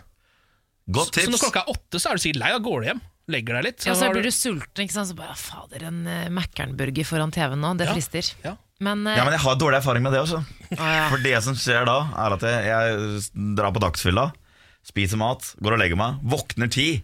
[0.86, 2.52] Godt Så når klokka er åtte, så er du sikkert lei.
[2.54, 3.02] Da går du hjem.
[3.34, 3.86] Legger deg litt.
[3.88, 5.10] Ja, så blir du sulten, ikke sant?
[5.10, 7.96] så bare fader, en uh, Mækkern-burger foran TV-en nå, det Ja.
[7.98, 8.30] frister.
[8.44, 8.54] Ja.
[8.86, 10.44] Men, uh, Ja, men jeg har dårlig erfaring med det også.
[10.76, 11.10] Ja.
[11.10, 14.28] For det som skjer da, er at jeg, jeg drar på dagsfylla,
[14.86, 17.02] spiser mat, går og legger meg, våkner ti.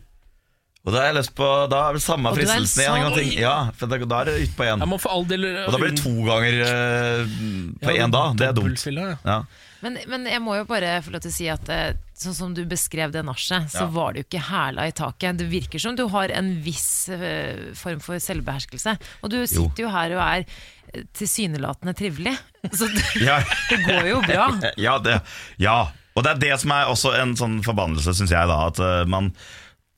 [0.82, 3.12] Og da har jeg lyst på Da er det samme fristelsen igjen.
[3.14, 3.34] sånn-.
[3.38, 4.82] Ja, for da, da er det utpå igjen.
[5.30, 7.36] Del Og da blir det to ganger uh,
[7.82, 8.38] på én dag.
[8.38, 8.86] Det er dumt.
[9.26, 9.42] Ja.
[9.82, 12.52] Men, men jeg må jo bare få lov til å si at eh, sånn som
[12.54, 13.90] du beskrev det nachet, så Ja.
[13.94, 15.40] var det jo ikke hæla i taket.
[15.40, 18.94] Det virker som du har en viss eh, form for selvbeherskelse.
[19.26, 20.46] Og du sitter jo her og er
[20.94, 22.36] eh, tilsynelatende trivelig.
[22.70, 23.40] Så det, Ja.
[23.72, 24.46] det går jo bra.
[24.78, 25.18] Ja, det,
[25.58, 25.80] ja.
[26.14, 28.58] Og det er det som er også en sånn forbannelse, syns jeg, da.
[28.68, 28.80] At
[29.10, 29.32] man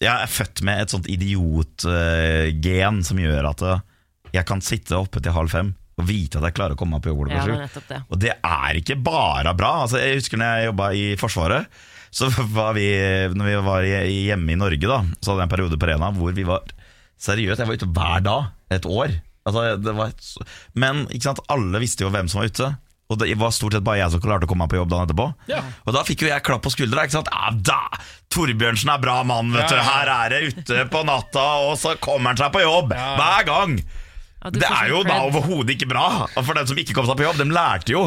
[0.04, 3.62] Jeg er født med et sånt idiotgen som gjør at
[4.34, 7.04] jeg kan sitte oppe til halv fem og vite at jeg klarer å komme meg
[7.06, 8.06] på jobb Ja, klokka sju.
[8.10, 9.74] Og det er ikke bare bra.
[9.84, 11.68] Altså, jeg husker når jeg jobba i Forsvaret.
[12.14, 12.88] Så var vi,
[13.34, 16.34] når vi var hjemme i Norge, da så hadde jeg en periode på Rena hvor
[16.38, 16.62] vi var
[17.24, 18.50] Seriøst, jeg var ute hver dag.
[18.74, 19.14] Et år.
[19.48, 22.68] Altså, det var, et- men ikke sant, alle visste jo hvem som var ute.
[23.12, 25.06] Og det var stort sett bare jeg som klarte å komme meg på jobb dagen
[25.08, 25.28] etterpå.
[25.52, 25.62] Ja.
[25.86, 27.04] Og da fikk jo jeg klapp på skuldra.
[27.06, 27.30] Ikke sant?
[27.64, 27.80] Da!
[28.34, 29.89] Torbjørnsen er bra mann, vet Ja, du.
[29.89, 32.94] Her er det ute på natta, og så kommer han seg på jobb.
[32.96, 33.12] Ja.
[33.20, 33.76] Hver gang.
[34.52, 36.28] Det er sånn jo da overhodet ikke bra.
[36.36, 38.04] For dem som ikke kom seg på jobb, de lærte jo.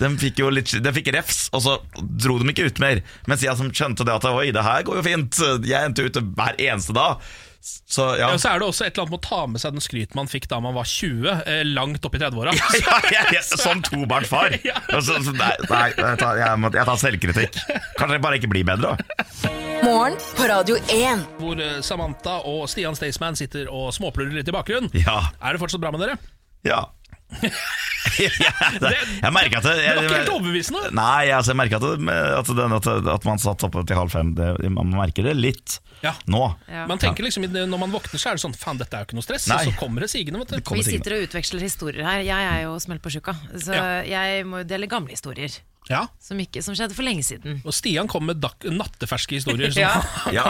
[0.00, 3.02] De fikk jo litt, de fikk refs, og så dro de ikke ut mer.
[3.30, 5.40] Mens jeg som skjønte det at oi, det her går jo fint.
[5.64, 7.22] Jeg endte ute hver eneste dag.
[7.66, 8.30] Så ja.
[8.30, 10.14] Ja, så er det også et eller annet med å ta med seg den skryt
[10.18, 12.54] man fikk da man var 20, eh, langt opp i 30-åra.
[12.86, 14.58] ja, ja, ja, som tobarnsfar.
[14.66, 14.78] Ja.
[14.90, 17.58] Altså, nei, nei, jeg tar, jeg, må, jeg tar selvkritikk.
[17.98, 18.94] Kanskje jeg bare ikke blir bedre.
[18.96, 19.52] da.
[19.84, 21.26] Morgen på Radio 1.
[21.40, 24.90] Hvor eh, Samantha og Stian Staysman sitter og småplurrer litt i bakgrunnen.
[24.96, 25.20] Ja.
[25.42, 26.18] Er det fortsatt bra med dere?
[26.66, 26.84] ja.
[28.16, 30.90] Jeg merka at det, Det var ikke helt overbevisende.
[30.96, 32.06] Nei, altså, jeg merker at,
[32.38, 36.12] at, at, at man satt oppe til halv fem det, Man merker det litt Ja.
[36.30, 36.42] nå.
[36.88, 39.18] Man tenker liksom, Når man våkner, så er det sånn Faen, dette er jo ikke
[39.18, 39.48] noe stress.
[39.50, 39.58] Nei.
[39.64, 40.42] Og så kommer det sigende.
[40.44, 42.20] vet du Vi sitter og utveksler historier her.
[42.26, 43.86] Jeg er jo smelt på sjuka, så Ja.
[44.06, 45.50] jeg må jo dele gamle historier.
[45.90, 46.04] Ja.
[46.18, 47.60] Som, ikke, som skjedde for lenge siden.
[47.64, 49.70] Og Stian kom med dak natteferske historier.
[49.78, 49.92] Ja.
[50.34, 50.48] Ja.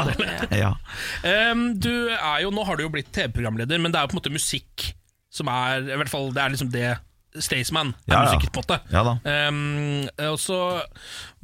[0.50, 0.70] Ja.
[1.28, 4.16] Em, du er jo, Nå har du jo blitt TV-programleder, men det er jo på
[4.16, 4.92] en måte musikk
[5.36, 6.88] som er i hvert fall, Det er liksom det
[7.36, 8.20] Staysman er Ja, ja.
[8.30, 8.76] musikken, på en måte.
[8.88, 9.02] Ja.
[9.28, 10.56] Em, og så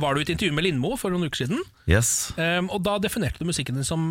[0.01, 2.31] var du i et intervju med Lindmo for noen uker siden, Yes.
[2.39, 4.03] Um, og da definerte du musikken din som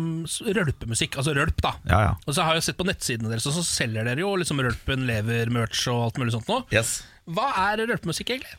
[0.44, 1.16] rølpemusikk.
[1.18, 1.72] Altså rølp, da.
[1.88, 2.10] Ja, ja.
[2.28, 5.06] Og så har jeg sett på nettsidene deres, og så selger dere jo liksom rølpen,
[5.08, 6.60] lever, merch og alt mulig sånt nå.
[6.74, 6.98] Yes.
[7.32, 8.58] Hva er rølpemusikk, egentlig?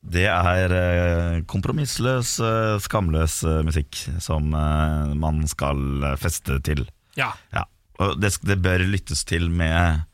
[0.00, 6.86] Det er eh, kompromissløs, eh, skamløs eh, musikk som man skal feste til.
[7.18, 7.32] Ja.
[7.56, 7.66] Ja.
[8.00, 10.04] Og det, det bør lyttes til med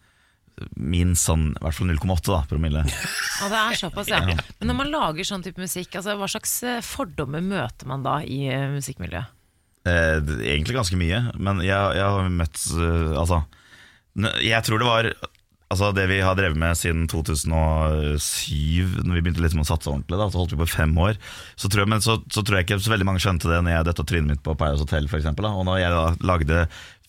[0.76, 2.82] minst sånn, i hvert fall 0,8 da, promille.
[2.86, 4.22] Og det er såpass, ja.
[4.24, 8.18] Men når man lager sånn type musikk, altså, hva slags eh, fordommer møter man da
[8.24, 9.32] i eh, musikkmiljøet?
[9.86, 13.44] Eh, egentlig ganske mye, men jeg, jeg har møtt eh, Altså,
[14.42, 15.10] jeg tror det var
[15.66, 20.18] Altså Det vi har drevet med siden 2007, Når vi begynte liksom å satse ordentlig,
[20.18, 21.18] da, så holdt vi på i fem år.
[21.58, 23.74] Så tror jeg, men så, så tror jeg ikke så veldig mange skjønte det når
[23.74, 25.54] jeg døtta trynet mitt på Paradise Hotel, for eksempel, da.
[25.58, 26.60] Og når jeg da lagde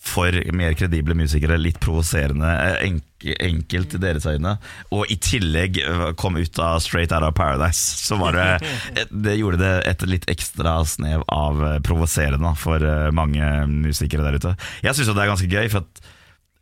[0.08, 3.04] for mer kredible musikere, litt provoserende, eh, enk,
[3.44, 4.56] enkelt i deres øyne,
[4.94, 8.48] og i tillegg eh, kom ut av Straight Out of Paradise, så var det
[9.28, 14.40] Det gjorde det et litt ekstra snev av eh, provoserende for eh, mange musikere der
[14.40, 14.56] ute.
[14.86, 16.06] Jeg syns jo det er ganske gøy, for at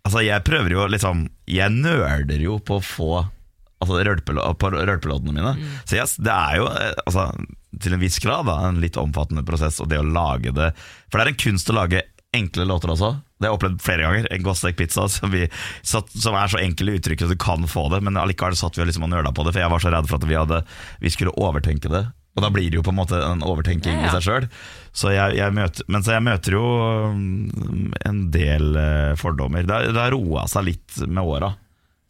[0.06, 3.08] Altså, jeg prøver jo liksom Jeg nerder jo på å få
[3.82, 5.54] altså, rølpelå- på rølpelåtene mine.
[5.90, 7.24] Så yes, det er jo eh, altså,
[7.82, 10.70] til en viss grad da, en litt omfattende prosess, og det å lage det
[11.10, 12.04] For det er en kunst å lage
[12.38, 13.10] enkle låter også.
[13.36, 14.28] Det har jeg opplevd flere ganger.
[14.32, 15.48] En godstekt pizza som, vi,
[15.84, 18.80] satt, som er så enkel i uttrykket at du kan få det, men allikevel satt
[18.80, 20.62] vi liksom og nerda på det, for jeg var så redd for at vi, hadde,
[21.04, 22.06] vi skulle overtenke det.
[22.36, 24.08] Og da blir det jo på en måte en overtenking Ja, ja.
[24.08, 24.48] i seg sjøl.
[24.96, 26.64] Så jeg, jeg møter, men så jeg møter jo
[27.16, 29.68] mm, en del eh, fordommer.
[29.68, 31.54] Det har roa seg litt med åra.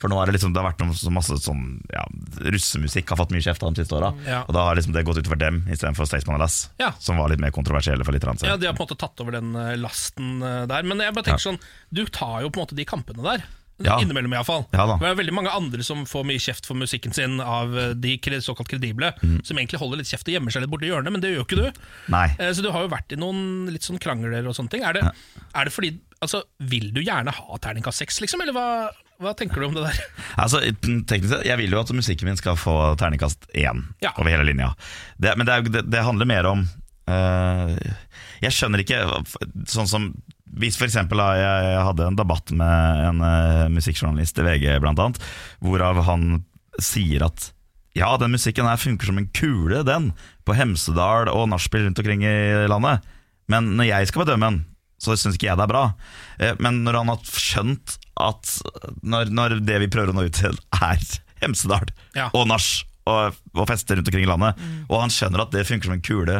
[0.01, 2.03] For nå er det liksom, det har vært noe, så masse sånn ja,
[2.51, 4.11] Russemusikk har fått mye kjeft de siste åra.
[4.27, 4.41] Ja.
[4.43, 6.91] Og da har liksom det gått utover dem istedenfor Staysman og Lass, Ja.
[6.99, 8.23] som var litt mer kontroversielle for litt.
[8.43, 10.83] Ja, De har på en måte tatt over den eh, lasten eh, der.
[10.83, 11.51] Men jeg bare tenker Ja.
[11.51, 11.59] sånn
[11.93, 13.43] Du tar jo på en måte de kampene der.
[13.83, 13.97] Ja.
[13.99, 14.65] Innimellom, iallfall.
[14.71, 14.95] Ja da.
[14.97, 18.17] Det er veldig mange andre som får mye kjeft for musikken sin av eh, de
[18.39, 19.43] såkalt kredible, Mm.
[19.45, 21.45] som egentlig holder litt kjeft og gjemmer seg litt borti hjørnet, men det gjør jo
[21.45, 21.79] ikke du.
[22.07, 22.27] Nei.
[22.53, 24.83] Så du har jo vært i noen litt sånn krangler og sånne ting.
[24.83, 25.03] Er det,
[25.53, 28.41] er det fordi Altså, Vil du gjerne ha terningkast seks, liksom?
[28.41, 28.89] Eller hva,
[29.21, 29.99] hva tenker du om det der?
[30.43, 30.59] Altså,
[31.07, 34.11] teknisk sett, Jeg vil jo at musikken min skal få terningkast én Ja.
[34.17, 34.73] over hele linja.
[35.17, 36.65] Det, men det, er, det, det handler mer om
[37.09, 37.71] uh,
[38.43, 38.99] Jeg skjønner ikke
[39.71, 40.09] Sånn som
[40.59, 45.19] Hvis for eksempel jeg hadde en debatt med en uh, musikkjournalist i VG, blant annet,
[45.63, 46.43] hvorav han
[46.83, 47.49] sier at
[47.95, 50.09] ja, den musikken her funker som en kule, den,
[50.43, 53.05] på Hemsedal og nachspiel rundt omkring i landet.
[53.47, 54.57] Men når jeg skal bedømme den,
[55.01, 55.83] så syns ikke jeg det er bra.
[56.39, 58.53] Eh, Men når han har skjønt at
[59.03, 61.01] når, når det vi prøver å nå ut til, er
[61.43, 62.29] Hemsedal Ja.
[62.33, 62.69] og nach
[63.05, 66.01] og, og fester rundt omkring i landet, og han skjønner at det funker som en
[66.01, 66.37] kule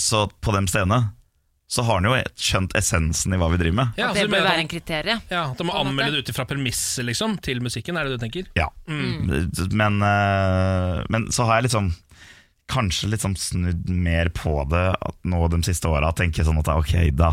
[0.00, 1.00] så på de stedene,
[1.70, 3.98] så har han jo skjønt essensen i hva vi driver med.
[4.00, 5.20] Ja, det bør være en kriterium.
[5.30, 8.24] Ja, At de må anmelde det ut ifra premisset liksom, til musikken, er det du
[8.24, 8.48] tenker?
[8.58, 8.70] Ja.
[8.88, 11.92] Men, eh, men så har jeg liksom
[12.70, 14.84] kanskje liksom snudd mer på det
[15.28, 16.12] nå de siste åra.
[16.16, 17.32] Tenker sånn at ok, da.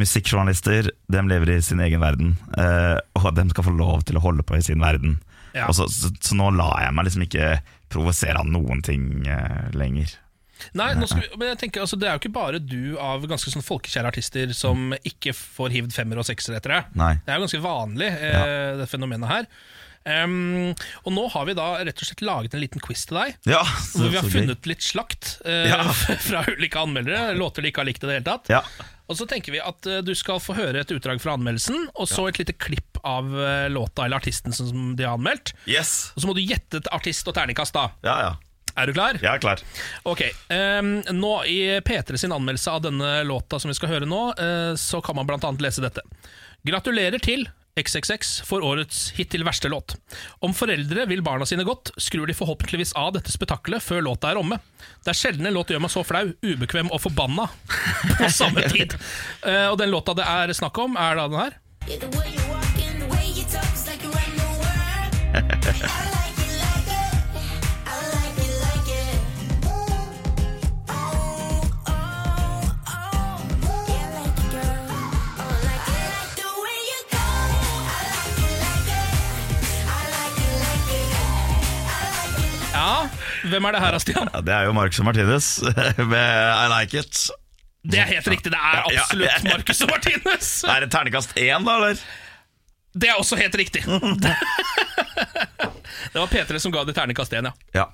[0.00, 4.24] Musikkjournalister de lever i sin egen verden, eh, og de skal få lov til å
[4.24, 5.18] holde på i sin verden.
[5.52, 5.68] Ja.
[5.68, 7.52] Og så, så, så nå lar jeg meg liksom ikke
[7.90, 10.16] provosere av noen ting eh, lenger.
[10.76, 13.64] Nei, vi, men jeg tenker altså, Det er jo ikke bare du av ganske sånn
[13.64, 16.90] folkekjære artister som ikke får hivd femmer og sekser etter deg.
[17.00, 17.14] Nei.
[17.24, 19.48] Det er jo ganske vanlig, eh, det fenomenet her.
[20.08, 20.70] Em,
[21.04, 23.36] og nå har vi da rett og slett laget en liten quiz til deg.
[23.50, 23.60] Ja,
[23.92, 25.82] Hvor vi har så funnet litt slakt uh, Ja.
[26.28, 27.34] fra ulike anmeldere.
[27.36, 28.50] Låter de ikke har likt i det hele tatt.
[28.52, 28.64] Ja.
[29.10, 32.08] Og så tenker vi at uh, du skal få høre et utdrag fra anmeldelsen, og
[32.08, 35.52] så et lite klipp av uh, låta eller artisten som de har anmeldt.
[35.68, 36.14] Yes!
[36.16, 37.90] Og så må du gjette et artist og terningkast, da.
[38.06, 38.38] Ja, ja.
[38.78, 39.18] Er du klar?
[39.18, 39.60] Jeg er klar.
[40.08, 44.20] Ok, um, nå I P3 sin anmeldelse av denne låta som vi skal høre nå,
[44.38, 46.06] uh, så kan man annet lese dette.
[46.64, 47.48] Gratulerer til
[47.82, 49.96] XXX for årets hittil verste låt.
[50.44, 54.40] Om foreldre vil barna sine godt, skrur de forhåpentligvis av dette spetakkelet før låta er
[54.40, 54.60] omme.
[55.04, 57.48] Det er sjelden en låt gjør meg så flau, ubekvem og forbanna
[58.20, 58.96] på samme tid.
[59.46, 62.59] Eh, og den låta det er snakk om, er da den her.
[83.50, 84.30] Hvem er det her, Stian?
[84.34, 85.46] Ja, det er jo Marcus Martinez
[86.12, 87.20] med I Like It.
[87.90, 88.52] Det er helt riktig.
[88.52, 90.50] Det er absolutt Marcus og Martinez.
[90.68, 92.02] Er det ternekast én, da, eller?
[92.92, 93.84] Det er også helt riktig.
[96.12, 97.52] det var P3 som ga det ternekast 1, ja.
[97.76, 97.86] Ja.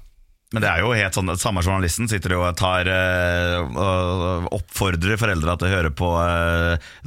[0.54, 5.18] Men det er jo helt sånn Samme journalisten sitter jo og tar eh, og oppfordrer
[5.18, 6.10] foreldra til å høre på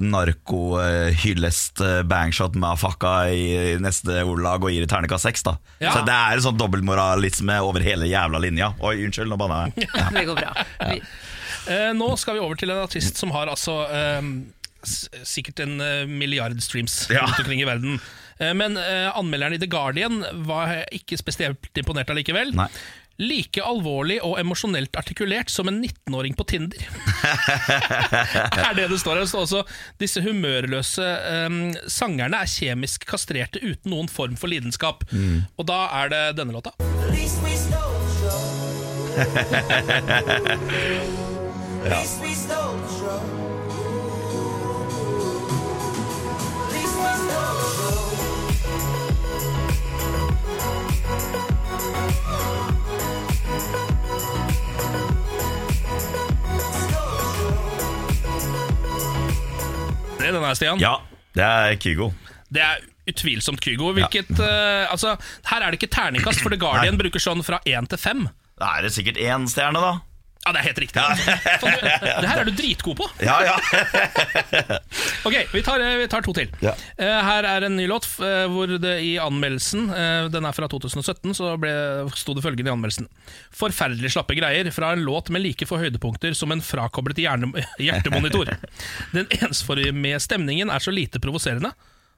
[0.04, 5.46] narkohyllest bangshot Med eh, bangshot mafaka i neste ordlag og gir i terningkast seks.
[5.80, 5.94] Ja.
[5.96, 8.74] Så det er sånn dobbeltmoralisme over hele jævla linja.
[8.84, 9.88] Oi, unnskyld, nå banna jeg.
[10.20, 10.54] Det går bra.
[10.84, 11.00] Ja.
[11.70, 14.32] Eh, nå skal vi over til en artist som har altså eh,
[15.28, 17.24] sikkert en eh, milliard streams Ja.
[17.28, 18.00] rundt omkring i verden.
[18.40, 22.54] Eh, men eh, anmelderen i The Guardian var ikke spesielt imponert allikevel.
[22.58, 22.70] Nei.
[23.20, 26.86] Like alvorlig og emosjonelt artikulert som en 19-åring på Tinder.
[28.70, 29.26] er det det står her.
[29.26, 29.63] Det står også
[29.99, 31.07] disse humørløse
[31.47, 31.59] um,
[31.91, 35.03] sangerne er kjemisk kastrerte uten noen form for lidenskap.
[35.59, 36.72] Og da er det denne låta.
[41.80, 43.39] Det
[60.50, 60.82] her, Stian.
[60.82, 60.97] Ja,
[61.38, 62.12] det er Kygo.
[62.50, 63.93] Det er utvilsomt Kygo.
[63.97, 65.16] Hvilket, eh, altså,
[65.50, 67.04] her er det ikke terningkast, for The Guardian Nei.
[67.06, 68.28] bruker sånn fra én til fem.
[68.60, 69.93] Da er det sikkert én stjerne, da.
[70.46, 71.02] Ja, det er helt riktig.
[71.04, 71.10] Ja.
[71.62, 71.68] du,
[72.24, 73.08] det her er du dritgod på.
[73.22, 73.58] Ja, ja.
[75.28, 76.48] Ok, vi tar, vi tar to til.
[76.64, 76.72] Ja.
[76.98, 80.70] Eh, her er en ny låt eh, hvor det i anmeldelsen eh, Den er fra
[80.72, 81.74] 2017, så ble,
[82.18, 83.10] sto det følgende i anmeldelsen.
[83.60, 88.56] Forferdelig slappe greier fra en låt med like få høydepunkter som en frakoblet hjerne, hjertemonitor.
[89.16, 91.76] Den ensformige stemningen er så lite provoserende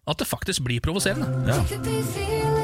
[0.10, 1.28] at det faktisk blir provoserende.
[1.50, 2.61] Den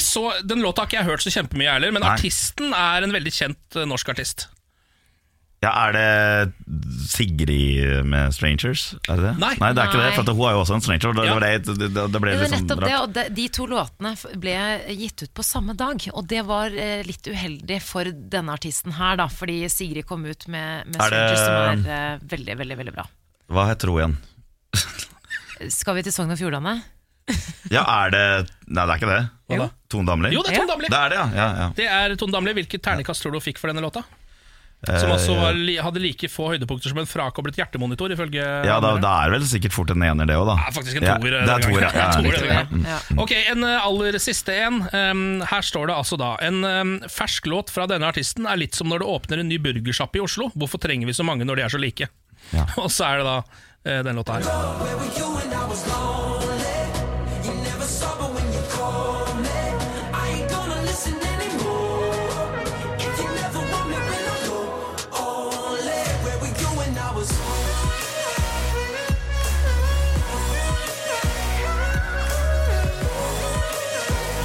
[0.00, 2.12] så, den låta har ikke jeg hørt så kjempemye, heller, men Nei.
[2.14, 4.48] artisten er en veldig kjent eh, norsk artist.
[5.62, 6.52] Ja, Er det
[7.06, 8.96] Sigrid med 'Strangers'?
[9.08, 9.34] Er det det?
[9.38, 9.54] Nei.
[9.54, 11.12] det er ikke det, for hun er jo også en stranger.
[11.14, 11.38] Det, Ja.
[11.38, 14.12] det, det, det, ble det litt sånn nettopp det, og de, de to låtene
[14.42, 14.56] ble
[14.98, 19.16] gitt ut på samme dag, og det var eh, litt uheldig for denne artisten her,
[19.22, 22.76] da, fordi Sigrid kom ut med, med Er det- Strangers, som er eh, veldig, veldig,
[22.82, 23.06] veldig bra.
[23.52, 24.18] Hva heter hun igjen?
[25.70, 26.82] Skal vi til Sogn og Fjordane?
[27.72, 28.24] Ja, er det
[28.66, 29.20] Nei, det er ikke det.
[29.52, 29.68] Hva da?
[29.92, 30.32] Tone Damli?
[30.34, 30.88] Jo, det er Tone Damli.
[30.90, 31.26] Det er det, ja.
[31.36, 31.68] ja, ja.
[31.76, 32.54] Det er Tone Damli.
[32.56, 34.02] Hvilket ternekast tror du hun fikk for denne låta?
[34.82, 35.54] Som altså også var,
[35.84, 39.44] hadde like få høydepunkter som en frakoblet hjertemonitor, ifølge ja, da, da er det vel
[39.52, 40.56] sikkert fort en ener, det òg, da.
[40.58, 41.30] Ja, faktisk en Ja, toer.
[41.30, 41.90] det denne er toer, ja.
[42.00, 42.50] ja, Toer riktig.
[42.90, 42.98] Ja.
[43.22, 44.82] Ok, En eh, aller siste en.
[44.90, 48.74] Um, her står det altså da En um, fersk låt fra denne artisten er litt
[48.74, 50.50] som når det åpner en ny burgersjappe i Oslo.
[50.58, 52.10] Hvorfor trenger vi så mange når de er så like?
[52.50, 52.66] Ja.
[52.82, 54.50] Og så er det da uh, den låta her.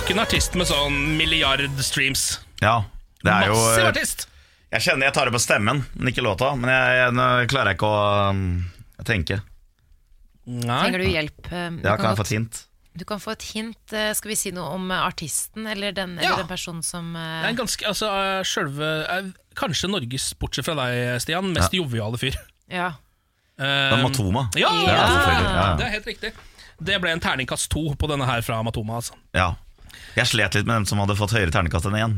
[0.07, 2.21] Ikke en artist med sånn milliard streams.
[2.63, 2.85] Ja,
[3.27, 4.21] det er jo Massiv eh, artist!
[4.71, 6.53] Jeg kjenner jeg tar det på stemmen, men ikke låta.
[6.55, 8.39] Men jeg, jeg, klarer jeg ikke å um,
[9.03, 9.41] tenke.
[10.47, 10.77] Nei.
[10.85, 11.49] Trenger du hjelp?
[11.51, 12.61] Eh, Ja, kan kan jeg få et hint?
[12.95, 13.83] Du kan få et hint.
[13.91, 16.29] Eh, Skal vi si noe om artisten, eller den, Ja.
[16.29, 18.13] eller den personen som Det en ganske, altså,
[18.47, 18.95] selve,
[19.59, 22.39] Kanskje Norges, bortsett fra deg, Stian, mest joviale fyr.
[22.71, 22.93] Ja.
[23.59, 24.47] Det er Matoma.
[24.55, 24.97] Ja, Ja.
[25.03, 26.35] Ja, Det er helt riktig.
[26.79, 29.01] Det ble en terningkast to på denne her fra Matoma.
[29.03, 29.19] Altså.
[29.35, 29.51] ja.
[30.17, 32.17] Jeg slet litt med dem som hadde fått høyere ternekast enn én.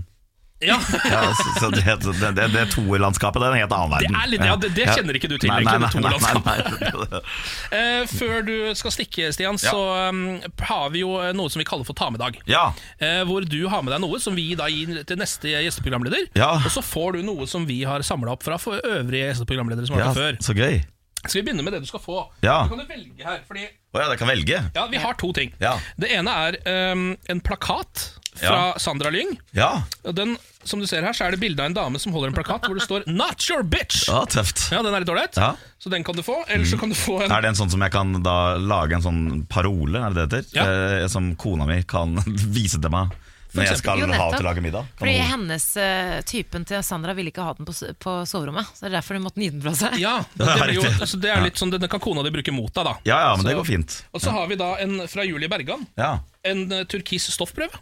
[0.60, 0.76] Ja,
[1.08, 4.12] Ja, så, så det, det, det, det toerlandskapet er en helt annen verden.
[4.12, 6.02] Det er litt- ja, det- det kjenner ikke du til, Nei, nei, det
[6.44, 7.20] nei,
[7.80, 9.72] eh, Før du skal stikke, Stian, Ja.
[9.72, 10.20] så um,
[10.68, 12.42] har vi jo eh, noe som vi kaller for ta med-dag.
[12.50, 16.28] Ja, Eh, hvor du har med deg noe som vi da gir til neste gjesteprogramleder.
[16.36, 16.52] Ja.
[16.60, 19.96] Og så får du noe som vi har samla opp fra for øvrige gjesteprogramledere som
[19.96, 20.42] har vært før.
[20.44, 20.82] så gøy.
[21.24, 22.20] Skal vi begynne med det du skal få?
[22.44, 22.64] Ja.
[22.68, 24.60] Du kan du velge her, fordi Å ja, dere kan velge?
[24.76, 25.52] ja, vi har to ting.
[25.60, 25.80] Ja.
[25.98, 26.58] Det ene er
[26.94, 28.74] um, en plakat fra Ja.
[28.80, 29.34] Sandra Lyng.
[29.58, 29.82] Ja,
[30.14, 32.36] Den, som du ser her, så er det bilde av en dame som holder en
[32.38, 34.06] plakat hvor det står 'Not your bitch'.
[34.08, 34.70] ja tøft.
[34.72, 35.56] Ja, Den er litt ålreit, Ja.
[35.82, 36.44] så den kan du få.
[36.48, 38.94] Eller så kan du få en Er det en sånn som jeg kan da lage
[38.94, 40.56] en sånn parole, er det det heter?
[40.56, 41.02] Ja.
[41.04, 42.16] Eh, som kona mi kan
[42.54, 43.10] vise til meg
[43.54, 44.86] når jeg skal ha til å lage middag.
[44.94, 48.68] Kan Fordi hun- hennes uh, typen til Sandra ville ikke ha den på, på soverommet.
[48.76, 49.96] Så det er derfor hun måtte gi den fra seg.
[50.02, 52.86] Ja, det, jo, så det er litt sånn, Den kan kona di bruke mot deg,
[52.86, 52.94] da.
[53.10, 53.96] Ja, ja, men det går fint.
[54.14, 55.88] Og så har vi da en fra Julie Bergan.
[55.98, 56.20] Ja.
[56.46, 57.82] En uh, turkis stoffprøve.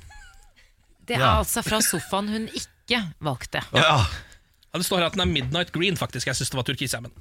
[1.07, 1.34] Det er Ja.
[1.41, 3.61] altså fra sofaen hun ikke valgte.
[3.76, 3.84] Ja.
[4.68, 6.27] Ja, Det står her at den er midnight green, faktisk.
[6.27, 6.94] Jeg synes det var turkis.
[7.02, 7.11] men.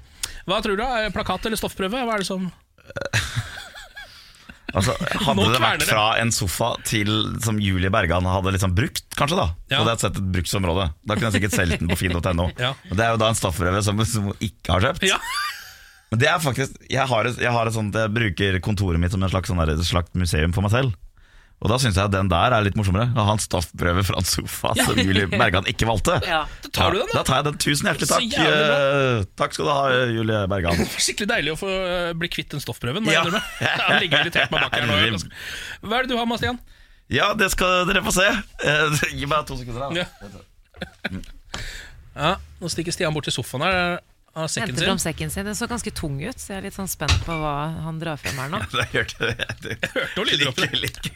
[0.46, 0.82] Hva tror du?
[0.82, 1.08] da?
[1.14, 2.02] Plakat eller stoffprøve?
[2.06, 2.50] Hva er det som
[4.76, 4.92] Altså,
[5.24, 7.08] hadde det vært fra en sofa til
[7.44, 9.80] som Julie Bergan hadde liksom brukt, kanskje da Ja.
[9.80, 12.74] Hadde jeg sett et bruksområde Da kunne jeg sikkert solgt den på finn.no Ja.
[12.92, 15.20] Det er jo da en stoffprøve som, som ikke har kjøpt Ja.
[16.12, 19.14] Men det er faktisk Jeg har et, jeg har et sånt Jeg bruker kontoret mitt
[19.16, 20.94] som en slags, sånn et slags museum for meg selv
[21.64, 24.18] Og da synes jeg at den der er litt morsommere Å ha en stoffprøve fra
[24.20, 24.84] en sofa Ja.
[24.84, 26.42] som Julie Bergan ikke valgte Ja.
[26.66, 27.16] Da tar du den, da.
[27.16, 28.36] Da tar jeg den, tusen hjertelig takk.
[28.44, 32.28] Eh, Takk skal du ha, Julie Bergan Det var skikkelig deilig å få eh, bli
[32.36, 33.08] kvitt den stoffprøven.
[33.08, 33.24] Ja.
[34.02, 35.22] Jeg irritert meg bak her nå.
[35.86, 36.60] Hva er det du har med, Stian?
[37.08, 38.26] Ja, det skal dere få se
[38.66, 40.06] Eh, Gi meg to sekunder da Ja.
[42.16, 42.30] Ja,
[42.60, 43.98] Nå stikker Stian bort til sofaen her.
[44.36, 45.46] Av sekken Henter fram sekken sin.
[45.48, 47.52] Den så ganske tung ut, så jeg er litt sånn spent på hva
[47.86, 48.60] han drar frem her nå.
[48.82, 49.78] Jeg hørte det.
[49.94, 51.10] Hørte noen lyder.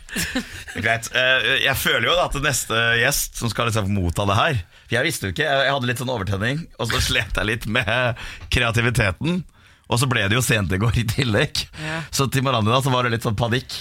[0.80, 1.10] Greit.
[1.12, 5.08] Eh, Jeg føler jo at neste gjest som skal liksom motta det her For Jeg
[5.10, 8.16] visste jo ikke, jeg hadde litt sånn overtenning, og så slet jeg litt med
[8.56, 9.42] kreativiteten.
[9.90, 11.64] Og så ble det jo sent i går i tillegg.
[11.82, 12.00] Ja.
[12.14, 13.74] Så til Marandi da så var det litt sånn panikk.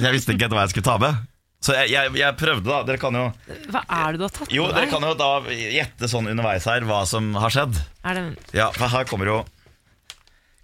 [0.00, 1.26] Jeg visste ikke hva jeg skulle ta med.
[1.60, 2.78] Så jeg, jeg, jeg prøvde, da.
[2.88, 3.26] Dere kan jo
[3.68, 6.64] Hva er det du har tatt Jo, på dere kan jo da gjette sånn underveis
[6.70, 7.76] her hva som har skjedd.
[8.08, 9.38] Er det Ja, for her kommer jo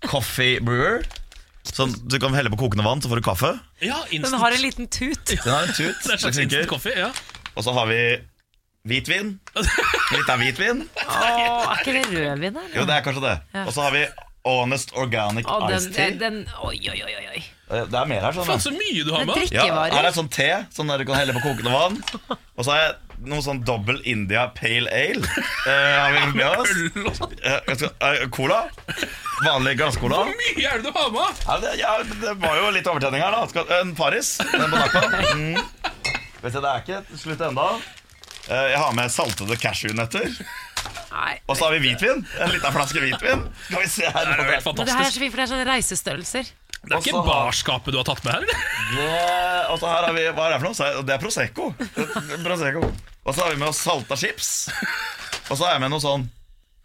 [0.06, 1.02] Coffee brewer.
[1.66, 3.50] Sånn, du kan helle på kokende vann, så får du kaffe.
[3.82, 5.24] Ja, Den har en liten tut.
[5.32, 5.96] Den har en tut.
[6.06, 6.94] Det er slags instant coffee.
[6.96, 7.10] Ja.
[7.56, 7.98] Og så har vi
[8.86, 9.34] hvitvin.
[10.14, 10.84] Litt av hvitvin.
[11.02, 12.70] Åh, er ikke det rødvin, der?
[12.76, 13.34] Jo, det er kanskje det.
[13.56, 13.64] Ja.
[13.66, 14.04] Og så har vi
[14.46, 16.14] Honest Organic Å, den, Ice Tea.
[16.20, 17.42] den, oi, oi, oi, oi.
[17.66, 18.34] Det er mer her.
[18.36, 19.48] sånn Faen, så mye du har med!
[19.50, 21.96] Ja, her er sånn te, sånn der du kan helle på kokende vann.
[22.54, 22.92] Og så har jeg
[23.26, 25.24] noe sånn Double India Pale Ale.
[25.66, 26.70] Eh, har vi med oss.
[27.18, 27.32] Sånn.
[27.42, 28.60] Eh, skal, eh, cola.
[29.42, 30.20] Vanlig glasscola.
[30.28, 31.42] Hvor mye er det du har med?
[31.48, 33.42] Ja, det, ja, det var jo litt overtenning her, da.
[33.50, 34.36] Skal, en Paris.
[34.46, 35.02] Den på natta.
[35.34, 35.58] Mm.
[36.44, 37.66] Vet du, det er ikke slutt ennå.
[38.46, 40.38] Eh, Jeg har med saltede cashewnøtter.
[41.48, 42.22] Og så har vi hvitvin.
[42.44, 43.42] En liten flaske hvitvin.
[43.66, 44.28] Skal vi se her.
[44.28, 46.50] Det er helt Men det her er så fint, for det er sånne reisestørrelser.
[46.86, 48.64] Det er ikke barskapet du har tatt med her, eller?
[48.94, 49.10] Det,
[49.72, 51.04] og så her har vi, Hva er det for noe?
[51.08, 51.70] Det er Prosecco.
[52.44, 52.90] Prosecco.
[53.26, 54.50] Og så har vi med oss salta chips.
[55.50, 56.28] Og så har jeg med noe sånn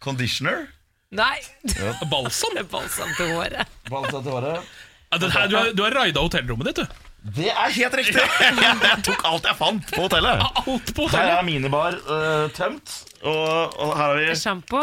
[0.02, 0.66] conditioner.
[1.14, 1.38] Nei!
[2.12, 2.56] Balsam?
[2.56, 3.78] Det er balsam til håret.
[3.90, 4.74] Balsam til håret.
[5.12, 7.08] Ja, den her, du har, du har raida hotellrommet ditt, du.
[7.22, 8.22] Det er helt riktig!
[8.82, 10.40] Jeg tok alt jeg fant på hotellet.
[10.64, 12.96] Alt på Her er minibar uh, tømt.
[13.22, 14.80] Og, og her har vi Sjampo.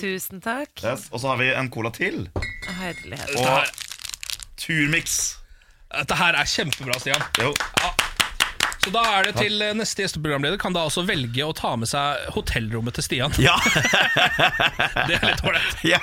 [0.00, 0.72] Tusen takk.
[0.82, 1.06] Yes.
[1.12, 2.24] Og så har vi en cola til.
[2.80, 3.36] Herlighet.
[3.38, 3.86] Og
[4.60, 5.36] turmix.
[5.94, 7.22] dette her er kjempebra, Stian.
[7.40, 7.54] Jo.
[8.84, 11.90] Så da er det til eh, neste gjesteprogramleder kan da også velge å ta med
[11.90, 13.34] seg hotellrommet til Stian.
[13.42, 13.56] Ja.
[15.08, 15.74] Det er litt ålreit.
[15.88, 15.98] ja.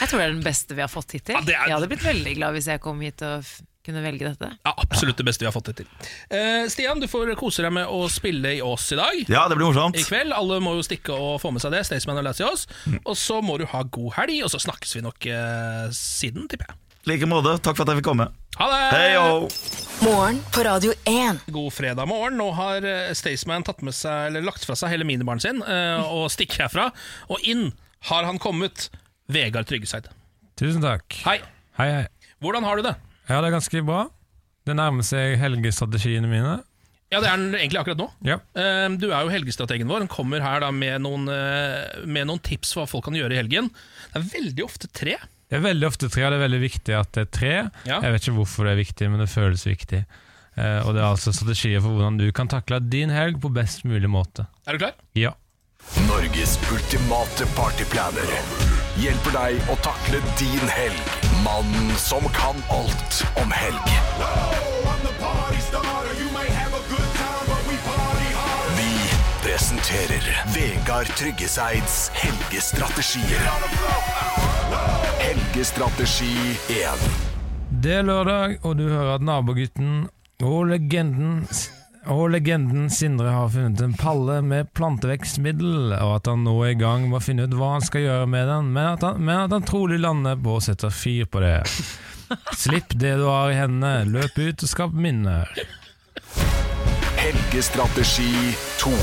[0.00, 1.34] Jeg tror det er den beste vi har fått hittil.
[1.38, 3.48] Ja, er- Jeg hadde blitt veldig glad hvis jeg kom hit og
[3.86, 4.50] kunne velge dette.
[4.66, 5.88] Ja, absolutt det beste vi har fått hittil.
[5.88, 6.10] til.
[6.36, 9.24] Eh, Stian, du får kose deg med å spille i Ås i dag.
[9.32, 9.96] ja, det blir morsomt.
[9.98, 10.36] I kveld.
[10.36, 11.82] Alle må jo stikke og få med seg det.
[11.88, 12.66] Staysman og Lassie Ås.
[12.86, 13.00] Mm.
[13.06, 16.68] Og så må du ha god helg, og så snakkes vi nok uh, siden, tipper
[16.70, 16.78] jeg.
[17.10, 17.56] I like måte.
[17.58, 18.28] Takk for at jeg fikk komme.
[18.54, 18.82] Ha det!
[18.94, 19.14] Hei.
[20.06, 21.40] Morgen på Radio 1.
[21.50, 22.36] God fredag morgen.
[22.38, 26.04] Nå har eh, Staysman tatt med seg, eller lagt fra seg hele minibaren sin eh,
[26.06, 26.84] og stikker herfra.
[27.34, 27.72] Og inn
[28.12, 28.92] har han kommet.
[29.26, 30.06] Vegard Tryggeseid.
[30.60, 31.16] Tusen takk.
[31.24, 31.40] Hei.
[31.80, 32.30] Hei, hei.
[32.46, 32.94] Hvordan har du det?
[33.26, 34.04] Ja, det er ganske bra.
[34.70, 36.54] Det nærmer seg helgestrategiene mine.
[37.10, 38.08] Ja, det er den egentlig akkurat nå.
[38.30, 38.38] Ja.
[38.54, 40.06] Eh, Du er jo helgestrategen vår.
[40.06, 41.26] Den kommer her da med noen,
[42.06, 43.74] med noen tips for hva folk kan gjøre i helgen.
[44.14, 45.18] Det er veldig ofte tre.
[45.50, 47.54] Det er veldig ofte tre, og det er veldig viktig at det er tre.
[47.88, 47.96] Ja.
[48.04, 50.04] Jeg vet ikke hvorfor det er viktig, men det føles viktig.
[50.54, 53.82] Eh, og det er altså strategier for hvordan du kan takle din helg på best
[53.82, 54.46] mulig måte.
[54.66, 54.94] Er du klar?
[55.18, 55.34] Ja.
[56.06, 58.30] Norges ultimate partyplaner
[59.00, 61.14] hjelper deg å takle din helg.
[61.42, 63.90] Mannen som kan alt om helg.
[68.78, 68.94] Vi
[69.42, 74.39] presenterer Vegard Tryggeseids helgestrategier.
[75.20, 76.34] Helgestrategi
[76.68, 77.04] 1.
[77.82, 80.08] Det er lørdag, og du hører at nabogutten
[80.46, 81.40] og legenden
[82.10, 86.78] og legenden Sindre har funnet en palle med plantevekstmiddel, og at han nå er i
[86.80, 89.42] gang med å finne ut hva han skal gjøre med den, men at han, men
[89.44, 91.58] at han trolig lander på å sette fyr på det.
[92.56, 95.50] Slipp det du har i hendene, løp ut og skap minner.
[97.20, 98.94] Helgestrategi 2.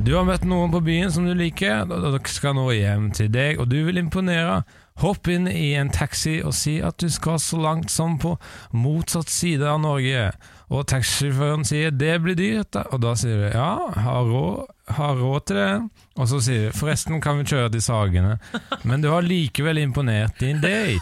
[0.00, 3.28] Du har møtt noen på byen som du liker, og dere skal nå hjem til
[3.28, 4.62] deg, og du vil imponere.
[5.00, 8.34] Hopp inn i en taxi og si at du skal så langt som på
[8.76, 10.30] motsatt side av Norge,
[10.70, 12.84] Og taxisjåføren sier 'det blir dyrt', da.
[12.92, 15.88] og da sier du 'ja, har råd, har råd til det'.
[16.16, 18.38] Og så sier du 'forresten kan vi kjøre til Sagene',
[18.84, 21.00] men du har likevel imponert din date.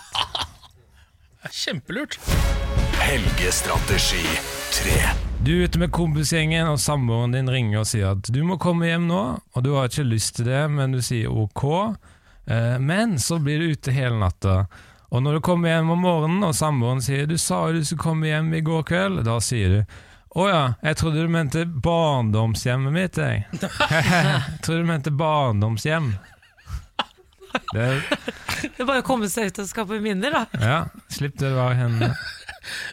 [1.50, 2.18] Kjempelurt.
[3.00, 4.24] Helgestrategi
[4.72, 4.90] 3.
[5.44, 8.86] Du er ute med kompisgjengen, og samboeren din ringer og sier at du må komme
[8.86, 11.94] hjem nå, og du har ikke lyst til det, men du sier ok.
[12.48, 14.66] Eh, Men så blir du ute hele natta.
[15.12, 18.02] Og når du kommer hjem om morgenen, og samboeren sier du sa jo du skulle
[18.04, 19.80] komme hjem i går kveld, da sier du
[20.38, 23.46] å ja, jeg trodde du mente barndomshjemmet mitt, jeg.
[23.58, 26.10] jeg trodde du mente barndomshjem.
[27.72, 28.02] Det er,
[28.60, 30.44] Det er bare å komme seg ut og skape minner, da.
[30.60, 30.78] ja,
[31.10, 32.12] slipp det var henne.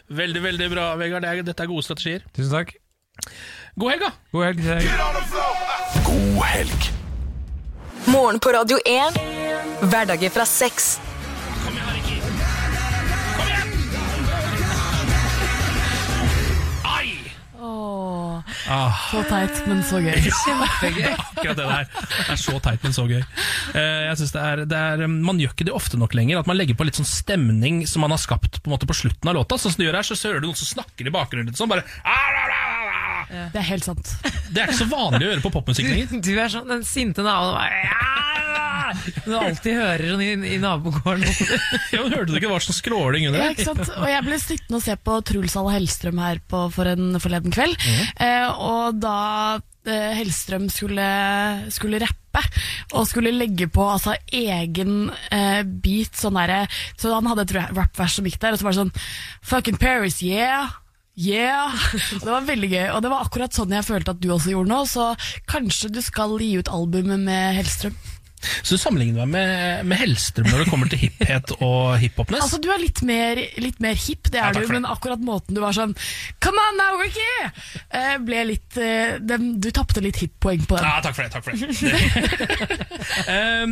[0.08, 1.28] Veldig, veldig bra, Vegard.
[1.44, 2.24] Dette er gode strategier.
[2.34, 2.72] Tusen takk.
[3.76, 4.12] God helg, da!
[4.32, 6.00] God helg til deg.
[6.08, 6.88] God helg.
[8.06, 9.18] Morgen på Radio 1.
[9.90, 10.98] Hverdager fra seks.
[17.58, 18.92] Åh, Ah.
[19.10, 20.16] så teit, men så gøy.
[20.18, 21.86] Akkurat det der.
[21.86, 23.20] Det er så teit, men så gøy.
[23.78, 26.40] Eh, Jeg synes det er, det er, Man gjør ikke det ofte nok lenger.
[26.42, 28.96] At man legger på litt sånn stemning som man har skapt på, en måte på
[28.98, 29.58] slutten av låta.
[29.58, 31.48] Sånn som du gjør her, så hører du noen som snakker i bakgrunnen.
[31.52, 31.86] Litt sånn, bare,
[33.30, 34.12] Det er helt sant.
[34.52, 36.20] det er ikke så vanlig å gjøre på popmusikk lenger.
[36.22, 37.72] Du er sånn den sinte naboen.
[37.86, 38.12] «Ja!»
[39.26, 41.26] Du alltid hører sånn i, i nabogården.
[41.92, 43.54] Ja, men Hørte du ikke det var sånn skråling under der?
[43.56, 43.90] ikke sant?
[43.98, 47.52] Og jeg ble sittende og se på Truls Alle Hellstrøm her på, for en forleden
[47.54, 47.74] kveld.
[48.22, 49.16] eh, og da
[49.58, 51.08] eh, Hellstrøm skulle,
[51.74, 52.44] skulle rappe,
[52.94, 56.70] og skulle legge på altså, egen eh, beat sånn der,
[57.00, 58.94] Så han hadde et ra- rap-vers som gikk der, og så var det sånn
[59.50, 60.70] Fucking Paris, yeah!
[61.16, 61.72] Yeah!
[62.20, 64.68] Det var veldig gøy, og det var akkurat sånn jeg følte at du også gjorde
[64.68, 65.06] nå, så
[65.48, 67.96] kanskje du skal gi ut albumet med Hellstrøm.
[68.62, 72.44] Så du sammenligner meg med, med Hellstrøm når det kommer til hipphet og hiphopness?
[72.46, 75.56] Altså, du er litt mer, litt mer hipp, det er ja, du, men akkurat måten
[75.56, 75.94] du var sånn
[76.42, 77.26] Come on now, Ricky!
[77.96, 80.86] Eh, ble litt eh, den, Du tapte litt hipp-poeng på den.
[80.86, 81.30] Ja, takk for det.
[81.34, 81.60] takk for det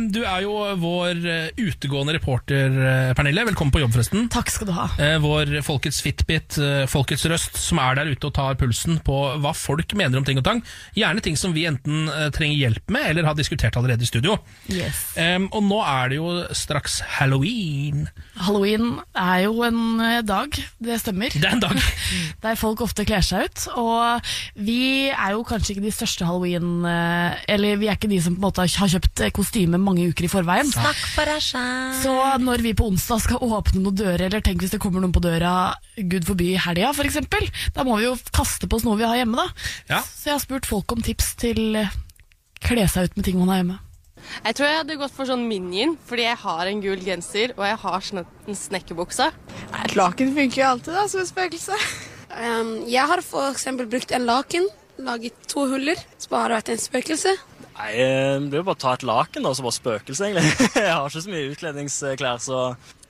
[0.15, 2.69] Du er jo vår eh, utegående reporter,
[3.17, 3.45] Pernille.
[3.49, 4.27] Velkommen på jobb, forresten.
[4.33, 4.87] Takk skal du ha.
[5.21, 6.57] Vår folkets fitbit,
[6.91, 10.39] folkets røst, som er der ute og tar pulsen på hva folk mener om ting
[10.41, 10.61] og tang.
[10.97, 14.37] Gjerne ting som vi enten trenger hjelp med, eller har diskutert allerede i studio.
[14.71, 14.97] Yes.
[15.13, 18.07] Um, og nå er det jo straks halloween.
[18.47, 21.29] Halloween er jo en eh, dag, det stemmer.
[21.35, 21.77] Det er en dag.
[22.45, 23.65] Der folk ofte kler seg ut.
[23.77, 26.81] Og vi er jo kanskje ikke de største halloween...
[26.89, 30.07] eh, Eller vi er ikke de som på en måte har kjøpt eh, kostyme mange
[30.09, 30.73] uker i forveien.
[30.73, 32.01] Snakk for deg selv.
[32.01, 35.13] Så når vi på onsdag skal åpne noen dører, eller tenk hvis det kommer noen
[35.15, 35.53] på døra,
[35.95, 37.21] gud forby i helga f.eks.,
[37.77, 39.69] da må vi jo kaste på oss noe vi har hjemme, da.
[39.93, 40.01] Ja.
[40.01, 41.77] Så jeg har spurt folk om tips til
[42.65, 43.81] kle seg ut med ting man har hjemme.
[44.45, 47.65] Jeg tror jeg hadde gått for sånn minion, fordi jeg har en gul genser og
[47.67, 49.29] jeg har sånn en snekkerbukse.
[49.83, 51.79] Et laken funker jo alltid da, som et spøkelse.
[52.35, 54.67] Um, jeg har for eksempel brukt en laken,
[55.01, 57.35] laget to huller, så bare har vært en spøkelse.
[57.75, 60.69] Nei, Det er jo bare å ta et laken, da, så bare spøkelse, egentlig.
[60.85, 62.59] Jeg har ikke så mye utkledningsklær, så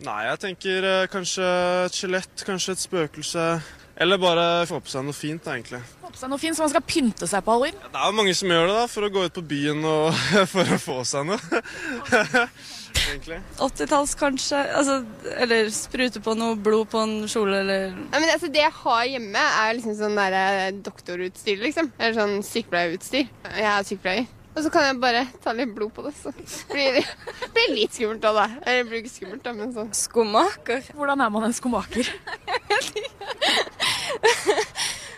[0.06, 1.46] Nei, jeg tenker eh, kanskje
[1.86, 3.44] et skjelett, kanskje et spøkelse.
[3.98, 5.80] Eller bare få på seg noe fint, da, egentlig.
[6.02, 7.78] Få på seg noe fint, så man skal pynte seg på halloween.
[7.80, 10.26] Det er jo mange som gjør det, da, for å gå ut på byen og
[10.54, 11.62] for å få seg noe.
[13.06, 13.40] egentlig.
[13.64, 14.98] 80-talls kanskje, altså,
[15.46, 19.04] eller sprute på noe blod på en kjole, eller Ja, men altså, Det jeg har
[19.14, 21.92] hjemme, er liksom sånn der, eh, doktorutstyr, liksom.
[22.00, 23.30] Eller sånn sykepleierutstyr.
[23.56, 24.28] Jeg er sykepleier.
[24.56, 26.32] Og så kan jeg bare ta litt blod på det, så
[26.72, 27.04] blir det
[27.56, 28.46] blir litt skummelt av da.
[28.64, 29.90] Eller det blir ikke skummelt, da, men sånn.
[29.96, 30.86] Skomaker.
[30.96, 32.08] Hvordan er man en skomaker?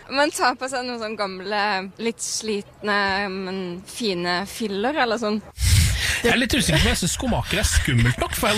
[0.08, 1.58] Man tar på seg noen sånne gamle,
[2.00, 2.94] litt slitne,
[3.28, 5.36] men fine filler, eller sånn.
[6.24, 8.56] Jeg er litt usikker på om jeg syns skomaker er skummelt nok for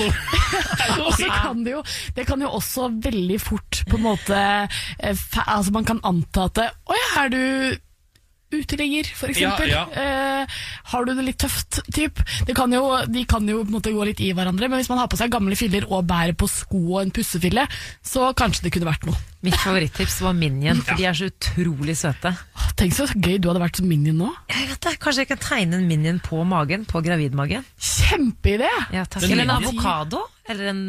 [1.19, 1.83] så kan det jo
[2.17, 6.47] Det kan jo også veldig fort på en måte eh, fa- Altså Man kan anta
[6.49, 7.43] at det, Å ja, er du
[8.53, 9.71] uteligger, for eksempel?
[9.71, 10.47] Ja, Eh,
[10.91, 12.19] har du det litt tøft, typ?
[12.47, 14.89] Det kan jo, de kan jo på en måte gå litt i hverandre, men hvis
[14.91, 17.67] man har på seg gamle filler og bærer på sko og en pussefille,
[18.03, 19.19] så kanskje det kunne vært noe.
[19.47, 22.33] Mitt favorittips var Minion, for de er så utrolig søte.
[22.77, 24.31] Tenk så gøy du hadde vært som Minion nå.
[24.53, 27.65] Jeg vet det, Kanskje jeg kan tegne en Minion på magen, på gravidmagen?
[27.81, 28.69] Kjempeidé!
[28.93, 29.25] Ja, takk.
[29.29, 30.83] Eller en avokado, eller en,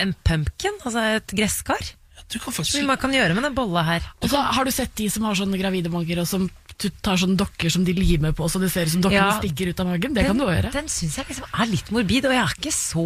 [0.00, 1.92] en pumpkin, altså et gresskar.
[2.32, 4.02] Du kan Så man kan gjøre med den bolla her.
[4.22, 6.48] Og så har du sett de som har sånne gravide mager, og som
[6.80, 9.38] du tar sånne dokker som de limer på, så det ser ut som dokkene Ja.
[9.38, 10.14] stikker ut av magen?
[10.14, 10.72] Det kan du også gjøre.
[10.72, 13.04] Den syns jeg liksom er litt morbid, og jeg er ikke så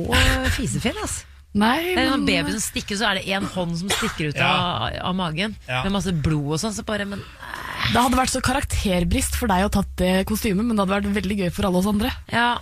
[0.57, 0.97] fisefjell.
[1.03, 1.25] Altså.
[1.55, 4.29] Nei, Det er en sånn baby som stikker, så er det en hånd som stikker
[4.31, 4.49] ut Ja.
[4.49, 5.57] av, av magen.
[5.67, 5.83] Ja.
[5.83, 6.73] Med masse blod og sånn.
[6.77, 7.21] Så bare, men
[7.93, 11.15] Det hadde vært så karakterbrist for deg å tatt det kostymet, men det hadde vært
[11.23, 12.11] veldig gøy for alle oss andre.
[12.31, 12.59] Ja.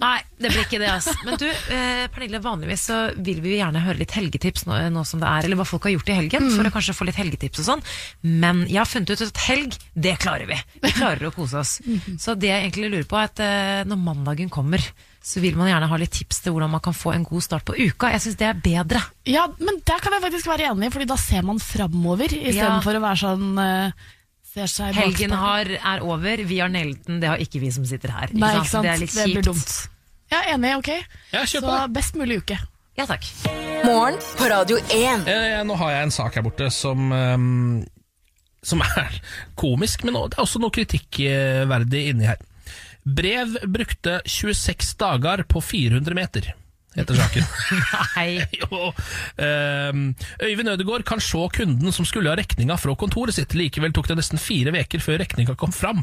[0.00, 0.88] Nei, det blir ikke det.
[0.88, 1.12] Altså.
[1.26, 5.02] Men du, eh, Pernille, vanligvis så vil vi jo gjerne høre litt helgetips nå, nå
[5.08, 7.18] som det er, eller hva folk har gjort i helgen, for å kanskje få litt
[7.20, 7.84] helgetips og sånn.
[8.24, 10.56] Men jeg har funnet ut at helg, det klarer vi.
[10.86, 11.76] Vi klarer å kose oss.
[12.20, 14.80] Så det jeg egentlig lurer på er at eh, når mandagen kommer,
[15.20, 17.66] så vil man gjerne ha litt tips til hvordan man kan få en god start
[17.68, 18.08] på uka.
[18.14, 19.02] Jeg syns det er bedre.
[19.28, 23.02] Ja, men der kan jeg faktisk være enig, Fordi da ser man framover istedenfor Ja.
[23.02, 24.08] å være sånn eh,
[24.56, 28.32] Helgen har, er over, vi har nailet den, det har ikke vi som sitter her.
[28.34, 28.86] Nei, ikke sant?
[28.88, 29.62] Det er litt Det blir dumt.
[29.62, 29.96] dumt.
[30.30, 30.90] Ja, enig, ok.
[31.34, 32.58] Ja, kjør på Så best mulig uke.
[32.98, 33.24] Ja, takk.
[33.86, 35.26] Morgen på Radio 1.
[35.30, 37.86] Eh, nå har jeg en sak her borte som ehm,
[38.62, 39.20] Som er
[39.58, 42.42] komisk, men det er også noe kritikkverdig inni her.
[43.06, 46.50] Brev brukte 26 dager på 400 meter,
[46.96, 47.46] heter saken.
[48.16, 48.42] Nei.
[48.60, 48.90] jo.
[49.38, 50.02] Um,
[50.42, 53.54] Øyvind Ødegård kan se kunden som skulle ha rekninga fra kontoret sitt.
[53.58, 56.02] Likevel tok det nesten fire veker før rekninga kom fram.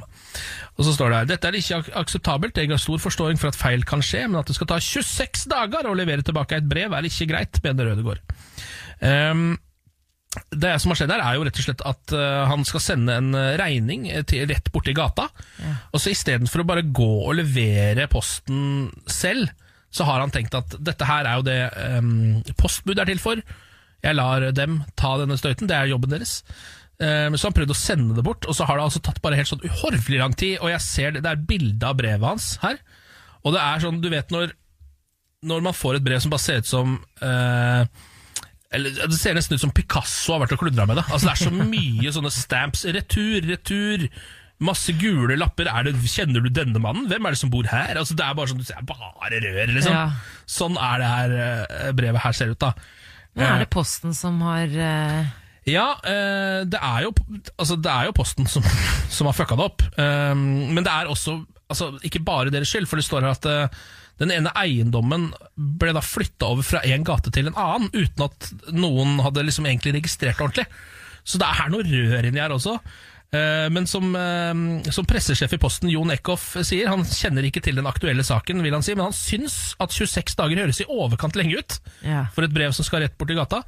[0.77, 2.59] Og så står det her Dette er ikke ak akseptabelt.
[2.61, 5.47] Jeg har stor forståing for at feil kan skje, men at det skal ta 26
[5.51, 8.23] dager å levere tilbake et brev, er ikke greit, mener Ødegård.
[9.01, 9.57] Um,
[10.51, 13.15] det som har skjedd her, er jo rett og slett at eh, han skal sende
[13.17, 15.29] en eh, regning til, rett borti gata.
[15.91, 19.49] Og så istedenfor å bare gå og levere posten selv,
[19.97, 21.61] så har han tenkt at dette her er jo det
[21.97, 22.11] um,
[22.59, 23.41] postbud er til for.
[24.05, 26.39] Jeg lar dem ta denne støyten, det er jobben deres.
[26.97, 29.37] Um, så han prøvde å sende det bort, og så har det altså tatt bare
[29.37, 30.57] helt sånn uhorvelig lang tid.
[30.61, 32.79] Og jeg ser det, det er bilde av brevet hans her.
[33.45, 34.53] Og det er sånn, du vet når,
[35.47, 37.83] når man får et brev som bare ser ut som uh,
[38.75, 41.05] eller, Det ser nesten ut som Picasso har vært og kludra med det.
[41.07, 42.83] Altså, det er så mye sånne stamps.
[42.97, 44.07] Retur, retur.
[44.63, 45.69] Masse gule lapper.
[45.69, 47.05] Er det, kjenner du denne mannen?
[47.11, 47.97] Hvem er det som bor her?
[47.99, 49.93] Altså, det er bare sånn, du ser bare rør, liksom.
[49.93, 50.05] Ja.
[50.49, 52.73] Sånn er det her eh, brevet her ser ut, da.
[53.37, 55.35] Nå er det Posten som har uh...
[55.67, 57.11] Ja, uh, det, er jo,
[57.59, 58.65] altså, det er jo Posten som,
[59.19, 59.85] som har fucka det opp.
[59.99, 63.47] Um, men det er også altså, ikke bare deres skyld, for det står her at
[63.51, 63.85] uh,
[64.17, 68.73] den ene eiendommen ble da flytta over fra en gate til en annen, uten at
[68.73, 70.67] noen hadde liksom egentlig registrert det ordentlig.
[71.27, 72.77] Så det er noe rør inni her også.
[73.33, 77.75] Eh, Men som, eh, som pressesjef i Posten, Jon Eckhoff, sier, han kjenner ikke til
[77.75, 81.35] den aktuelle saken, vil han si, men han syns at 26 dager høres i overkant
[81.35, 82.25] lenge ut Ja.
[82.33, 83.63] for et brev som skal rett bort i gata.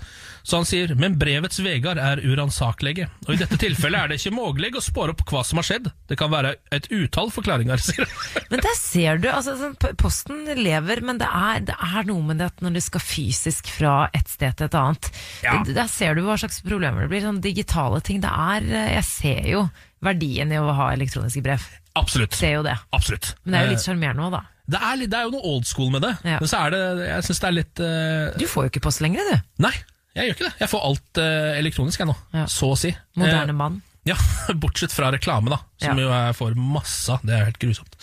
[0.47, 4.33] Så han sier men brevets Vegard er uransakelige, og i dette tilfellet er det ikke
[4.37, 5.91] mulig å spåre opp hva som har skjedd.
[6.07, 8.45] Det kan være et utall forklaringer, sier han.
[8.51, 12.39] Men der ser du, altså, sånn, Posten lever, men det er, det er noe med
[12.39, 15.09] det at når det skal fysisk fra et sted til et annet
[15.43, 15.59] Ja.
[15.67, 17.21] Der ser du hva slags problemer det blir.
[17.27, 18.21] Sånn digitale ting.
[18.23, 19.65] Det er, eh, jeg ser jo
[20.05, 21.65] verdien i å ha elektroniske brev.
[21.99, 22.33] Absolutt.
[22.37, 22.77] Ser jo det.
[22.95, 23.33] Absolutt.
[23.43, 24.41] Men det er jo Eh, litt sjarmerende òg, da.
[24.69, 26.79] Det er, litt, det er jo noe old school med det, men så er det
[27.07, 28.37] Jeg syns det er litt uh...
[28.37, 29.47] Du får jo ikke post lenger, du.
[29.65, 29.71] Nei,
[30.13, 30.51] jeg gjør ikke det.
[30.61, 32.15] Jeg får alt uh, elektronisk, jeg nå.
[32.53, 32.91] Så å si.
[33.17, 33.79] Moderne Eh, mann.
[34.07, 34.15] Ja,
[34.63, 35.57] bortsett fra reklame, da.
[35.81, 36.05] Som Ja.
[36.05, 37.25] jo jeg får masse av.
[37.25, 37.97] Det er helt grusomt.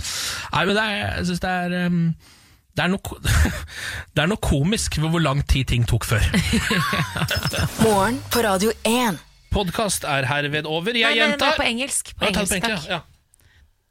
[0.52, 2.02] Nei, men det er, jeg synes det er um,
[2.76, 3.20] det er, noe,
[4.18, 6.26] det er noe komisk ved hvor lang tid ting tok før.
[7.86, 9.16] Morgen på Radio 1.
[9.56, 10.92] Podkast er herved over.
[10.96, 12.12] Jeg Nei, gjentar på engelsk.
[12.18, 12.90] På Ja, på engelsk, engelsk, takk.
[12.90, 13.00] ja.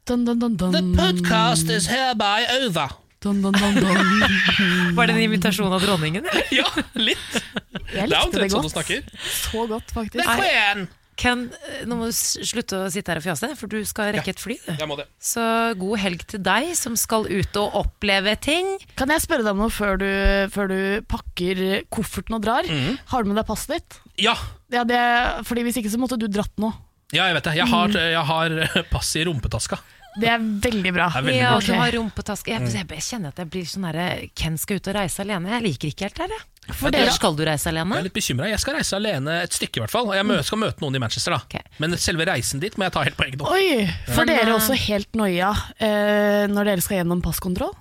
[0.06, 0.72] Dun, dun, dun, dun.
[0.76, 2.92] The podcast is hereby over.
[3.24, 4.12] Dun, dun, dun, dun.
[4.96, 6.28] Var det en invitasjon av dronningen?
[6.54, 7.18] Ja, litt.
[7.32, 8.68] Jeg Det er likte omtrent det sånn godt.
[8.68, 9.10] hun snakker.
[9.40, 10.30] Så godt, faktisk.
[10.38, 10.86] Queen!
[11.16, 14.34] Ken, eh, nå må du slutte å sitte her og fjase, for du skal rekke
[14.34, 14.58] et fly.
[14.68, 15.06] Jeg må det.
[15.16, 15.40] Så
[15.80, 18.68] god helg til deg som skal ut og oppleve ting.
[19.00, 20.06] Kan jeg spørre deg om noe før du,
[20.52, 20.78] før du
[21.08, 22.68] pakker kofferten og drar?
[22.68, 22.98] Mhm.
[23.14, 23.98] Har du med deg passet ditt?
[24.28, 24.36] Ja.
[24.72, 25.00] Ja, det,
[25.46, 26.72] fordi Hvis ikke så måtte du dratt nå.
[27.14, 27.54] ja, jeg vet det.
[27.60, 28.56] Jeg har, jeg har
[28.90, 29.78] pass i rumpetaska.
[30.16, 31.06] Det er veldig bra.
[31.12, 31.60] Er veldig Ja, bra.
[31.60, 32.48] du har rumpetaske.
[32.50, 32.72] Jeg, Mm.
[32.72, 35.50] jeg, jeg kjenner at jeg blir sånn herre Ken skal ut og reise alene.
[35.52, 36.28] Jeg liker ikke helt det.
[36.30, 36.74] jeg.
[36.74, 37.92] For dere- skal du reise alene?
[37.94, 38.48] Jeg er litt bekymra.
[38.48, 40.08] Jeg skal reise alene et stykke, i hvert fall.
[40.08, 41.60] Og jeg mø skal møte noen i Manchester, da.
[41.78, 43.52] Men selve reisen dit må jeg ta helt på egen hånd.
[43.52, 44.32] Oi, For ja.
[44.40, 47.76] dere eh, også helt noia eh, når dere skal gjennom passkontroll?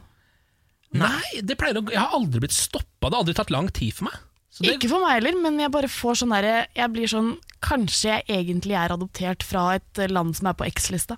[0.96, 3.10] Nei, det pleier å Jeg har aldri blitt stoppa.
[3.10, 4.20] Det har aldri tatt lang tid for meg.
[4.56, 7.34] Det, Ikke for meg heller, men jeg bare får sånn derre Jeg blir sånn
[7.66, 11.16] Kanskje jeg egentlig er adoptert fra et land som er på X-lista.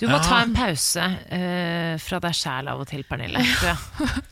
[0.00, 0.22] Du må Ja.
[0.24, 3.42] ta en pause uh, fra deg sjæl av og til, Pernille.
[3.60, 3.74] Ja.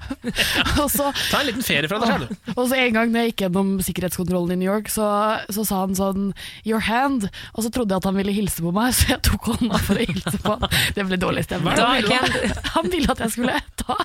[0.81, 2.53] og så Ta en liten ferie fra deg selv, du.
[2.55, 5.05] Og så En gang når jeg gikk gjennom sikkerhetskontrollen i New York, så,
[5.53, 6.31] så sa han sånn
[6.65, 9.51] 'your hand', og så trodde jeg at han ville hilse på meg, så jeg tok
[9.53, 10.79] hånda for å hilse på han.
[10.97, 11.77] Det ble dårlig stemning.
[11.77, 12.65] Han han?
[12.79, 13.99] han ville at jeg skulle ta,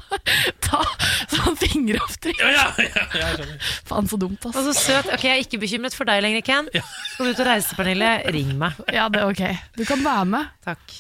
[0.67, 0.81] ta
[1.31, 2.43] sånn fingeravtrykk.
[2.43, 3.31] Ja, ja.
[3.87, 4.67] Faen, så dumt, Og ass.
[4.67, 5.13] så søt.
[5.15, 6.67] Ok, jeg er ikke bekymret for deg lenger, Ken.
[7.13, 8.75] Skal du ut og reise, Pernille, ring meg.
[8.91, 9.43] Ja, det er ok.
[9.79, 10.53] Du kan være med.
[10.67, 10.99] Takk.